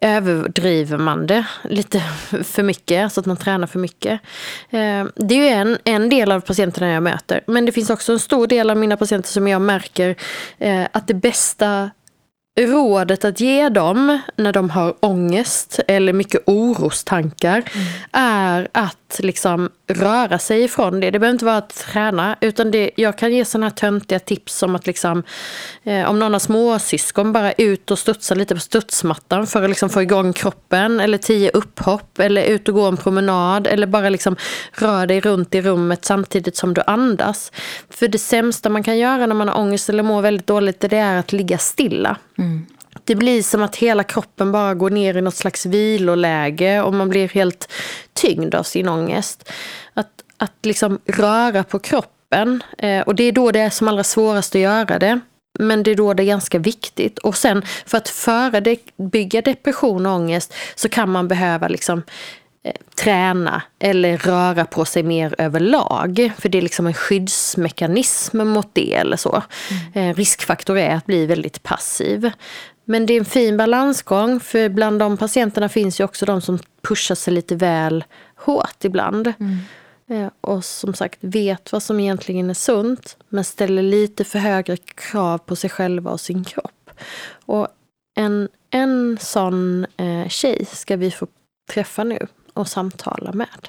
överdriver 0.00 0.98
man 0.98 1.26
det 1.26 1.46
lite 1.64 2.00
för 2.44 2.62
mycket, 2.62 3.12
så 3.12 3.20
att 3.20 3.26
man 3.26 3.36
tränar 3.36 3.66
för 3.66 3.78
mycket. 3.78 4.20
Eh, 4.70 5.04
det 5.14 5.34
är 5.34 5.44
ju 5.44 5.48
en, 5.48 5.78
en 5.84 6.08
del 6.08 6.32
av 6.32 6.40
patienterna 6.40 6.92
jag 6.92 7.02
möter. 7.02 7.40
Men 7.46 7.66
det 7.66 7.72
finns 7.72 7.90
också 7.90 8.12
en 8.12 8.18
stor 8.18 8.46
del 8.46 8.70
av 8.70 8.76
mina 8.76 8.96
patienter 8.96 9.28
som 9.28 9.48
jag 9.48 9.62
märker 9.62 10.16
att 10.92 11.06
det 11.06 11.14
bästa 11.14 11.90
rådet 12.60 13.24
att 13.24 13.40
ge 13.40 13.68
dem 13.68 14.18
när 14.36 14.52
de 14.52 14.70
har 14.70 14.94
ångest 15.00 15.80
eller 15.88 16.12
mycket 16.12 16.42
orostankar 16.46 17.64
mm. 17.74 17.86
är 18.12 18.68
att 18.72 19.07
liksom 19.18 19.70
röra 19.86 20.38
sig 20.38 20.62
ifrån 20.64 21.00
det. 21.00 21.10
Det 21.10 21.18
behöver 21.18 21.34
inte 21.34 21.44
vara 21.44 21.56
att 21.56 21.74
träna 21.74 22.36
utan 22.40 22.70
det, 22.70 22.90
jag 22.96 23.18
kan 23.18 23.32
ge 23.32 23.44
sådana 23.44 23.66
här 23.66 23.70
töntiga 23.70 24.18
tips 24.18 24.54
som 24.54 24.74
att 24.74 24.86
liksom, 24.86 25.22
eh, 25.84 26.10
om 26.10 26.18
någon 26.18 26.32
har 26.32 26.40
småsyskon 26.40 27.32
bara 27.32 27.52
ut 27.52 27.90
och 27.90 27.98
studsa 27.98 28.34
lite 28.34 28.54
på 28.54 28.60
studsmattan 28.60 29.46
för 29.46 29.62
att 29.62 29.68
liksom 29.70 29.90
få 29.90 30.02
igång 30.02 30.32
kroppen 30.32 31.00
eller 31.00 31.18
tio 31.18 31.50
upphopp 31.50 32.18
eller 32.18 32.42
ut 32.42 32.68
och 32.68 32.74
gå 32.74 32.86
en 32.86 32.96
promenad 32.96 33.66
eller 33.66 33.86
bara 33.86 34.08
liksom 34.08 34.36
rör 34.72 35.06
dig 35.06 35.20
runt 35.20 35.54
i 35.54 35.62
rummet 35.62 36.04
samtidigt 36.04 36.56
som 36.56 36.74
du 36.74 36.82
andas. 36.86 37.52
För 37.90 38.08
det 38.08 38.18
sämsta 38.18 38.68
man 38.68 38.82
kan 38.82 38.98
göra 38.98 39.26
när 39.26 39.34
man 39.34 39.48
har 39.48 39.58
ångest 39.58 39.88
eller 39.88 40.02
mår 40.02 40.22
väldigt 40.22 40.46
dåligt 40.46 40.80
det 40.80 40.96
är 40.96 41.18
att 41.18 41.32
ligga 41.32 41.58
stilla. 41.58 42.16
Mm. 42.38 42.66
Det 43.08 43.14
blir 43.14 43.42
som 43.42 43.62
att 43.62 43.76
hela 43.76 44.04
kroppen 44.04 44.52
bara 44.52 44.74
går 44.74 44.90
ner 44.90 45.16
i 45.16 45.20
något 45.20 45.34
slags 45.34 45.66
viloläge 45.66 46.82
och 46.82 46.94
man 46.94 47.08
blir 47.08 47.28
helt 47.28 47.72
tyngd 48.12 48.54
av 48.54 48.62
sin 48.62 48.88
ångest. 48.88 49.52
Att, 49.94 50.10
att 50.36 50.54
liksom 50.62 50.98
röra 51.06 51.64
på 51.64 51.78
kroppen, 51.78 52.62
eh, 52.78 53.00
och 53.00 53.14
det 53.14 53.24
är 53.24 53.32
då 53.32 53.50
det 53.50 53.60
är 53.60 53.70
som 53.70 53.88
allra 53.88 54.04
svårast 54.04 54.54
att 54.54 54.60
göra 54.60 54.98
det. 54.98 55.20
Men 55.58 55.82
det 55.82 55.90
är 55.90 55.94
då 55.94 56.14
det 56.14 56.22
är 56.22 56.26
ganska 56.26 56.58
viktigt. 56.58 57.18
Och 57.18 57.36
sen 57.36 57.62
för 57.86 57.98
att 57.98 58.08
förebygga 58.08 59.42
depression 59.42 60.06
och 60.06 60.12
ångest 60.12 60.54
så 60.74 60.88
kan 60.88 61.10
man 61.10 61.28
behöva 61.28 61.68
liksom 61.68 62.02
eh, 62.64 62.72
träna 63.02 63.62
eller 63.78 64.18
röra 64.18 64.64
på 64.64 64.84
sig 64.84 65.02
mer 65.02 65.34
överlag. 65.38 66.32
För 66.38 66.48
det 66.48 66.58
är 66.58 66.62
liksom 66.62 66.86
en 66.86 66.94
skyddsmekanism 66.94 68.38
mot 68.48 68.70
det 68.72 68.94
eller 68.94 69.16
så. 69.16 69.42
Mm. 69.94 70.10
Eh, 70.10 70.16
riskfaktor 70.16 70.78
är 70.78 70.94
att 70.94 71.06
bli 71.06 71.26
väldigt 71.26 71.62
passiv. 71.62 72.30
Men 72.90 73.06
det 73.06 73.14
är 73.14 73.18
en 73.18 73.24
fin 73.24 73.56
balansgång 73.56 74.40
för 74.40 74.68
bland 74.68 74.98
de 74.98 75.16
patienterna 75.16 75.68
finns 75.68 76.00
ju 76.00 76.04
också 76.04 76.26
de 76.26 76.40
som 76.40 76.58
pushar 76.82 77.14
sig 77.14 77.34
lite 77.34 77.56
väl 77.56 78.04
hårt 78.36 78.84
ibland. 78.84 79.32
Mm. 79.38 79.58
Eh, 80.10 80.30
och 80.40 80.64
som 80.64 80.94
sagt 80.94 81.18
vet 81.20 81.72
vad 81.72 81.82
som 81.82 82.00
egentligen 82.00 82.50
är 82.50 82.54
sunt 82.54 83.16
men 83.28 83.44
ställer 83.44 83.82
lite 83.82 84.24
för 84.24 84.38
högre 84.38 84.76
krav 84.76 85.38
på 85.38 85.56
sig 85.56 85.70
själva 85.70 86.10
och 86.10 86.20
sin 86.20 86.44
kropp. 86.44 86.90
Och 87.46 87.68
en, 88.16 88.48
en 88.70 89.18
sån 89.20 89.86
eh, 89.96 90.28
tjej 90.28 90.64
ska 90.64 90.96
vi 90.96 91.10
få 91.10 91.26
träffa 91.70 92.04
nu 92.04 92.26
och 92.52 92.68
samtala 92.68 93.32
med. 93.32 93.68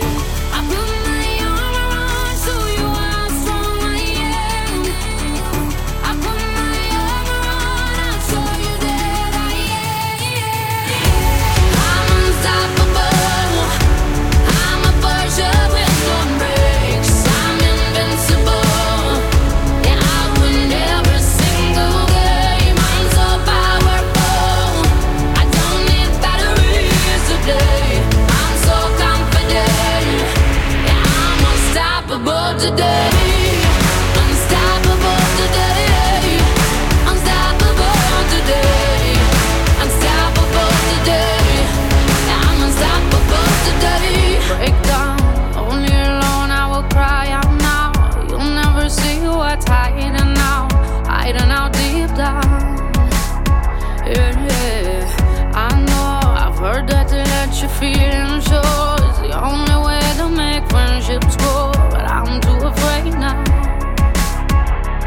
What 57.51 57.61
you're 57.61 57.69
feeling, 57.69 58.41
sure. 58.41 58.95
It's 59.09 59.19
the 59.19 59.33
only 59.37 59.75
way 59.85 59.99
to 60.17 60.29
make 60.29 60.63
friendships 60.69 61.35
grow. 61.35 61.71
But 61.91 62.05
I'm 62.05 62.39
too 62.39 62.65
afraid 62.65 63.11
now. 63.19 63.43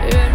Yeah, 0.04 0.33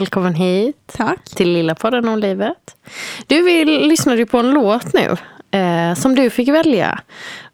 välkommen 0.00 0.34
hit 0.34 0.76
tack. 0.86 1.24
till 1.24 1.52
Lilla 1.52 1.74
podden 1.74 2.08
om 2.08 2.18
livet. 2.18 2.76
Du 3.26 3.42
vill, 3.42 3.88
lyssnade 3.88 4.26
på 4.26 4.38
en 4.38 4.50
låt 4.50 4.92
nu 4.94 5.16
eh, 5.58 5.94
som 5.94 6.14
du 6.14 6.30
fick 6.30 6.48
välja. 6.48 7.00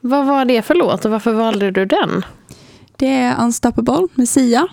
Vad 0.01 0.27
var 0.27 0.45
det 0.45 0.63
för 0.63 0.75
låt 0.75 1.05
och 1.05 1.11
varför 1.11 1.33
valde 1.33 1.71
du 1.71 1.85
den? 1.85 2.25
Det 2.97 3.07
är 3.07 3.43
Unstoppable 3.45 4.09
med 4.15 4.29
Sia. 4.29 4.69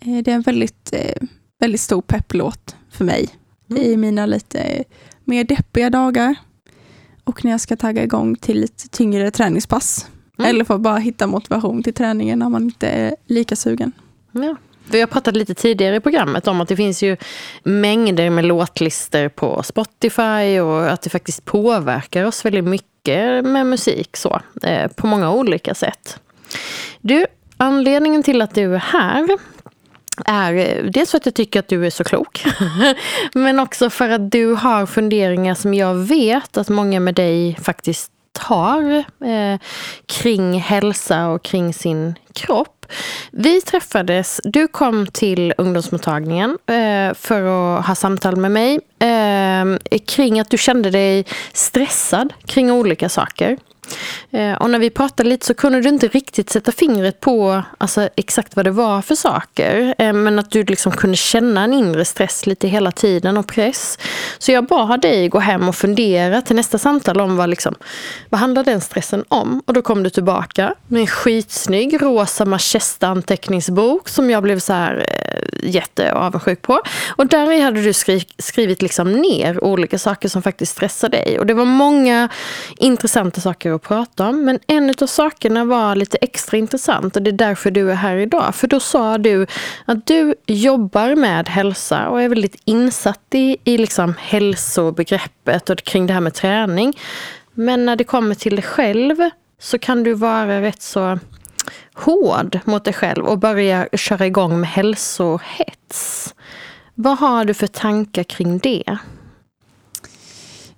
Eh, 0.00 0.18
Det 0.22 0.30
är 0.30 0.34
en 0.34 0.42
väldigt, 0.42 0.92
eh, 0.92 1.22
väldigt 1.60 1.80
stor 1.80 2.02
pepplåt 2.02 2.76
för 2.90 3.04
mig 3.04 3.28
i 3.76 3.96
mina 3.96 4.26
lite 4.26 4.84
mer 5.24 5.44
deppiga 5.44 5.90
dagar. 5.90 6.34
Och 7.24 7.44
när 7.44 7.50
jag 7.50 7.60
ska 7.60 7.76
tagga 7.76 8.02
igång 8.02 8.36
till 8.36 8.60
lite 8.60 8.88
tyngre 8.88 9.30
träningspass. 9.30 10.06
Mm. 10.38 10.50
Eller 10.50 10.64
för 10.64 10.74
att 10.74 10.80
bara 10.80 10.98
hitta 10.98 11.26
motivation 11.26 11.82
till 11.82 11.94
träningen 11.94 12.38
när 12.38 12.48
man 12.48 12.62
inte 12.64 12.88
är 12.88 13.16
lika 13.26 13.56
sugen. 13.56 13.92
Ja. 14.32 14.56
Vi 14.90 15.00
har 15.00 15.06
pratat 15.06 15.36
lite 15.36 15.54
tidigare 15.54 15.96
i 15.96 16.00
programmet 16.00 16.48
om 16.48 16.60
att 16.60 16.68
det 16.68 16.76
finns 16.76 17.02
ju 17.02 17.16
mängder 17.62 18.30
med 18.30 18.44
låtlistor 18.44 19.28
på 19.28 19.62
Spotify 19.62 20.60
och 20.60 20.90
att 20.90 21.02
det 21.02 21.10
faktiskt 21.10 21.44
påverkar 21.44 22.24
oss 22.24 22.44
väldigt 22.44 22.64
mycket 22.64 23.44
med 23.44 23.66
musik 23.66 24.16
så, 24.16 24.40
eh, 24.62 24.90
på 24.90 25.06
många 25.06 25.32
olika 25.32 25.74
sätt. 25.74 26.20
Du, 27.00 27.26
anledningen 27.56 28.22
till 28.22 28.42
att 28.42 28.54
du 28.54 28.74
är 28.74 28.78
här 28.78 29.28
är 30.24 30.54
eh, 30.54 30.84
dels 30.84 31.10
för 31.10 31.16
att 31.16 31.26
jag 31.26 31.34
tycker 31.34 31.60
att 31.60 31.68
du 31.68 31.86
är 31.86 31.90
så 31.90 32.04
klok, 32.04 32.44
men 33.34 33.60
också 33.60 33.90
för 33.90 34.10
att 34.10 34.30
du 34.30 34.54
har 34.54 34.86
funderingar 34.86 35.54
som 35.54 35.74
jag 35.74 35.94
vet 35.94 36.56
att 36.56 36.68
många 36.68 37.00
med 37.00 37.14
dig 37.14 37.58
faktiskt 37.62 38.12
har 38.38 39.04
eh, 39.24 39.60
kring 40.06 40.60
hälsa 40.60 41.28
och 41.28 41.42
kring 41.42 41.74
sin 41.74 42.14
kropp. 42.32 42.75
Vi 43.30 43.60
träffades, 43.60 44.40
du 44.44 44.68
kom 44.68 45.06
till 45.06 45.54
ungdomsmottagningen 45.58 46.58
eh, 46.66 47.14
för 47.14 47.42
att 47.78 47.86
ha 47.86 47.94
samtal 47.94 48.36
med 48.36 48.50
mig 48.50 48.80
eh, 48.98 49.98
kring 50.06 50.40
att 50.40 50.50
du 50.50 50.58
kände 50.58 50.90
dig 50.90 51.24
stressad 51.52 52.32
kring 52.46 52.72
olika 52.72 53.08
saker. 53.08 53.56
Eh, 54.30 54.52
och 54.52 54.70
när 54.70 54.78
vi 54.78 54.90
pratade 54.90 55.28
lite 55.28 55.46
så 55.46 55.54
kunde 55.54 55.80
du 55.80 55.88
inte 55.88 56.08
riktigt 56.08 56.50
sätta 56.50 56.72
fingret 56.72 57.20
på 57.20 57.62
alltså, 57.78 58.08
exakt 58.16 58.56
vad 58.56 58.64
det 58.64 58.70
var 58.70 59.02
för 59.02 59.14
saker. 59.14 59.94
Eh, 59.98 60.12
men 60.12 60.38
att 60.38 60.50
du 60.50 60.64
liksom 60.64 60.92
kunde 60.92 61.16
känna 61.16 61.64
en 61.64 61.72
inre 61.72 62.04
stress 62.04 62.46
lite 62.46 62.68
hela 62.68 62.92
tiden 62.92 63.36
och 63.36 63.46
press. 63.46 63.98
Så 64.38 64.52
jag 64.52 64.66
bad 64.66 65.00
dig 65.00 65.28
gå 65.28 65.38
hem 65.38 65.68
och 65.68 65.76
fundera 65.76 66.42
till 66.42 66.56
nästa 66.56 66.78
samtal 66.78 67.20
om 67.20 67.36
vad, 67.36 67.48
liksom, 67.48 67.74
vad 68.28 68.40
handlar 68.40 68.64
den 68.64 68.80
stressen 68.80 69.24
om. 69.28 69.62
Och 69.66 69.74
då 69.74 69.82
kom 69.82 70.02
du 70.02 70.10
tillbaka 70.10 70.74
med 70.86 71.00
en 71.00 71.06
skitsnygg 71.06 72.02
rosa 72.02 72.44
manchester-anteckningsbok 72.44 74.08
som 74.08 74.30
jag 74.30 74.42
blev 74.42 74.58
så 74.58 74.72
här 74.72 75.06
eh, 75.08 75.70
jätteavundsjuk 75.70 76.62
på. 76.62 76.80
Och 77.08 77.26
där 77.26 77.62
hade 77.62 77.82
du 77.82 77.92
skri 77.92 78.24
skrivit 78.38 78.82
liksom 78.82 79.12
ner 79.12 79.64
olika 79.64 79.98
saker 79.98 80.28
som 80.28 80.42
faktiskt 80.42 80.72
stressar 80.72 81.08
dig. 81.08 81.38
Och 81.38 81.46
det 81.46 81.54
var 81.54 81.64
många 81.64 82.28
intressanta 82.76 83.40
saker 83.40 83.72
att 83.76 83.82
prata 83.82 84.28
om. 84.28 84.44
Men 84.44 84.58
en 84.66 84.94
av 85.00 85.06
sakerna 85.06 85.64
var 85.64 85.94
lite 85.94 86.18
extra 86.20 86.56
intressant 86.56 87.16
och 87.16 87.22
det 87.22 87.30
är 87.30 87.32
därför 87.32 87.70
du 87.70 87.90
är 87.90 87.94
här 87.94 88.16
idag. 88.16 88.54
För 88.54 88.66
då 88.66 88.80
sa 88.80 89.18
du 89.18 89.46
att 89.84 90.06
du 90.06 90.34
jobbar 90.46 91.14
med 91.14 91.48
hälsa 91.48 92.08
och 92.08 92.22
är 92.22 92.28
väldigt 92.28 92.62
insatt 92.64 93.26
i, 93.34 93.56
i 93.64 93.78
liksom 93.78 94.14
hälsobegreppet 94.18 95.70
och 95.70 95.78
kring 95.78 96.06
det 96.06 96.12
här 96.12 96.20
med 96.20 96.34
träning. 96.34 96.98
Men 97.54 97.86
när 97.86 97.96
det 97.96 98.04
kommer 98.04 98.34
till 98.34 98.56
dig 98.56 98.64
själv 98.64 99.16
så 99.58 99.78
kan 99.78 100.02
du 100.02 100.14
vara 100.14 100.62
rätt 100.62 100.82
så 100.82 101.18
hård 101.94 102.58
mot 102.64 102.84
dig 102.84 102.94
själv 102.94 103.24
och 103.26 103.38
börja 103.38 103.88
köra 103.92 104.26
igång 104.26 104.60
med 104.60 104.68
hälsohets. 104.68 106.34
Vad 106.94 107.18
har 107.18 107.44
du 107.44 107.54
för 107.54 107.66
tankar 107.66 108.22
kring 108.22 108.58
det? 108.58 108.98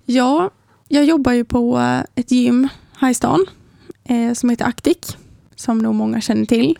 Ja, 0.05 0.49
jag 0.87 1.05
jobbar 1.05 1.31
ju 1.31 1.45
på 1.45 1.81
ett 2.15 2.31
gym 2.31 2.67
här 2.99 3.09
i 3.09 3.13
stan 3.13 3.45
eh, 4.03 4.33
som 4.33 4.49
heter 4.49 4.65
Actic, 4.65 5.17
som 5.55 5.77
nog 5.77 5.95
många 5.95 6.21
känner 6.21 6.45
till. 6.45 6.77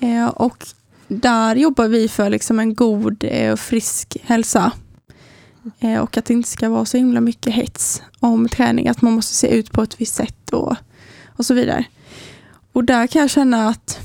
Eh, 0.00 0.26
och 0.26 0.66
där 1.08 1.56
jobbar 1.56 1.88
vi 1.88 2.08
för 2.08 2.30
liksom 2.30 2.60
en 2.60 2.74
god 2.74 3.24
eh, 3.28 3.52
och 3.52 3.60
frisk 3.60 4.16
hälsa. 4.22 4.72
Eh, 5.78 6.00
och 6.00 6.16
att 6.16 6.24
det 6.24 6.34
inte 6.34 6.48
ska 6.48 6.68
vara 6.68 6.84
så 6.84 6.96
himla 6.96 7.20
mycket 7.20 7.54
hets 7.54 8.02
om 8.20 8.48
träning, 8.48 8.88
att 8.88 9.02
man 9.02 9.12
måste 9.12 9.34
se 9.34 9.48
ut 9.48 9.72
på 9.72 9.82
ett 9.82 10.00
visst 10.00 10.14
sätt 10.14 10.50
och, 10.50 10.76
och 11.36 11.46
så 11.46 11.54
vidare. 11.54 11.84
Och 12.72 12.84
där 12.84 13.06
kan 13.06 13.20
jag 13.20 13.30
känna 13.30 13.68
att 13.68 14.00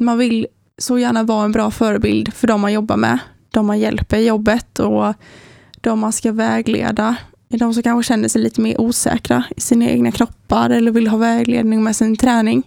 man 0.00 0.18
vill 0.18 0.46
så 0.78 0.98
gärna 0.98 1.22
vara 1.22 1.44
en 1.44 1.52
bra 1.52 1.70
förebild 1.70 2.34
för 2.34 2.46
de 2.46 2.60
man 2.60 2.72
jobbar 2.72 2.96
med, 2.96 3.18
de 3.50 3.66
man 3.66 3.78
hjälper 3.78 4.16
i 4.16 4.26
jobbet 4.26 4.78
och 4.78 5.14
de 5.80 5.98
man 5.98 6.12
ska 6.12 6.32
vägleda 6.32 7.16
de 7.48 7.74
som 7.74 7.82
kanske 7.82 8.08
känner 8.08 8.28
sig 8.28 8.42
lite 8.42 8.60
mer 8.60 8.80
osäkra 8.80 9.44
i 9.56 9.60
sina 9.60 9.84
egna 9.84 10.12
kroppar 10.12 10.70
eller 10.70 10.90
vill 10.90 11.08
ha 11.08 11.18
vägledning 11.18 11.82
med 11.82 11.96
sin 11.96 12.16
träning. 12.16 12.62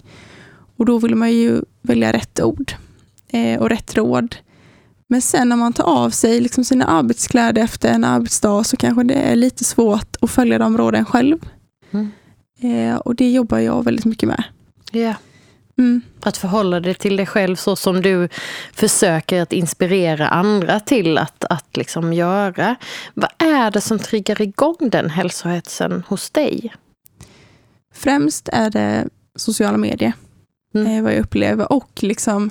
Och 0.78 0.86
då 0.86 0.98
vill 0.98 1.16
man 1.16 1.32
ju 1.32 1.62
välja 1.82 2.14
rätt 2.14 2.40
ord 2.42 2.74
eh, 3.28 3.62
och 3.62 3.70
rätt 3.70 3.98
råd. 3.98 4.36
Men 5.08 5.22
sen 5.22 5.50
när 5.50 5.56
man 5.56 5.74
tar 5.74 5.84
av 5.84 6.10
sig 6.10 6.42
liksom 6.42 6.66
sina 6.66 6.86
arbetskläder 6.86 7.64
efter 7.64 7.90
en 7.90 8.04
arbetsdag 8.04 8.64
så 8.64 8.78
kanske 8.78 9.04
det 9.04 9.14
är 9.14 9.36
lite 9.36 9.64
svårt 9.64 10.16
att 10.22 10.32
följa 10.32 10.58
de 10.58 10.78
råden 10.78 11.06
själv. 11.06 11.38
Mm. 11.92 12.12
Eh, 12.62 12.96
och 12.96 13.16
det 13.16 13.32
jobbar 13.32 13.60
jag 13.60 13.86
väldigt 13.86 14.06
mycket 14.06 14.30
med. 14.30 14.44
Ja. 14.92 15.16
Mm. 15.78 16.02
Att 16.22 16.38
förhålla 16.38 16.80
dig 16.80 16.94
till 16.96 17.16
dig 17.18 17.26
själv 17.26 17.56
så 17.56 17.76
som 17.76 18.02
du 18.02 18.30
försöker 18.74 19.42
att 19.42 19.54
inspirera 19.54 20.28
andra 20.28 20.80
till 20.80 21.18
att, 21.18 21.46
att 21.50 21.78
liksom 21.78 22.14
göra. 22.14 22.76
Vad 23.14 23.30
är 23.38 23.72
det 23.72 23.82
som 23.82 24.00
triggar 24.00 24.42
igång 24.42 24.78
den 24.80 25.10
hälsohetsen 25.10 26.04
hos 26.08 26.30
dig? 26.30 26.74
Främst 27.94 28.50
är 28.54 28.70
det 28.70 29.08
sociala 29.36 29.78
medier, 29.78 30.14
Mm. 30.76 30.88
eh, 30.98 31.04
vad 31.04 31.14
jag 31.14 31.20
upplever. 31.20 31.72
Och 31.74 31.92
liksom 32.04 32.50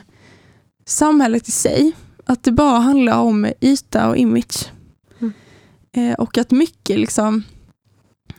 samhället 0.87 1.49
i 1.49 1.51
sig. 1.51 1.93
Att 2.27 2.43
det 2.43 2.53
bara 2.53 2.79
handlar 2.79 3.19
om 3.19 3.53
yta 3.61 4.09
och 4.09 4.17
image. 4.17 4.71
Mm. 5.21 5.33
Eh, 5.93 6.15
och 6.15 6.39
att 6.39 6.51
mycket 6.51 6.99
liksom 6.99 7.43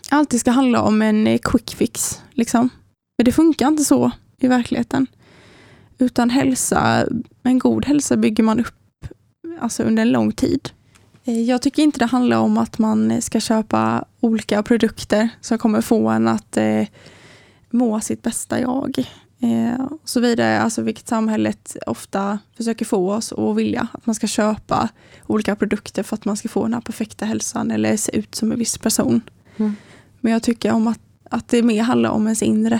alltid 0.09 0.39
ska 0.39 0.51
handla 0.51 0.81
om 0.81 1.01
en 1.01 1.39
quick 1.39 1.75
fix. 1.75 2.21
Liksom. 2.31 2.69
Men 3.17 3.25
det 3.25 3.31
funkar 3.31 3.67
inte 3.67 3.83
så 3.83 4.11
i 4.43 4.47
verkligheten. 4.47 5.07
Utan 5.97 6.29
hälsa, 6.29 7.07
en 7.43 7.59
god 7.59 7.85
hälsa 7.85 8.17
bygger 8.17 8.43
man 8.43 8.59
upp 8.59 9.05
alltså 9.59 9.83
under 9.83 10.01
en 10.01 10.11
lång 10.11 10.31
tid. 10.31 10.69
Eh, 11.25 11.41
Jag 11.41 11.61
tycker 11.61 11.83
inte 11.83 11.99
det 11.99 12.05
handlar 12.05 12.37
om 12.37 12.57
att 12.57 12.77
man 12.77 13.21
ska 13.21 13.39
köpa 13.39 14.05
olika 14.19 14.63
produkter 14.63 15.29
som 15.41 15.57
kommer 15.57 15.81
få 15.81 16.09
en 16.09 16.27
att 16.27 16.57
eh, 16.57 16.87
må 17.69 17.99
sitt 17.99 18.21
bästa 18.21 18.59
jag. 18.59 18.99
Eh, 19.39 19.85
så 20.03 20.19
vidare, 20.19 20.61
alltså 20.61 20.81
vilket 20.81 21.07
samhället 21.07 21.77
ofta 21.87 22.39
försöker 22.57 22.85
få 22.85 23.13
oss 23.13 23.31
att 23.33 23.55
vilja. 23.55 23.87
Att 23.93 24.05
man 24.05 24.15
ska 24.15 24.27
köpa 24.27 24.89
olika 25.27 25.55
produkter 25.55 26.03
för 26.03 26.15
att 26.15 26.25
man 26.25 26.37
ska 26.37 26.49
få 26.49 26.63
den 26.63 26.73
här 26.73 26.81
perfekta 26.81 27.25
hälsan 27.25 27.71
eller 27.71 27.97
se 27.97 28.17
ut 28.17 28.35
som 28.35 28.51
en 28.51 28.59
viss 28.59 28.77
person. 28.77 29.21
Mm. 29.57 29.75
Men 30.19 30.33
jag 30.33 30.43
tycker 30.43 30.71
om 30.71 30.87
att, 30.87 30.99
att 31.29 31.47
det 31.47 31.63
mer 31.63 31.83
handlar 31.83 32.09
om 32.09 32.27
ens 32.27 32.43
inre. 32.43 32.79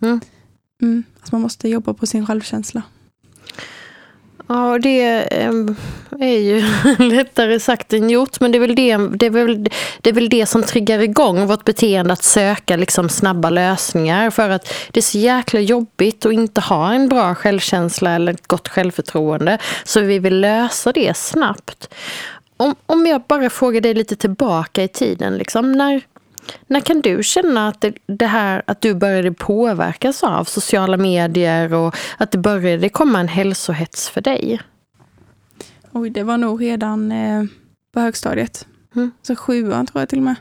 Mm. 0.00 0.20
Mm, 0.82 1.04
att 1.22 1.32
man 1.32 1.40
måste 1.40 1.68
jobba 1.68 1.94
på 1.94 2.06
sin 2.06 2.26
självkänsla. 2.26 2.82
Ja, 4.46 4.78
det 4.78 5.34
ehm, 5.34 5.76
är 6.20 6.38
ju 6.38 6.64
lättare 6.98 7.60
sagt 7.60 7.92
än 7.92 8.10
gjort. 8.10 8.40
Men 8.40 8.52
det 8.52 8.58
är, 8.58 8.60
väl 8.60 8.74
det, 8.74 8.96
det, 8.96 9.26
är 9.26 9.30
väl, 9.30 9.68
det 10.00 10.10
är 10.10 10.14
väl 10.14 10.28
det 10.28 10.46
som 10.46 10.62
triggar 10.62 10.98
igång 10.98 11.46
vårt 11.46 11.64
beteende 11.64 12.12
att 12.12 12.22
söka 12.22 12.76
liksom 12.76 13.08
snabba 13.08 13.50
lösningar. 13.50 14.30
För 14.30 14.50
att 14.50 14.72
det 14.90 15.00
är 15.00 15.02
så 15.02 15.18
jäkla 15.18 15.60
jobbigt 15.60 16.26
att 16.26 16.32
inte 16.32 16.60
ha 16.60 16.92
en 16.92 17.08
bra 17.08 17.34
självkänsla 17.34 18.10
eller 18.10 18.32
ett 18.34 18.46
gott 18.46 18.68
självförtroende. 18.68 19.58
Så 19.84 20.00
vi 20.00 20.18
vill 20.18 20.40
lösa 20.40 20.92
det 20.92 21.16
snabbt. 21.16 21.94
Om, 22.56 22.74
om 22.86 23.06
jag 23.06 23.22
bara 23.28 23.50
frågar 23.50 23.80
dig 23.80 23.94
lite 23.94 24.16
tillbaka 24.16 24.82
i 24.82 24.88
tiden. 24.88 25.36
Liksom, 25.36 25.72
när, 25.72 26.00
när 26.66 26.80
kan 26.80 27.00
du 27.00 27.22
känna 27.22 27.68
att, 27.68 27.80
det, 27.80 27.94
det 28.06 28.26
här, 28.26 28.62
att 28.66 28.80
du 28.80 28.94
började 28.94 29.32
påverkas 29.32 30.22
av 30.22 30.44
sociala 30.44 30.96
medier 30.96 31.74
och 31.74 31.96
att 32.18 32.30
det 32.30 32.38
började 32.38 32.88
komma 32.88 33.20
en 33.20 33.28
hälsohets 33.28 34.08
för 34.08 34.20
dig? 34.20 34.60
Oj, 35.92 36.10
det 36.10 36.22
var 36.22 36.38
nog 36.38 36.62
redan 36.62 37.12
eh, 37.12 37.44
på 37.92 38.00
högstadiet. 38.00 38.66
Mm. 38.94 39.10
Så 39.22 39.36
sjuan 39.36 39.86
tror 39.86 40.00
jag 40.00 40.08
till 40.08 40.18
och 40.18 40.24
med. 40.24 40.36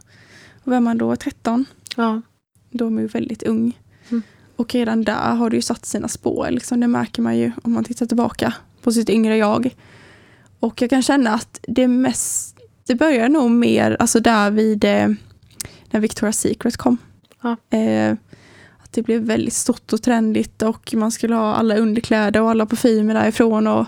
Och 0.63 0.71
vem 0.71 0.83
man 0.83 0.97
då? 0.97 1.15
13? 1.15 1.65
Ja. 1.95 2.21
Då 2.69 2.85
är 2.85 2.89
man 2.89 3.03
ju 3.03 3.07
väldigt 3.07 3.43
ung. 3.43 3.79
Mm. 4.09 4.23
Och 4.55 4.73
redan 4.73 5.03
där 5.03 5.35
har 5.35 5.49
det 5.49 5.55
ju 5.55 5.61
satt 5.61 5.85
sina 5.85 6.07
spår. 6.07 6.47
Liksom. 6.51 6.79
Det 6.79 6.87
märker 6.87 7.21
man 7.21 7.37
ju 7.37 7.51
om 7.63 7.73
man 7.73 7.83
tittar 7.83 8.05
tillbaka 8.05 8.53
på 8.81 8.91
sitt 8.91 9.09
yngre 9.09 9.37
jag. 9.37 9.75
Och 10.59 10.81
jag 10.81 10.89
kan 10.89 11.01
känna 11.01 11.33
att 11.33 11.59
det 11.67 11.87
mest, 11.87 12.57
det 12.87 12.95
börjar 12.95 13.29
nog 13.29 13.51
mer, 13.51 13.97
alltså 13.99 14.19
där 14.19 14.51
vid 14.51 14.83
eh, 14.83 15.07
när 15.91 16.01
Victoria's 16.01 16.31
Secret 16.31 16.77
kom. 16.77 16.97
Ja. 17.41 17.77
Eh, 17.77 18.15
att 18.77 18.91
det 18.91 19.01
blev 19.01 19.21
väldigt 19.21 19.53
stort 19.53 19.93
och 19.93 20.01
trendigt 20.01 20.61
och 20.61 20.93
man 20.93 21.11
skulle 21.11 21.35
ha 21.35 21.55
alla 21.55 21.77
underkläder 21.77 22.41
och 22.41 22.49
alla 22.49 22.65
parfymer 22.65 23.13
därifrån. 23.13 23.67
Och, 23.67 23.87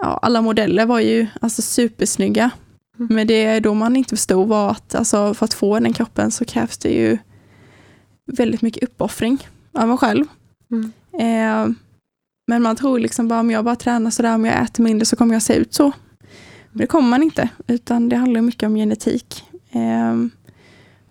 ja, 0.00 0.18
alla 0.22 0.42
modeller 0.42 0.86
var 0.86 1.00
ju 1.00 1.26
alltså 1.40 1.62
supersnygga. 1.62 2.50
Mm. 2.98 3.14
Men 3.14 3.26
det 3.26 3.44
är 3.44 3.60
då 3.60 3.74
man 3.74 3.96
inte 3.96 4.16
förstod 4.16 4.48
var 4.48 4.70
att 4.70 4.94
alltså, 4.94 5.34
för 5.34 5.44
att 5.44 5.54
få 5.54 5.80
den 5.80 5.92
kroppen 5.92 6.30
så 6.30 6.44
krävs 6.44 6.78
det 6.78 6.90
ju 6.90 7.18
väldigt 8.26 8.62
mycket 8.62 8.82
uppoffring 8.82 9.48
av 9.72 9.88
mig 9.88 9.96
själv. 9.96 10.24
Mm. 10.70 10.92
Eh, 11.12 11.74
men 12.46 12.62
man 12.62 12.76
tror 12.76 12.98
liksom 12.98 13.28
bara 13.28 13.40
om 13.40 13.50
jag 13.50 13.64
bara 13.64 13.76
tränar 13.76 14.10
sådär, 14.10 14.34
om 14.34 14.44
jag 14.44 14.62
äter 14.62 14.84
mindre 14.84 15.06
så 15.06 15.16
kommer 15.16 15.34
jag 15.34 15.42
se 15.42 15.54
ut 15.54 15.74
så. 15.74 15.92
Men 16.70 16.78
det 16.78 16.86
kommer 16.86 17.08
man 17.08 17.22
inte, 17.22 17.48
utan 17.66 18.08
det 18.08 18.16
handlar 18.16 18.40
mycket 18.40 18.66
om 18.66 18.74
genetik. 18.74 19.44
Eh, 19.70 20.14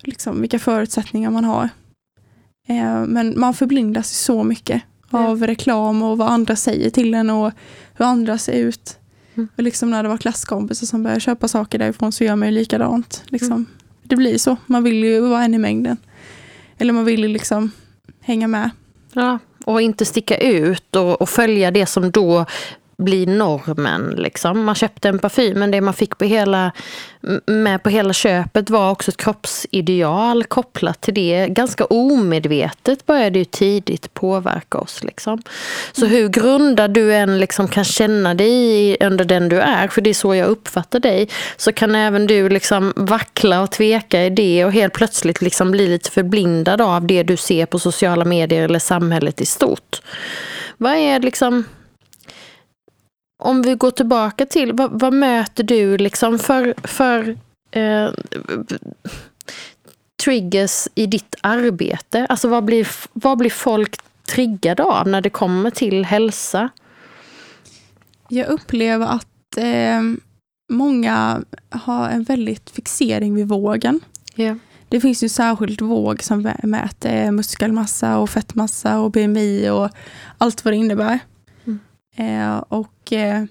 liksom 0.07 0.41
vilka 0.41 0.59
förutsättningar 0.59 1.29
man 1.31 1.45
har. 1.45 1.69
Eh, 2.67 3.05
men 3.05 3.39
man 3.39 3.53
förblindas 3.53 4.09
så 4.09 4.43
mycket 4.43 4.81
Ja. 5.09 5.27
av 5.27 5.47
reklam 5.47 6.03
och 6.03 6.17
vad 6.17 6.29
andra 6.29 6.55
säger 6.55 6.89
till 6.89 7.13
en 7.13 7.29
och 7.29 7.51
hur 7.93 8.05
andra 8.05 8.37
ser 8.37 8.53
ut. 8.53 8.97
Mm. 9.35 9.49
Och 9.57 9.63
liksom 9.63 9.89
när 9.89 10.03
det 10.03 10.09
var 10.09 10.17
klasskompisar 10.17 10.87
som 10.87 11.03
började 11.03 11.19
köpa 11.19 11.47
saker 11.47 11.79
därifrån 11.79 12.11
så 12.11 12.23
gör 12.23 12.35
man 12.35 12.47
ju 12.47 12.53
likadant. 12.53 13.23
Liksom. 13.27 13.51
Mm. 13.51 13.65
Det 14.03 14.15
blir 14.15 14.37
så. 14.37 14.57
Man 14.65 14.83
vill 14.83 15.03
ju 15.03 15.19
vara 15.21 15.43
en 15.43 15.53
i 15.53 15.57
mängden. 15.57 15.97
Eller 16.77 16.93
man 16.93 17.05
vill 17.05 17.21
ju 17.21 17.27
liksom 17.27 17.71
hänga 18.21 18.47
med. 18.47 18.69
Ja, 19.13 19.39
och 19.65 19.81
inte 19.81 20.05
sticka 20.05 20.37
ut 20.37 20.95
och, 20.95 21.21
och 21.21 21.29
följa 21.29 21.71
det 21.71 21.85
som 21.85 22.11
då 22.11 22.45
blir 22.97 23.27
normen. 23.27 24.13
Liksom. 24.17 24.63
Man 24.63 24.75
köpte 24.75 25.09
en 25.09 25.19
parfym, 25.19 25.59
men 25.59 25.71
det 25.71 25.81
man 25.81 25.93
fick 25.93 26.17
på 26.17 26.25
hela, 26.25 26.71
med 27.45 27.83
på 27.83 27.89
hela 27.89 28.13
köpet 28.13 28.69
var 28.69 28.91
också 28.91 29.11
ett 29.11 29.17
kroppsideal 29.17 30.43
kopplat 30.43 31.01
till 31.01 31.13
det. 31.13 31.47
Ganska 31.47 31.85
omedvetet 31.85 33.05
började 33.05 33.29
det 33.29 33.39
ju 33.39 33.45
tidigt 33.45 34.13
påverka 34.13 34.77
oss. 34.77 35.03
Liksom. 35.03 35.41
Så 35.91 36.05
hur 36.05 36.29
grundad 36.29 36.91
du 36.91 37.13
än 37.13 37.39
liksom 37.39 37.67
kan 37.67 37.83
känna 37.83 38.33
dig 38.33 38.97
under 38.99 39.25
den 39.25 39.49
du 39.49 39.59
är, 39.59 39.87
för 39.87 40.01
det 40.01 40.09
är 40.09 40.13
så 40.13 40.35
jag 40.35 40.47
uppfattar 40.47 40.99
dig, 40.99 41.29
så 41.57 41.73
kan 41.73 41.95
även 41.95 42.27
du 42.27 42.49
liksom 42.49 42.93
vackla 42.95 43.61
och 43.61 43.71
tveka 43.71 44.25
i 44.25 44.29
det 44.29 44.65
och 44.65 44.71
helt 44.71 44.93
plötsligt 44.93 45.41
liksom 45.41 45.71
bli 45.71 45.87
lite 45.87 46.11
förblindad 46.11 46.81
av 46.81 47.07
det 47.07 47.23
du 47.23 47.37
ser 47.37 47.65
på 47.65 47.79
sociala 47.79 48.25
medier 48.25 48.63
eller 48.63 48.79
samhället 48.79 49.41
i 49.41 49.45
stort. 49.45 50.01
Vad 50.77 50.93
är 50.93 51.19
liksom 51.19 51.63
om 53.37 53.61
vi 53.61 53.75
går 53.75 53.91
tillbaka 53.91 54.45
till, 54.45 54.73
vad, 54.73 54.99
vad 54.99 55.13
möter 55.13 55.63
du 55.63 55.97
liksom 55.97 56.39
för, 56.39 56.73
för 56.83 57.37
eh, 57.71 58.09
triggers 60.23 60.87
i 60.95 61.05
ditt 61.05 61.35
arbete? 61.41 62.25
Alltså 62.29 62.47
vad 62.47 62.63
blir, 62.63 62.87
vad 63.13 63.37
blir 63.37 63.49
folk 63.49 63.95
triggade 64.27 64.83
av 64.83 65.07
när 65.07 65.21
det 65.21 65.29
kommer 65.29 65.69
till 65.69 66.05
hälsa? 66.05 66.69
Jag 68.29 68.47
upplever 68.47 69.07
att 69.07 69.57
eh, 69.57 70.01
många 70.69 71.41
har 71.69 72.09
en 72.09 72.23
väldigt 72.23 72.69
fixering 72.69 73.35
vid 73.35 73.47
vågen. 73.47 73.99
Ja. 74.35 74.55
Det 74.89 75.01
finns 75.01 75.23
ju 75.23 75.29
särskilt 75.29 75.81
våg 75.81 76.23
som 76.23 76.51
mäter 76.63 77.31
muskelmassa 77.31 78.17
och 78.17 78.29
fettmassa 78.29 78.99
och 78.99 79.11
BMI 79.11 79.69
och 79.69 79.89
allt 80.37 80.65
vad 80.65 80.73
det 80.73 80.77
innebär. 80.77 81.19
Mm. 81.65 81.79
Eh, 82.15 82.57
och 82.57 82.96
eh, 83.13 83.43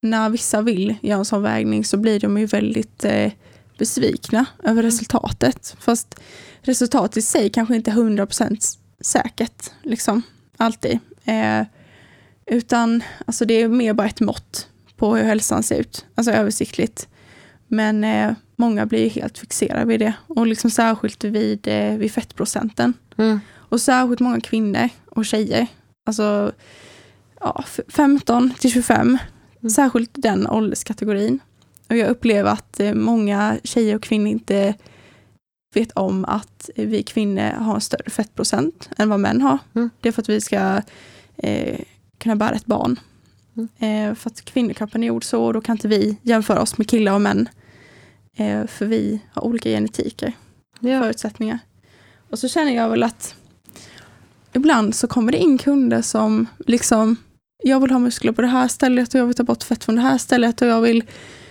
när 0.00 0.30
vissa 0.30 0.62
vill 0.62 0.94
göra 1.02 1.18
en 1.18 1.24
sån 1.24 1.42
vägning 1.42 1.84
så 1.84 1.96
blir 1.96 2.20
de 2.20 2.38
ju 2.38 2.46
väldigt 2.46 3.04
eh, 3.04 3.32
besvikna 3.78 4.46
över 4.62 4.82
resultatet. 4.82 5.76
Fast 5.80 6.20
resultatet 6.62 7.16
i 7.16 7.22
sig 7.22 7.50
kanske 7.50 7.76
inte 7.76 7.90
är 7.90 7.94
100% 7.94 8.78
säkert, 9.00 9.70
liksom, 9.82 10.22
alltid. 10.56 10.98
Eh, 11.24 11.66
utan 12.46 13.02
alltså 13.26 13.44
det 13.44 13.54
är 13.54 13.68
mer 13.68 13.92
bara 13.92 14.06
ett 14.06 14.20
mått 14.20 14.68
på 14.96 15.16
hur 15.16 15.24
hälsan 15.24 15.62
ser 15.62 15.80
ut, 15.80 16.06
alltså 16.14 16.32
översiktligt. 16.32 17.08
Men 17.68 18.04
eh, 18.04 18.32
många 18.56 18.86
blir 18.86 19.10
helt 19.10 19.38
fixerade 19.38 19.84
vid 19.84 20.00
det 20.00 20.12
och 20.26 20.46
liksom 20.46 20.70
särskilt 20.70 21.24
vid, 21.24 21.68
eh, 21.68 21.96
vid 21.96 22.12
fettprocenten. 22.12 22.94
Mm. 23.16 23.40
Och 23.54 23.80
särskilt 23.80 24.20
många 24.20 24.40
kvinnor 24.40 24.88
och 25.06 25.26
tjejer, 25.26 25.66
alltså 26.06 26.52
ja, 27.44 27.64
f- 27.66 27.80
15 27.88 28.50
till 28.58 28.70
25, 28.72 29.18
Mm. 29.60 29.70
särskilt 29.70 30.10
den 30.14 30.46
ålderskategorin. 30.46 31.38
Och 31.88 31.96
jag 31.96 32.08
upplever 32.08 32.50
att 32.50 32.80
eh, 32.80 32.94
många 32.94 33.58
tjejer 33.64 33.96
och 33.96 34.02
kvinnor 34.02 34.26
inte 34.28 34.74
vet 35.74 35.92
om 35.92 36.24
att 36.24 36.70
vi 36.76 37.02
kvinnor 37.02 37.50
har 37.50 37.74
en 37.74 37.80
större 37.80 38.10
fettprocent 38.10 38.90
än 38.98 39.08
vad 39.08 39.20
män 39.20 39.40
har. 39.42 39.58
Mm. 39.74 39.90
Det 40.00 40.08
är 40.08 40.12
för 40.12 40.22
att 40.22 40.28
vi 40.28 40.40
ska 40.40 40.80
eh, 41.36 41.80
kunna 42.18 42.36
bära 42.36 42.54
ett 42.54 42.66
barn. 42.66 43.00
Mm. 43.56 43.68
Eh, 44.10 44.14
för 44.14 44.30
att 44.30 44.44
kvinnokroppen 44.44 45.02
är 45.02 45.06
gjord 45.06 45.24
så 45.24 45.52
då 45.52 45.60
kan 45.60 45.76
inte 45.76 45.88
vi 45.88 46.16
jämföra 46.22 46.62
oss 46.62 46.78
med 46.78 46.88
killar 46.88 47.12
och 47.14 47.20
män. 47.20 47.48
Eh, 48.36 48.66
för 48.66 48.86
vi 48.86 49.20
har 49.32 49.42
olika 49.44 49.68
genetiker, 49.68 50.32
Ja. 50.80 51.00
förutsättningar. 51.02 51.58
Och 52.30 52.38
så 52.38 52.48
känner 52.48 52.72
jag 52.76 52.88
väl 52.88 53.02
att 53.02 53.34
ibland 54.52 54.94
så 54.94 55.06
kommer 55.06 55.32
det 55.32 55.38
in 55.38 55.58
kunder 55.58 56.02
som 56.02 56.46
liksom, 56.66 57.16
jag 57.64 57.80
vill 57.80 57.90
ha 57.90 57.98
muskler 57.98 58.32
på 58.32 58.42
det 58.42 58.48
här 58.48 58.68
stället 58.68 59.14
och 59.14 59.20
jag 59.20 59.26
vill 59.26 59.34
ta 59.34 59.42
bort 59.42 59.62
fett 59.62 59.84
från 59.84 59.94
det 59.94 60.00
här 60.00 60.18
stället 60.18 60.62
och 60.62 60.68
jag 60.68 60.80
vill, 60.80 61.04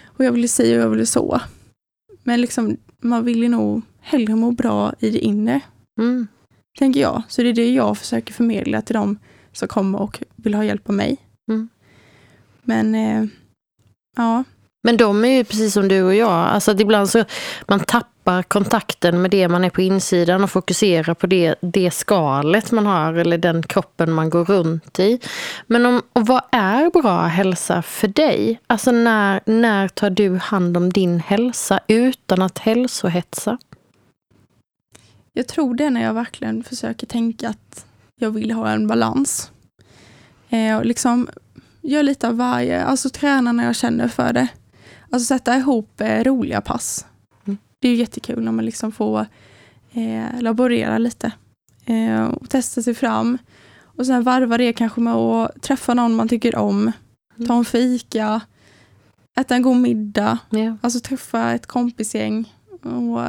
och 0.05 0.25
jag 0.25 0.31
vill 0.31 0.49
si 0.49 0.77
och 0.77 0.81
jag 0.81 0.89
vill 0.89 1.07
så. 1.07 1.41
Men 2.23 2.41
liksom, 2.41 2.77
man 3.01 3.25
vill 3.25 3.43
ju 3.43 3.49
nog 3.49 3.81
hellre 3.99 4.35
må 4.35 4.51
bra 4.51 4.93
i 4.99 5.09
det 5.09 5.19
inre. 5.19 5.61
Mm. 5.99 6.27
tänker 6.79 6.99
jag. 6.99 7.23
Så 7.27 7.43
det 7.43 7.49
är 7.49 7.53
det 7.53 7.73
jag 7.73 7.97
försöker 7.97 8.33
förmedla 8.33 8.81
till 8.81 8.93
dem 8.93 9.19
som 9.51 9.67
kommer 9.67 10.01
och 10.01 10.23
vill 10.35 10.53
ha 10.53 10.63
hjälp 10.63 10.89
av 10.89 10.95
mig. 10.95 11.17
Mm. 11.47 11.69
Men 12.61 12.95
eh, 12.95 13.25
ja, 14.17 14.43
men 14.83 14.97
de 14.97 15.25
är 15.25 15.29
ju 15.29 15.43
precis 15.43 15.73
som 15.73 15.87
du 15.87 16.03
och 16.03 16.15
jag. 16.15 16.31
Alltså 16.31 16.71
att 16.71 16.79
ibland 16.79 17.09
så 17.09 17.25
man 17.67 17.79
tappar 17.79 18.43
kontakten 18.43 19.21
med 19.21 19.31
det 19.31 19.47
man 19.47 19.63
är 19.63 19.69
på 19.69 19.81
insidan 19.81 20.43
och 20.43 20.51
fokuserar 20.51 21.13
på 21.13 21.27
det, 21.27 21.55
det 21.61 21.91
skalet 21.91 22.71
man 22.71 22.85
har 22.85 23.13
eller 23.13 23.37
den 23.37 23.63
kroppen 23.63 24.11
man 24.11 24.29
går 24.29 24.45
runt 24.45 24.99
i. 24.99 25.19
Men 25.67 25.85
om, 25.85 26.01
och 26.13 26.27
vad 26.27 26.41
är 26.51 27.01
bra 27.01 27.21
hälsa 27.21 27.81
för 27.81 28.07
dig? 28.07 28.59
Alltså 28.67 28.91
när, 28.91 29.41
när 29.45 29.87
tar 29.87 30.09
du 30.09 30.37
hand 30.37 30.77
om 30.77 30.93
din 30.93 31.19
hälsa 31.19 31.79
utan 31.87 32.41
att 32.41 32.59
hälsohetsa? 32.59 33.57
jag 35.33 35.47
tror 35.47 35.75
det 35.75 35.85
är 35.85 35.89
när 35.89 36.03
jag 36.03 36.13
verkligen 36.13 36.63
försöker 36.63 37.07
tänka 37.07 37.49
att 37.49 37.85
jag 38.15 38.31
vill 38.31 38.51
ha 38.51 38.69
en 38.69 38.87
balans. 38.87 39.51
Eh, 40.49 40.77
och 40.77 40.85
liksom 40.85 41.29
gör 41.81 42.03
lite 42.03 42.27
av 42.27 42.37
varje, 42.37 42.83
alltså 42.83 43.09
träna 43.09 43.51
när 43.51 43.65
jag 43.65 43.75
känner 43.75 44.07
för 44.07 44.33
det. 44.33 44.47
Alltså 45.13 45.25
sätta 45.25 45.57
ihop 45.57 46.01
eh, 46.01 46.23
roliga 46.23 46.61
pass. 46.61 47.05
Mm. 47.45 47.57
Det 47.79 47.87
är 47.87 47.91
ju 47.91 47.97
jättekul 47.97 48.43
när 48.43 48.51
man 48.51 48.65
liksom 48.65 48.91
får 48.91 49.25
eh, 49.93 50.41
laborera 50.41 50.97
lite 50.97 51.31
eh, 51.85 52.23
och 52.23 52.49
testa 52.49 52.81
sig 52.81 52.93
fram. 52.93 53.37
Och 53.97 54.05
sen 54.05 54.23
varva 54.23 54.57
det 54.57 54.73
kanske 54.73 55.01
med 55.01 55.13
att 55.13 55.61
träffa 55.61 55.93
någon 55.93 56.15
man 56.15 56.27
tycker 56.29 56.55
om, 56.55 56.91
ta 57.47 57.57
en 57.57 57.65
fika, 57.65 58.41
äta 59.39 59.55
en 59.55 59.61
god 59.61 59.77
middag, 59.77 60.37
Ja. 60.49 60.77
alltså 60.81 60.99
träffa 60.99 61.51
ett 61.53 61.65
kompisgäng 61.65 62.53
och 62.81 63.21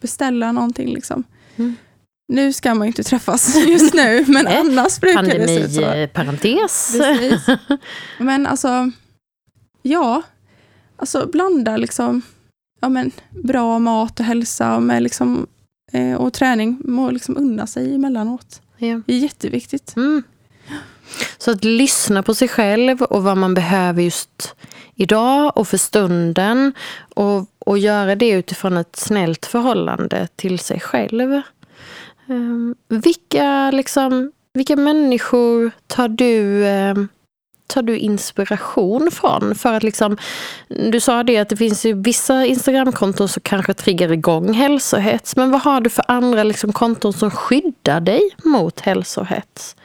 beställa 0.00 0.52
någonting 0.52 0.94
liksom. 0.94 1.24
Mm. 1.56 1.76
Nu 2.28 2.52
ska 2.52 2.74
man 2.74 2.86
ju 2.86 2.88
inte 2.88 3.02
träffas 3.04 3.56
just 3.66 3.94
nu, 3.94 4.24
men 4.28 4.46
annars 4.46 5.00
brukar 5.00 5.22
det 5.22 5.46
se 5.46 5.58
ut 5.60 5.72
så. 5.72 5.80
Pandemiparentes. 6.14 6.96
Men 8.18 8.46
alltså, 8.46 8.90
ja, 9.82 10.22
alltså 10.96 11.26
blanda 11.26 11.76
liksom 11.76 12.22
ja, 12.80 12.88
men, 12.88 13.10
bra 13.30 13.78
mat 13.78 14.20
och 14.20 14.26
hälsa 14.26 14.80
med 14.80 15.02
liksom, 15.02 15.46
eh, 15.92 16.14
och 16.14 16.32
träning. 16.32 16.78
Må 16.84 17.10
liksom 17.10 17.36
unna 17.36 17.66
sig 17.66 17.94
emellanåt. 17.94 18.62
Ja. 18.78 19.00
Det 19.06 19.14
är 19.14 19.18
jätteviktigt. 19.18 19.96
Mm. 19.96 20.22
Så 21.38 21.50
att 21.50 21.64
lyssna 21.64 22.22
på 22.22 22.34
sig 22.34 22.48
själv 22.48 23.02
och 23.02 23.22
vad 23.22 23.36
man 23.36 23.54
behöver 23.54 24.02
just 24.02 24.54
idag 24.94 25.52
och 25.56 25.68
för 25.68 25.76
stunden. 25.76 26.72
Och, 27.14 27.46
och 27.58 27.78
göra 27.78 28.14
det 28.14 28.30
utifrån 28.30 28.76
ett 28.76 28.96
snällt 28.96 29.46
förhållande 29.46 30.28
till 30.36 30.58
sig 30.58 30.80
själv. 30.80 31.40
Um, 32.28 32.74
vilka, 32.88 33.70
liksom, 33.70 34.32
vilka 34.52 34.76
människor 34.76 35.70
tar 35.86 36.08
du, 36.08 36.66
ehm, 36.66 37.08
tar 37.66 37.82
du 37.82 37.98
inspiration 37.98 39.10
från? 39.10 39.54
För 39.54 39.72
att 39.72 39.82
liksom, 39.82 40.16
du 40.68 41.00
sa 41.00 41.22
det 41.22 41.38
att 41.38 41.48
det 41.48 41.56
finns 41.56 41.86
ju 41.86 42.02
vissa 42.02 42.44
Instagramkonton 42.46 43.28
som 43.28 43.40
kanske 43.44 43.74
triggar 43.74 44.12
igång 44.12 44.52
hälsohets. 44.52 45.36
Men 45.36 45.50
vad 45.50 45.60
har 45.60 45.80
du 45.80 45.90
för 45.90 46.04
andra 46.08 46.44
liksom, 46.44 46.72
konton 46.72 47.12
som 47.12 47.30
skyddar 47.30 48.00
dig 48.00 48.20
mot 48.44 48.80
hälsohets? 48.80 49.76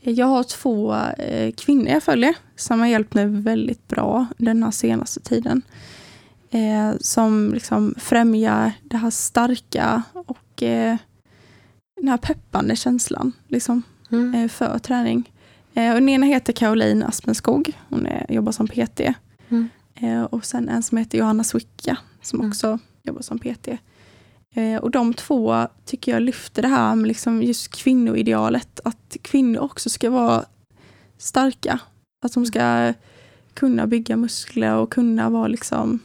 Jag 0.00 0.26
har 0.26 0.42
två 0.42 0.94
eh, 1.18 1.52
kvinnor 1.52 1.88
jag 1.88 2.02
följer 2.02 2.34
som 2.56 2.80
har 2.80 2.86
hjälpt 2.86 3.14
mig 3.14 3.26
väldigt 3.26 3.88
bra 3.88 4.26
den 4.36 4.62
här 4.62 4.70
senaste 4.70 5.20
tiden. 5.20 5.62
Eh, 6.50 6.92
som 7.00 7.50
liksom 7.54 7.94
främjar 7.98 8.72
det 8.82 8.96
här 8.96 9.10
starka 9.10 10.02
och 10.14 10.62
eh, 10.62 10.96
den 12.00 12.08
här 12.08 12.16
peppande 12.16 12.76
känslan 12.76 13.32
liksom, 13.48 13.82
Mm. 14.10 14.48
för 14.48 14.78
träning. 14.78 15.30
Eh, 15.78 15.88
och 15.92 15.94
den 15.94 16.08
ena 16.08 16.26
heter 16.26 16.52
Caroline 16.52 17.02
Aspenskog. 17.02 17.72
Hon 17.88 18.06
är, 18.06 18.26
jobbar 18.28 18.52
som 18.52 18.68
PT. 18.68 19.00
Mm. 19.48 19.68
Eh, 19.94 20.22
och 20.22 20.44
sen 20.44 20.68
en 20.68 20.82
som 20.82 20.98
heter 20.98 21.18
Johanna 21.18 21.44
Swicka 21.44 21.98
som 22.22 22.40
Mm. 22.40 22.50
också 22.50 22.78
jobbar 23.02 23.22
som 23.22 23.38
PT. 23.38 23.68
Eh, 24.54 24.76
och 24.76 24.90
de 24.90 25.14
två 25.14 25.66
tycker 25.84 26.12
jag 26.12 26.22
lyfter 26.22 26.62
det 26.62 26.68
här 26.68 26.94
med 26.94 27.08
liksom 27.08 27.42
just 27.42 27.68
kvinnoidealet. 27.68 28.80
Att 28.84 29.16
kvinnor 29.22 29.60
också 29.60 29.90
ska 29.90 30.10
vara 30.10 30.44
starka. 31.18 31.80
Att 32.24 32.34
de 32.34 32.46
ska 32.46 32.94
kunna 33.54 33.86
bygga 33.86 34.16
muskler 34.16 34.74
och 34.74 34.92
kunna 34.92 35.30
vara 35.30 35.48
liksom 35.48 35.98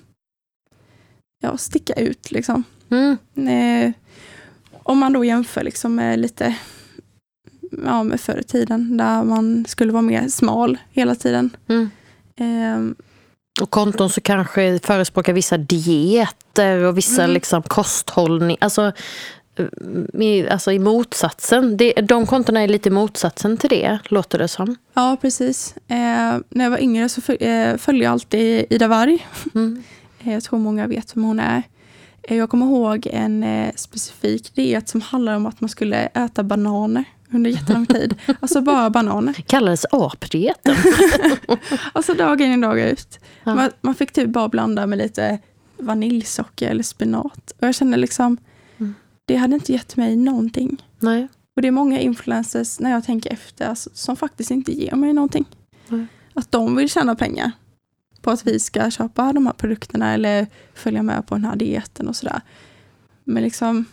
ja, 1.40 1.58
sticka 1.58 1.94
ut. 1.94 2.32
Liksom. 2.32 2.64
Mm. 2.90 3.94
Om 4.74 5.00
man 5.00 5.14
då 5.14 5.26
jämför 5.26 5.64
liksom 5.64 5.96
med 5.96 6.20
lite 6.20 6.56
ja, 7.86 8.04
med 8.04 8.20
förr 8.22 8.38
i 8.40 8.44
tiden 8.44 8.98
där 8.98 9.24
man 9.24 9.66
skulle 9.68 9.92
vara 9.92 10.02
mer 10.02 10.28
smal 10.28 10.78
hela 10.92 11.16
tiden. 11.16 11.50
Mm. 11.70 11.90
Eh, 12.36 12.96
Och 13.62 13.70
konton 13.70 14.10
som 14.10 14.22
kanske 14.22 14.80
förespråkar 14.84 15.34
vissa 15.34 15.58
dieter 15.58 16.78
och 16.84 16.98
vissa 16.98 17.24
Mm. 17.24 17.34
liksom 17.34 17.62
kosthållning. 17.64 18.58
Alltså, 18.62 18.92
eh, 19.56 20.22
i, 20.22 20.50
alltså 20.50 20.72
i 20.72 20.80
motsatsen. 20.80 21.78
Det, 21.78 21.92
de 21.94 22.26
kontona 22.26 22.62
är 22.62 22.68
lite 22.68 22.90
motsatsen 22.90 23.58
till 23.58 23.70
det, 23.70 24.00
låter 24.06 24.40
det 24.40 24.48
som. 24.48 24.76
ja, 24.94 25.18
precis. 25.22 25.76
Eh, 25.88 25.96
när 26.50 26.64
jag 26.64 26.70
var 26.70 26.82
yngre 26.82 27.10
så 27.10 27.22
föl- 27.22 27.38
eh, 27.40 27.78
följde 27.78 28.04
jag 28.04 28.12
alltid 28.12 28.66
Ida 28.70 28.88
Warg. 28.88 29.28
Mm. 29.56 29.84
Jag 30.26 30.44
tror 30.44 30.60
många 30.60 30.88
vet 30.88 31.16
vem 31.16 31.24
hon 31.24 31.40
är. 31.40 31.64
Eh, 32.24 32.38
Jag 32.38 32.50
kommer 32.50 32.66
ihåg 32.66 33.08
en 33.12 33.44
eh, 33.44 33.72
specifik 33.76 34.56
diet 34.56 34.90
som 34.90 35.02
handlar 35.02 35.36
om 35.36 35.46
att 35.46 35.62
man 35.62 35.70
skulle 35.70 35.98
äta 36.06 36.44
bananer 36.44 37.04
under 37.34 37.50
jättelång 37.50 37.86
tid. 37.86 38.16
Alltså 38.40 38.62
bara 38.62 38.90
bananer. 38.90 39.34
Kallades 39.34 39.86
apdieten. 39.92 40.76
Alltså 41.94 42.14
dag 42.14 42.42
in 42.42 42.54
och 42.64 42.70
dag 42.70 42.80
ut. 42.82 43.20
Ja. 43.44 43.56
Man, 43.56 43.70
man 43.82 43.96
fick 43.96 44.12
typ 44.12 44.30
bara 44.30 44.50
blanda 44.50 44.88
med 44.88 44.98
lite 44.98 45.40
vaniljsocker 45.78 46.70
eller 46.70 46.84
spenat. 46.84 47.52
Och 47.62 47.68
jag 47.68 47.76
kände 47.76 47.98
liksom, 47.98 48.38
Mm. 48.78 48.96
det 49.26 49.36
hade 49.36 49.56
inte 49.56 49.72
gett 49.74 49.96
mig 49.96 50.16
någonting. 50.16 50.84
Nej. 51.00 51.28
Och 51.56 51.62
det 51.62 51.68
är 51.68 51.72
många 51.72 52.00
influencers, 52.00 52.80
när 52.80 52.92
jag 52.92 53.04
tänker 53.04 53.34
efter, 53.34 53.66
alltså, 53.68 53.90
som 53.94 54.16
faktiskt 54.16 54.52
inte 54.52 54.72
ger 54.72 54.96
mig 54.96 55.14
någonting. 55.14 55.46
Nej. 55.88 56.06
Att 56.34 56.52
de 56.52 56.76
vill 56.76 56.90
tjäna 56.90 57.16
pengar 57.16 57.52
på 58.22 58.32
att 58.32 58.48
vi 58.48 58.60
ska 58.60 58.92
köpa 58.92 59.34
de 59.34 59.46
här 59.46 59.54
produkterna 59.54 60.14
eller 60.14 60.48
följa 60.74 61.04
med 61.04 61.28
på 61.28 61.36
den 61.36 61.46
här 61.46 61.56
dieten 61.56 62.08
och 62.08 62.16
sådär. 62.16 62.42
Men 63.24 63.44
liksom, 63.44 63.86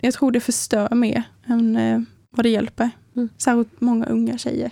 jag 0.00 0.14
tror 0.14 0.30
det 0.32 0.40
förstör 0.40 0.94
mer 0.94 1.22
än 1.46 1.76
eh, 1.76 2.00
vad 2.34 2.44
det 2.44 2.50
hjälper. 2.50 2.90
Mm. 3.16 3.28
Särskilt 3.38 3.80
många 3.80 4.06
unga 4.06 4.38
tjejer. 4.38 4.70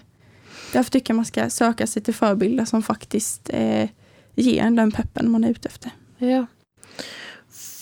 Därför 0.72 0.90
tycker 0.90 1.10
jag 1.10 1.16
man 1.16 1.24
ska 1.24 1.50
söka 1.50 1.86
sig 1.86 2.02
till 2.02 2.14
förebilder 2.14 2.64
som 2.64 2.82
faktiskt 2.82 3.50
eh, 3.52 3.88
ger 4.34 4.62
en 4.62 4.76
den 4.76 4.92
peppen 4.92 5.30
man 5.30 5.44
är 5.44 5.50
ute 5.50 5.68
efter. 5.68 5.90
Ja. 6.18 6.46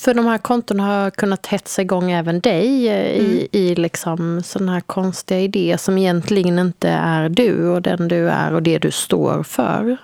För 0.00 0.14
de 0.14 0.26
här 0.26 0.38
kontona 0.38 0.82
har 0.82 1.10
kunnat 1.10 1.46
hetsa 1.46 1.82
igång 1.82 2.10
även 2.10 2.40
dig 2.40 2.88
eh, 2.88 3.16
i, 3.16 3.48
i 3.52 3.74
liksom 3.74 4.42
sådana 4.42 4.72
här 4.72 4.80
konstiga 4.80 5.40
idéer 5.40 5.76
som 5.76 5.98
egentligen 5.98 6.58
inte 6.58 6.88
är 6.88 7.28
du 7.28 7.68
och 7.68 7.82
den 7.82 8.08
du 8.08 8.30
är 8.30 8.52
och 8.52 8.62
det 8.62 8.78
du 8.78 8.90
står 8.90 9.42
för. 9.42 9.96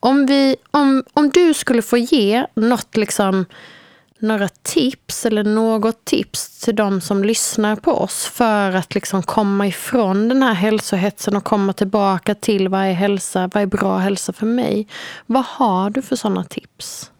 Om, 0.00 0.26
vi, 0.26 0.56
om, 0.70 1.04
om 1.12 1.30
du 1.30 1.54
skulle 1.54 1.82
få 1.82 1.98
ge 1.98 2.46
något 2.54 2.96
liksom, 2.96 3.44
några 4.22 4.48
tips 4.48 5.26
eller 5.26 5.44
något 5.44 6.04
tips 6.04 6.60
till 6.60 6.76
de 6.76 7.00
som 7.00 7.24
lyssnar 7.24 7.76
på 7.76 7.92
oss 7.92 8.24
för 8.24 8.72
att 8.72 8.94
liksom 8.94 9.22
komma 9.22 9.66
ifrån 9.66 10.28
den 10.28 10.42
här 10.42 10.54
hälsohetsen 10.54 11.36
och 11.36 11.44
komma 11.44 11.72
tillbaka 11.72 12.34
till 12.34 12.68
vad 12.68 12.80
är 12.80 12.92
hälsa, 12.92 13.50
vad 13.54 13.62
är 13.62 13.66
bra 13.66 13.98
hälsa 13.98 14.32
för 14.32 14.46
mig? 14.46 14.88
Vad 15.26 15.44
har 15.44 15.90
du 15.90 16.02
för 16.02 16.16
sådana 16.16 16.44
tips? 16.44 17.10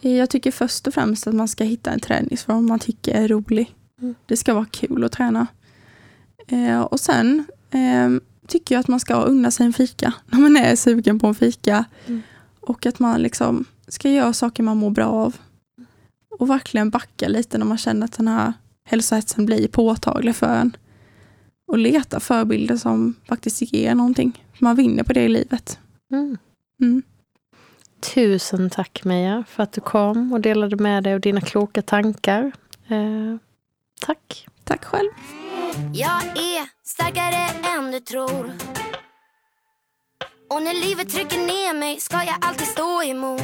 Jag 0.00 0.30
tycker 0.30 0.50
först 0.50 0.86
och 0.86 0.94
främst 0.94 1.26
att 1.26 1.34
man 1.34 1.48
ska 1.48 1.64
hitta 1.64 1.90
en 1.90 2.00
träningsform 2.00 2.66
man 2.66 2.78
tycker 2.78 3.14
är 3.14 3.28
rolig. 3.28 3.74
Mm. 4.00 4.14
Det 4.26 4.36
ska 4.36 4.54
vara 4.54 4.66
kul 4.70 5.04
att 5.04 5.12
träna. 5.12 5.46
Eh, 6.48 6.80
och 6.80 7.00
sen 7.00 7.44
eh, 7.70 8.10
tycker 8.48 8.74
jag 8.74 8.80
att 8.80 8.88
man 8.88 9.00
ska 9.00 9.14
unna 9.14 9.50
sig 9.50 9.66
en 9.66 9.72
fika 9.72 10.12
när 10.26 10.38
man 10.40 10.56
är 10.56 10.76
sugen 10.76 11.18
på 11.18 11.26
en 11.26 11.34
fika. 11.34 11.84
Mm. 12.06 12.22
Och 12.60 12.86
att 12.86 12.98
man 12.98 13.22
liksom 13.22 13.64
ska 13.88 14.10
göra 14.10 14.32
saker 14.32 14.62
man 14.62 14.76
mår 14.76 14.90
bra 14.90 15.06
av. 15.06 15.36
Och 16.38 16.50
verkligen 16.50 16.90
backa 16.90 17.28
lite 17.28 17.58
när 17.58 17.66
man 17.66 17.78
känner 17.78 18.04
att 18.04 18.16
den 18.16 18.28
här 18.28 18.52
hälsohetsen 18.84 19.46
blir 19.46 19.68
påtaglig 19.68 20.36
för 20.36 20.54
en. 20.54 20.76
Och 21.66 21.78
leta 21.78 22.20
förebilder 22.20 22.76
som 22.76 23.14
faktiskt 23.28 23.62
ger 23.62 23.94
någonting. 23.94 24.44
Man 24.58 24.76
vinner 24.76 25.02
på 25.02 25.12
det 25.12 25.22
i 25.24 25.28
livet. 25.28 25.78
Mm. 26.12 26.38
Mm. 26.80 27.02
Tusen 28.14 28.70
tack 28.70 29.04
Meja 29.04 29.44
för 29.48 29.62
att 29.62 29.72
du 29.72 29.80
kom 29.80 30.32
och 30.32 30.40
delade 30.40 30.76
med 30.76 31.04
dig 31.04 31.14
av 31.14 31.20
dina 31.20 31.40
kloka 31.40 31.82
tankar. 31.82 32.52
Eh, 32.88 33.36
tack. 34.00 34.46
Tack 34.64 34.84
själv. 34.84 35.10
Jag 35.92 36.22
är 36.22 36.68
starkare 36.84 37.76
än 37.78 37.90
du 37.90 38.00
tror 38.00 38.52
Och 40.48 40.62
när 40.62 40.88
livet 40.88 41.08
trycker 41.08 41.38
ner 41.38 41.78
mig 41.78 42.00
ska 42.00 42.16
jag 42.16 42.36
alltid 42.40 42.66
stå 42.66 43.02
emot 43.02 43.42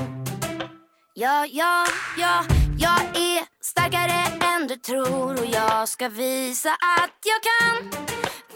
Ja, 1.14 1.46
ja, 1.52 1.84
ja, 2.18 2.57
jag 2.78 3.00
är 3.00 3.44
starkare 3.62 4.18
än 4.54 4.66
du 4.66 4.76
tror 4.76 5.32
och 5.40 5.46
jag 5.52 5.88
ska 5.88 6.08
visa 6.08 6.70
att 6.70 7.18
jag 7.30 7.40
kan 7.50 7.90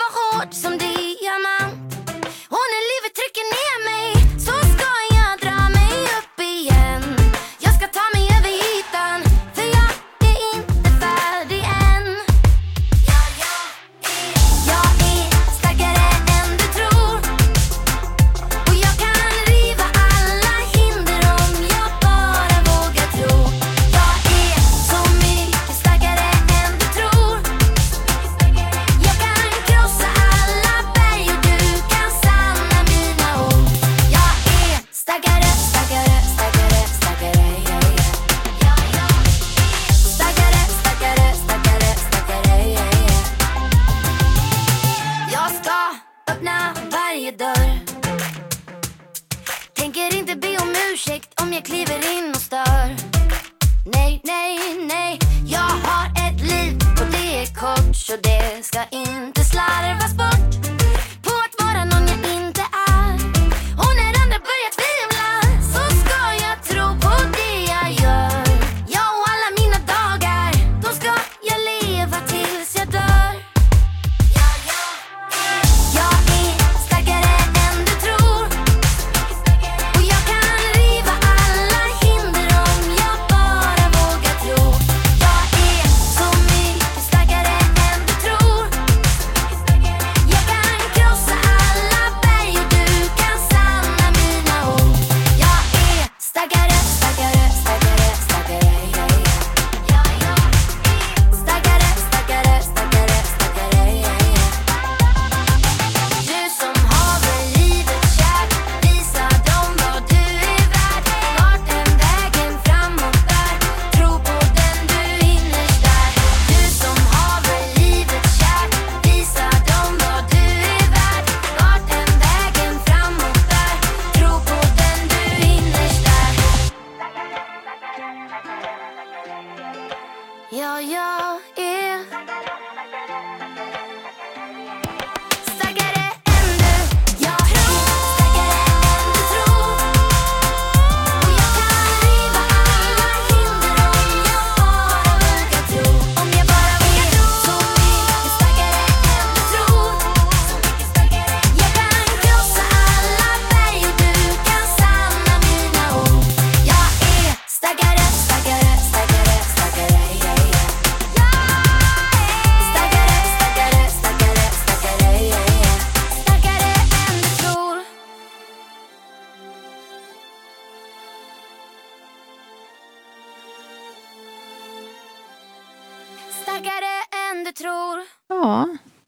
vara 0.01 0.13
hård 0.19 0.55
som 0.55 0.79
diamant. 0.79 1.93
Och 2.55 2.65
när 2.73 2.83
livet 2.91 3.15
trycker 3.15 3.45
ner 3.57 3.77
mig 3.91 4.12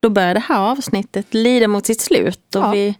då 0.04 0.10
börjar 0.10 0.34
det 0.34 0.40
här 0.40 0.70
avsnittet 0.70 1.34
lida 1.34 1.68
mot 1.68 1.86
sitt 1.86 2.00
slut. 2.00 2.54
Och 2.54 2.62
Ja. 2.62 2.70
vi 2.70 2.94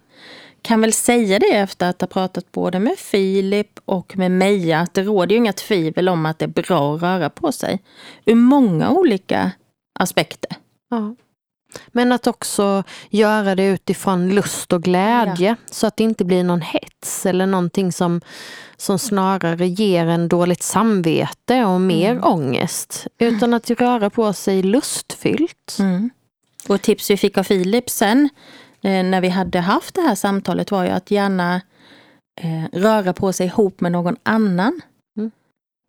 kan 0.61 0.81
väl 0.81 0.93
säga 0.93 1.39
det 1.39 1.55
efter 1.55 1.89
att 1.89 2.01
ha 2.01 2.07
pratat 2.07 2.51
både 2.51 2.79
med 2.79 2.97
Filip 2.97 3.79
och 3.85 4.17
med 4.17 4.31
Meja. 4.31 4.79
Att 4.79 4.93
det 4.93 5.03
råder 5.03 5.31
ju 5.31 5.37
inga 5.37 5.53
tvivel 5.53 6.09
om 6.09 6.25
att 6.25 6.39
det 6.39 6.45
är 6.45 6.63
bra 6.63 6.95
att 6.95 7.01
röra 7.01 7.29
på 7.29 7.51
sig. 7.51 7.79
Ur 8.25 8.35
många 8.35 8.89
olika 8.89 9.51
aspekter. 9.99 10.51
Ja. 10.89 11.15
Men 11.87 12.11
att 12.11 12.27
också 12.27 12.83
göra 13.09 13.55
det 13.55 13.65
utifrån 13.65 14.29
lust 14.29 14.73
och 14.73 14.83
glädje 14.83 15.55
så 15.71 15.87
att 15.87 15.97
det 15.97 16.03
inte 16.03 16.25
blir 16.25 16.43
någon 16.43 16.61
hets 16.61 17.25
eller 17.25 17.45
någonting 17.45 17.91
som, 17.91 18.21
som 18.77 18.99
snarare 18.99 19.67
ger 19.67 20.05
en 20.05 20.27
dåligt 20.27 20.63
samvete 20.63 21.65
och 21.65 21.81
mer 21.81 22.25
ångest. 22.25 23.07
Utan 23.17 23.53
att 23.53 23.69
röra 23.69 24.09
på 24.09 24.33
sig 24.33 24.63
lustfyllt. 24.63 25.77
Mm. 25.79 26.09
Och 26.67 26.81
tips 26.81 27.09
vi 27.09 27.17
fick 27.17 27.37
av 27.37 27.43
Filip 27.43 27.89
sen 27.89 28.29
eh, 28.81 29.03
när 29.03 29.21
vi 29.21 29.29
hade 29.29 29.59
haft 29.59 29.95
det 29.95 30.01
här 30.01 30.15
samtalet 30.15 30.71
var 30.71 30.83
ju 30.83 30.89
att 30.89 31.11
gärna 31.11 31.61
eh, 32.41 32.79
röra 32.79 33.13
på 33.13 33.33
sig 33.33 33.45
ihop 33.45 33.81
med 33.81 33.91
någon 33.91 34.15
annan. 34.23 34.81
Mm. 35.17 35.31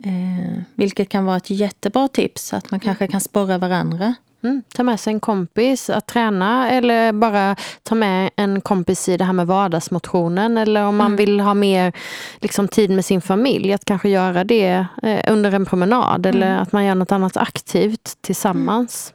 Eh, 0.03 0.63
vilket 0.75 1.09
kan 1.09 1.25
vara 1.25 1.37
ett 1.37 1.49
jättebra 1.49 2.07
tips, 2.07 2.53
att 2.53 2.71
man 2.71 2.79
kanske 2.79 3.07
kan 3.07 3.21
sporra 3.21 3.57
varandra. 3.57 4.15
Mm, 4.43 4.63
ta 4.75 4.83
med 4.83 4.99
sig 4.99 5.13
en 5.13 5.19
kompis 5.19 5.89
att 5.89 6.07
träna 6.07 6.71
eller 6.71 7.11
bara 7.11 7.55
ta 7.83 7.95
med 7.95 8.29
en 8.35 8.61
kompis 8.61 9.09
i 9.09 9.17
det 9.17 9.23
här 9.23 9.33
med 9.33 9.47
vardagsmotionen. 9.47 10.57
Eller 10.57 10.83
om 10.83 10.97
man 10.97 11.15
vill 11.15 11.39
ha 11.39 11.53
mer 11.53 11.93
liksom, 12.41 12.67
tid 12.67 12.89
med 12.89 13.05
sin 13.05 13.21
familj, 13.21 13.73
att 13.73 13.85
kanske 13.85 14.09
göra 14.09 14.43
det 14.43 14.85
eh, 15.03 15.33
under 15.33 15.51
en 15.51 15.65
promenad. 15.65 16.25
Eller 16.25 16.57
att 16.57 16.71
man 16.71 16.85
gör 16.85 16.95
något 16.95 17.11
annat 17.11 17.37
aktivt 17.37 18.17
tillsammans. 18.21 19.13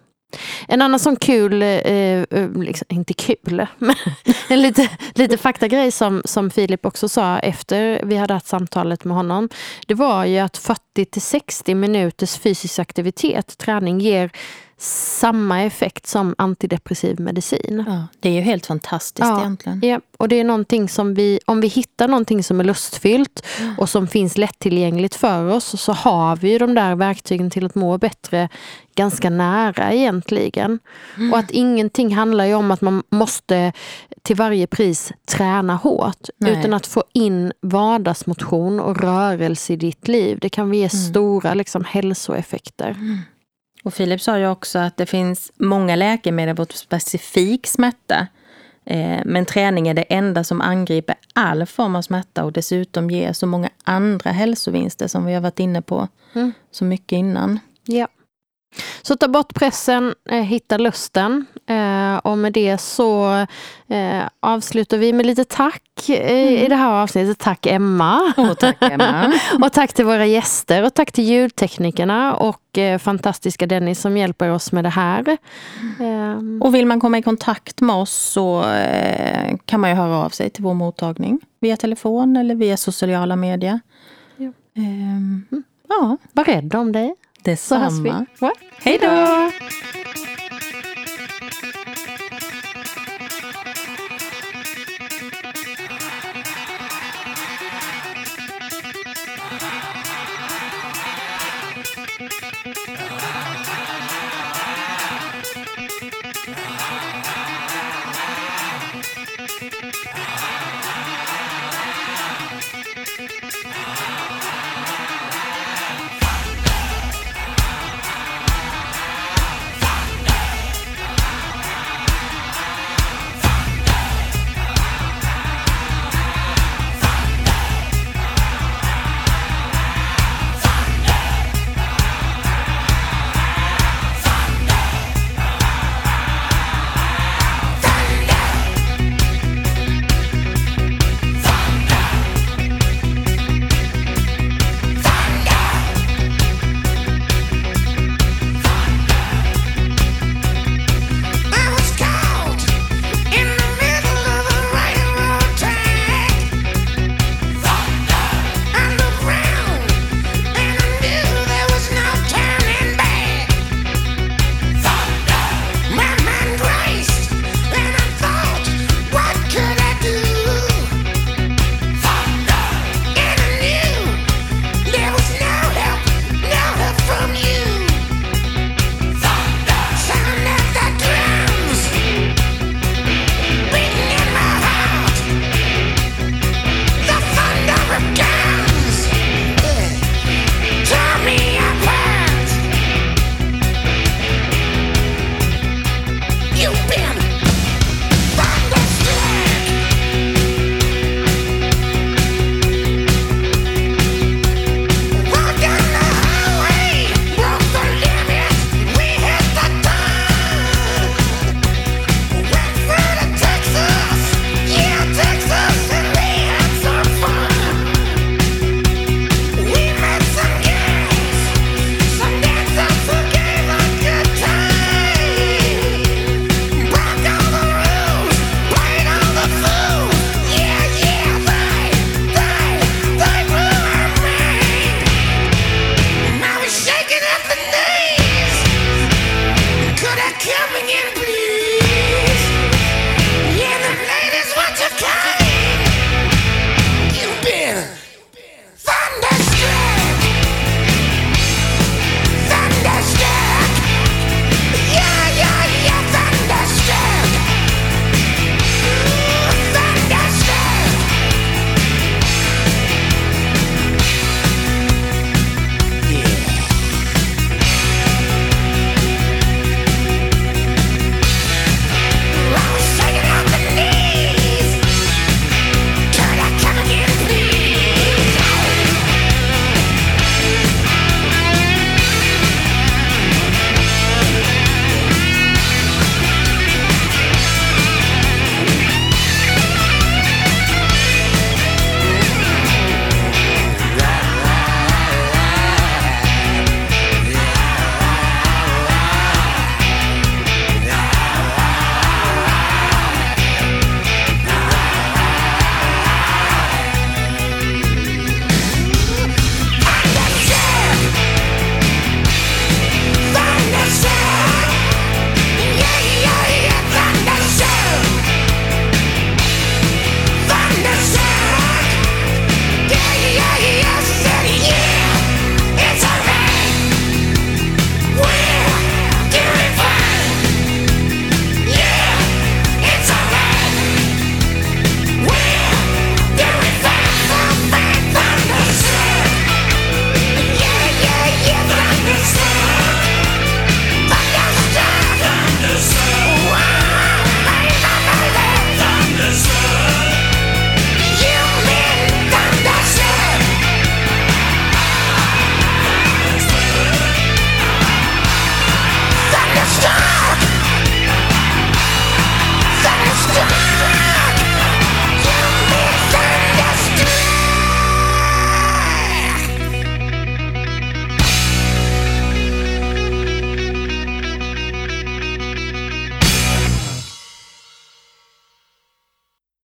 En 0.69 0.83
annan 0.83 1.01
sån 1.01 1.17
kul, 1.17 1.63
eh, 1.63 1.69
eh 1.69 2.51
liksom, 2.57 2.87
inte 2.91 3.15
kul, 3.15 3.67
men 3.79 3.95
en 4.49 4.63
lite, 4.63 4.89
lite 5.15 5.39
faktagrej 5.39 5.91
som, 5.91 6.23
som 6.25 6.51
Filip 6.51 6.87
också 6.87 7.09
sa 7.09 7.39
efter 7.39 8.01
vi 8.05 8.17
hade 8.17 8.35
haft 8.35 8.47
samtalet 8.47 9.05
med 9.05 9.17
honom. 9.17 9.49
Det 9.87 9.95
var 9.95 10.25
ju 10.25 10.39
att 10.39 10.57
40 10.57 11.05
till 11.05 11.23
60 11.23 11.75
minuters 11.75 12.39
fysisk 12.39 12.79
aktivitet, 12.79 13.59
träning, 13.59 14.01
ger 14.01 14.31
samma 14.85 15.63
effekt 15.63 16.07
som 16.07 16.35
antidepressiv 16.39 17.21
medicin. 17.21 17.85
Ja, 17.87 18.07
det 18.21 18.29
är 18.29 18.33
ju 18.33 18.41
helt 18.41 18.67
fantastiskt 18.67 19.29
Ja. 19.29 19.41
egentligen. 19.41 19.81
Ja, 19.83 20.01
och 20.19 20.29
det 20.29 20.41
är 20.41 20.45
någonting 20.45 20.89
som 20.89 21.15
vi, 21.15 21.41
om 21.47 21.61
vi 21.61 21.69
hittar 21.69 22.09
någonting 22.09 22.45
som 22.45 22.61
är 22.61 22.65
lustfyllt 22.65 23.47
och 23.79 23.89
som 23.89 24.07
finns 24.07 24.39
lättillgängligt 24.39 25.15
för 25.15 25.45
oss 25.49 25.81
så 25.81 25.93
har 25.93 26.37
vi 26.37 26.51
ju 26.53 26.59
de 26.59 26.75
där 26.75 26.95
verktygen 26.95 27.51
till 27.51 27.67
att 27.67 27.75
må 27.75 27.99
bättre 27.99 28.49
ganska 28.95 29.31
nära 29.31 29.93
egentligen. 29.93 30.79
Och 31.33 31.39
att 31.39 31.51
ingenting 31.51 32.15
handlar 32.15 32.45
ju 32.45 32.55
om 32.55 32.71
att 32.71 32.81
man 32.81 33.03
måste 33.11 33.73
till 34.23 34.37
varje 34.37 34.67
pris 34.67 35.13
träna 35.27 35.75
hårt. 35.75 36.29
Nej. 36.39 36.53
Utan 36.59 36.75
att 36.75 36.87
få 36.87 37.05
in 37.13 37.53
vardagsmotion 37.63 38.81
och 38.81 39.01
rörelse 39.01 39.73
i 39.73 39.77
ditt 39.77 40.09
liv. 40.09 40.39
Det 40.41 40.49
kan 40.49 40.75
ge 40.75 40.89
stora 40.89 41.55
liksom, 41.55 41.85
hälsoeffekter. 41.85 42.97
Och 43.83 43.95
Filip 43.95 44.21
sa 44.21 44.39
ju 44.39 44.49
också 44.49 44.79
att 44.79 44.97
det 44.97 45.07
finns 45.07 45.53
många 45.57 45.97
läkemedel 45.97 46.57
mot 46.59 46.73
specifik 46.73 47.67
smärta. 47.67 48.27
Eh, 48.85 49.21
men 49.25 49.47
träning 49.47 49.89
är 49.89 49.95
det 49.95 50.03
enda 50.03 50.45
som 50.45 50.61
angriper 50.61 51.15
all 51.35 51.67
form 51.67 51.97
av 51.97 52.03
smärta 52.03 52.45
och 52.45 52.53
dessutom 52.53 53.11
ger 53.11 53.33
så 53.33 53.47
många 53.47 53.71
andra 53.85 54.31
hälsovinster 54.31 55.07
som 55.09 55.25
vi 55.25 55.35
har 55.35 55.41
varit 55.41 55.61
inne 55.61 55.83
på 55.83 56.09
Mm. 56.35 56.53
så 56.71 56.85
mycket 56.85 57.17
innan. 57.17 57.59
Ja. 57.85 58.09
Så 59.03 59.17
ta 59.17 59.29
bort 59.29 59.55
pressen, 59.55 60.15
eh, 60.31 60.43
hitta 60.43 60.79
lusten. 60.79 61.47
Eh, 61.67 62.17
och 62.17 62.39
med 62.39 62.53
det 62.53 62.79
så 62.79 63.35
eh, 63.89 64.23
avslutar 64.41 64.99
vi 64.99 65.13
med 65.13 65.27
lite 65.27 65.45
tack 65.45 66.09
i 66.09 66.67
det 66.69 66.77
här 66.77 67.03
avsnittet. 67.03 67.39
Tack 67.39 67.67
Emma! 67.67 68.33
Och 68.37 68.59
tack 68.59 68.77
Emma. 68.81 69.33
och 69.63 69.73
tack 69.73 69.93
till 69.93 70.05
våra 70.05 70.27
gäster 70.27 70.85
och 70.85 70.95
tack 70.95 71.13
till 71.13 71.25
ljudteknikerna 71.25 72.35
och 72.35 72.79
eh, 72.79 72.99
fantastiska 72.99 73.67
Dennis 73.67 74.01
som 74.01 74.17
hjälper 74.17 74.51
oss 74.51 74.73
med 74.73 74.85
det 74.85 74.91
här. 74.91 75.37
Och 76.61 76.75
vill 76.75 76.87
man 76.87 77.01
komma 77.01 77.19
i 77.19 77.23
kontakt 77.23 77.81
med 77.81 77.97
oss 77.97 78.13
så 78.13 78.65
kan 79.65 79.81
man 79.81 79.91
ju 79.91 79.97
höra 79.97 80.17
av 80.17 80.29
sig 80.29 80.51
till 80.51 80.65
vår 80.65 80.75
mottagning 80.75 81.41
via 81.61 81.77
telefon 81.77 82.37
eller 82.37 82.55
via 82.55 82.77
sociala 82.77 83.37
medier. 83.37 83.81
Ja. 84.37 84.53
Ehm, 84.77 85.47
ja, 85.89 86.17
var 86.33 86.45
rädd 86.45 86.75
om 86.75 86.93
dig. 86.93 87.15
Detsamma. 87.43 88.27
Hej 88.85 88.99
då! 89.01 89.51